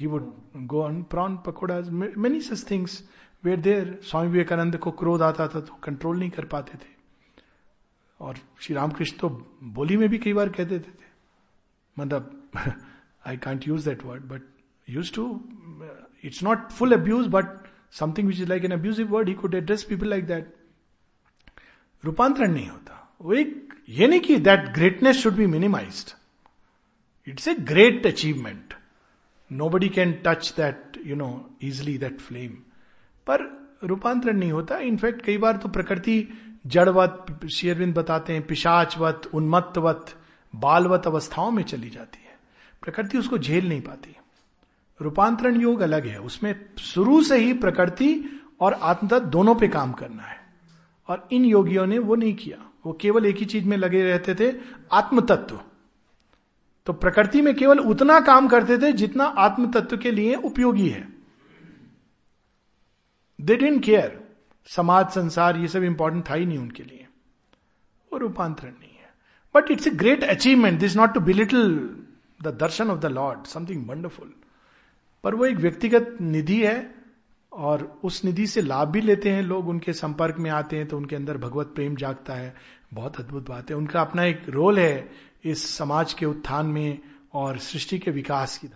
he 0.00 0.06
would 0.06 0.32
go 0.56 0.82
on 0.82 1.02
prawn 1.02 1.36
pakoda 1.36 1.80
many 1.80 2.40
such 2.40 2.70
things 2.70 3.08
were 3.44 3.60
there 3.60 4.00
Swami 4.02 4.30
Vivekananda 4.30 4.76
को 4.76 4.90
क्रोध 4.90 5.22
आता 5.22 5.48
था 5.48 5.60
तो 5.60 5.74
कंट्रोल 5.74 6.18
नहीं 6.18 6.30
कर 6.30 6.44
पाते 6.44 6.78
थे। 6.78 6.88
और 8.20 8.36
श्री 8.60 8.74
रामकृष्ण 8.74 9.18
तो 9.18 9.28
बोली 9.62 9.96
में 9.96 10.08
भी 10.08 10.18
कई 10.18 10.32
बार 10.32 10.48
कहते 10.48 10.78
थे, 10.78 10.82
थे। 10.82 11.04
मतलब 11.98 12.50
I 13.26 13.36
can't 13.36 13.68
use 13.68 13.88
that 13.88 14.04
word 14.04 14.22
but 14.22 14.42
used 14.90 15.12
to 15.14 15.24
it's 16.24 16.42
not 16.42 16.70
full 16.72 16.92
abuse 16.92 17.26
but 17.26 17.46
something 17.98 18.28
which 18.28 18.40
is 18.40 18.48
like 18.48 18.64
an 18.64 18.72
abusive 18.72 19.08
word 19.14 19.28
he 19.28 19.34
could 19.34 19.54
address 19.54 19.82
people 19.82 20.08
like 20.08 20.26
that 20.26 20.54
रूपांतरण 22.04 22.52
नहीं 22.52 22.68
होता 22.68 23.16
वो 23.20 23.32
एक 23.34 23.74
ये 23.88 24.06
नहीं 24.06 24.20
कि 24.20 24.36
that 24.36 24.68
greatness 24.74 25.16
should 25.16 25.34
be 25.34 25.46
minimize 25.46 26.04
it's 27.26 27.48
a 27.48 27.54
great 27.54 28.06
achievement 28.06 28.74
nobody 29.68 29.88
can 29.88 30.12
touch 30.26 30.52
that 30.56 31.00
you 31.06 31.16
know 31.16 31.30
easily 31.62 31.96
that 31.98 32.20
flame 32.20 32.52
पर 33.26 33.48
रूपांतरण 33.84 34.38
नहीं 34.38 34.52
होता। 34.52 34.78
इनफैक्ट 34.78 35.22
कई 35.22 35.38
बार 35.38 35.56
तो 35.56 35.68
प्रकृति 35.68 36.16
जड़वत, 36.66 37.26
शेरविंद 37.52 37.94
बताते 37.94 38.32
हैं, 38.32 38.46
पिशाचवत, 38.46 39.30
उन्मत्तवत, 39.34 40.14
बालवत 40.54 41.06
अवस्थाओं 41.06 41.50
में 41.50 41.62
चली 41.62 41.90
जाती 41.90 42.24
है। 42.24 42.38
प्रकृति 42.82 43.18
उसको 43.18 43.38
झेल 43.38 43.68
नहीं 43.68 43.80
पाती। 43.80 44.16
रूपांतरण 45.00 45.60
योग 45.60 45.80
अलग 45.80 46.06
है, 46.06 46.18
उसमें 46.20 46.54
शुरू 46.78 47.22
से 47.22 47.38
ही 47.38 47.52
प्रकृति 47.52 48.40
और 48.60 48.72
आत्मतत्व 48.72 49.26
दोनों 49.26 49.54
पे 49.54 49.68
काम 49.68 49.92
करना 49.92 50.22
है। 50.22 50.40
और 51.08 51.28
इन 51.32 51.44
योगियों 51.44 51.86
ने 51.86 51.98
वो 51.98 52.14
नहीं 52.14 52.34
किया। 52.34 52.70
वो 52.86 52.92
केवल 52.92 53.26
एक 53.26 53.36
ही 53.36 53.44
चीज़ 53.44 53.64
में 53.64 53.76
लगे 53.76 54.02
रहते 54.02 54.34
थे 54.34 54.54
आत्म 54.92 55.20
तत्व 55.20 55.60
तो 56.86 56.92
प्रकृति 56.92 57.40
में 57.42 57.54
केवल 57.54 57.78
उतना 57.78 58.20
काम 58.20 58.48
करते 58.48 58.78
थे 58.78 58.92
जितना 58.92 59.24
आत्म 59.24 59.70
तत्व 59.70 59.96
के 59.96 60.10
लिए 60.10 60.34
उपयोगी 60.34 60.88
है। 60.88 61.08
दे 63.40 63.56
डेंट 63.56 63.84
केयर 63.84 64.28
समाज, 64.66 65.10
संसार, 65.10 65.56
ये 65.56 65.68
सब 65.68 65.82
इंपॉर्टेंट 65.82 66.30
था 66.30 66.34
ही 66.34 66.46
नहीं 66.46 66.58
उनके 66.58 66.82
लिए। 66.82 67.06
वो 68.12 68.18
रूपांतरण 68.18 68.70
नहीं 68.70 68.96
है। 69.00 69.14
But 69.54 69.70
it's 69.70 69.86
a 69.86 69.90
great 69.90 70.24
achievement 70.24 70.80
this 70.80 70.96
not 70.96 71.14
to 71.14 71.20
belittle 71.20 71.90
the 72.42 72.46
darshan 72.46 72.90
of 72.90 72.98
the 72.98 73.06
lord 73.06 73.44
something 73.44 73.88
wonderful 73.88 74.32
पर 75.24 75.34
वो 75.34 75.44
एक 75.46 75.56
व्यक्तिगत 75.56 76.16
निधि 76.20 76.62
है 76.64 76.94
और 77.52 78.00
उस 78.04 78.24
निधि 78.24 78.46
से 78.46 78.60
लाभ 78.60 78.88
भी 78.88 79.00
लेते 79.00 79.30
हैं 79.30 79.42
लोग। 79.42 79.68
उनके 79.68 79.92
संपर्क 79.92 80.36
में 80.38 80.50
आते 80.50 80.76
हैं 80.76 80.86
तो 80.88 80.96
उनके 80.96 81.16
अंदर 81.16 81.38
भगवत 81.38 81.72
प्रेम 81.74 81.96
जागता 81.96 82.34
है। 82.34 82.54
बहुत 82.94 83.20
अद्भुत 83.20 83.48
बात 83.48 83.70
है। 83.70 83.76
उनका 83.76 84.00
अपना 84.00 84.24
एक 84.24 84.42
रोल 84.48 84.78
है 84.78 85.10
इस 85.44 85.68
समाज 85.68 86.12
के 86.12 86.26
उत्थान 86.26 86.66
में 86.66 86.98
और 87.34 87.58
सृष्टि 87.58 87.98
के 87.98 88.10
विकास 88.10 88.58
की 88.58 88.68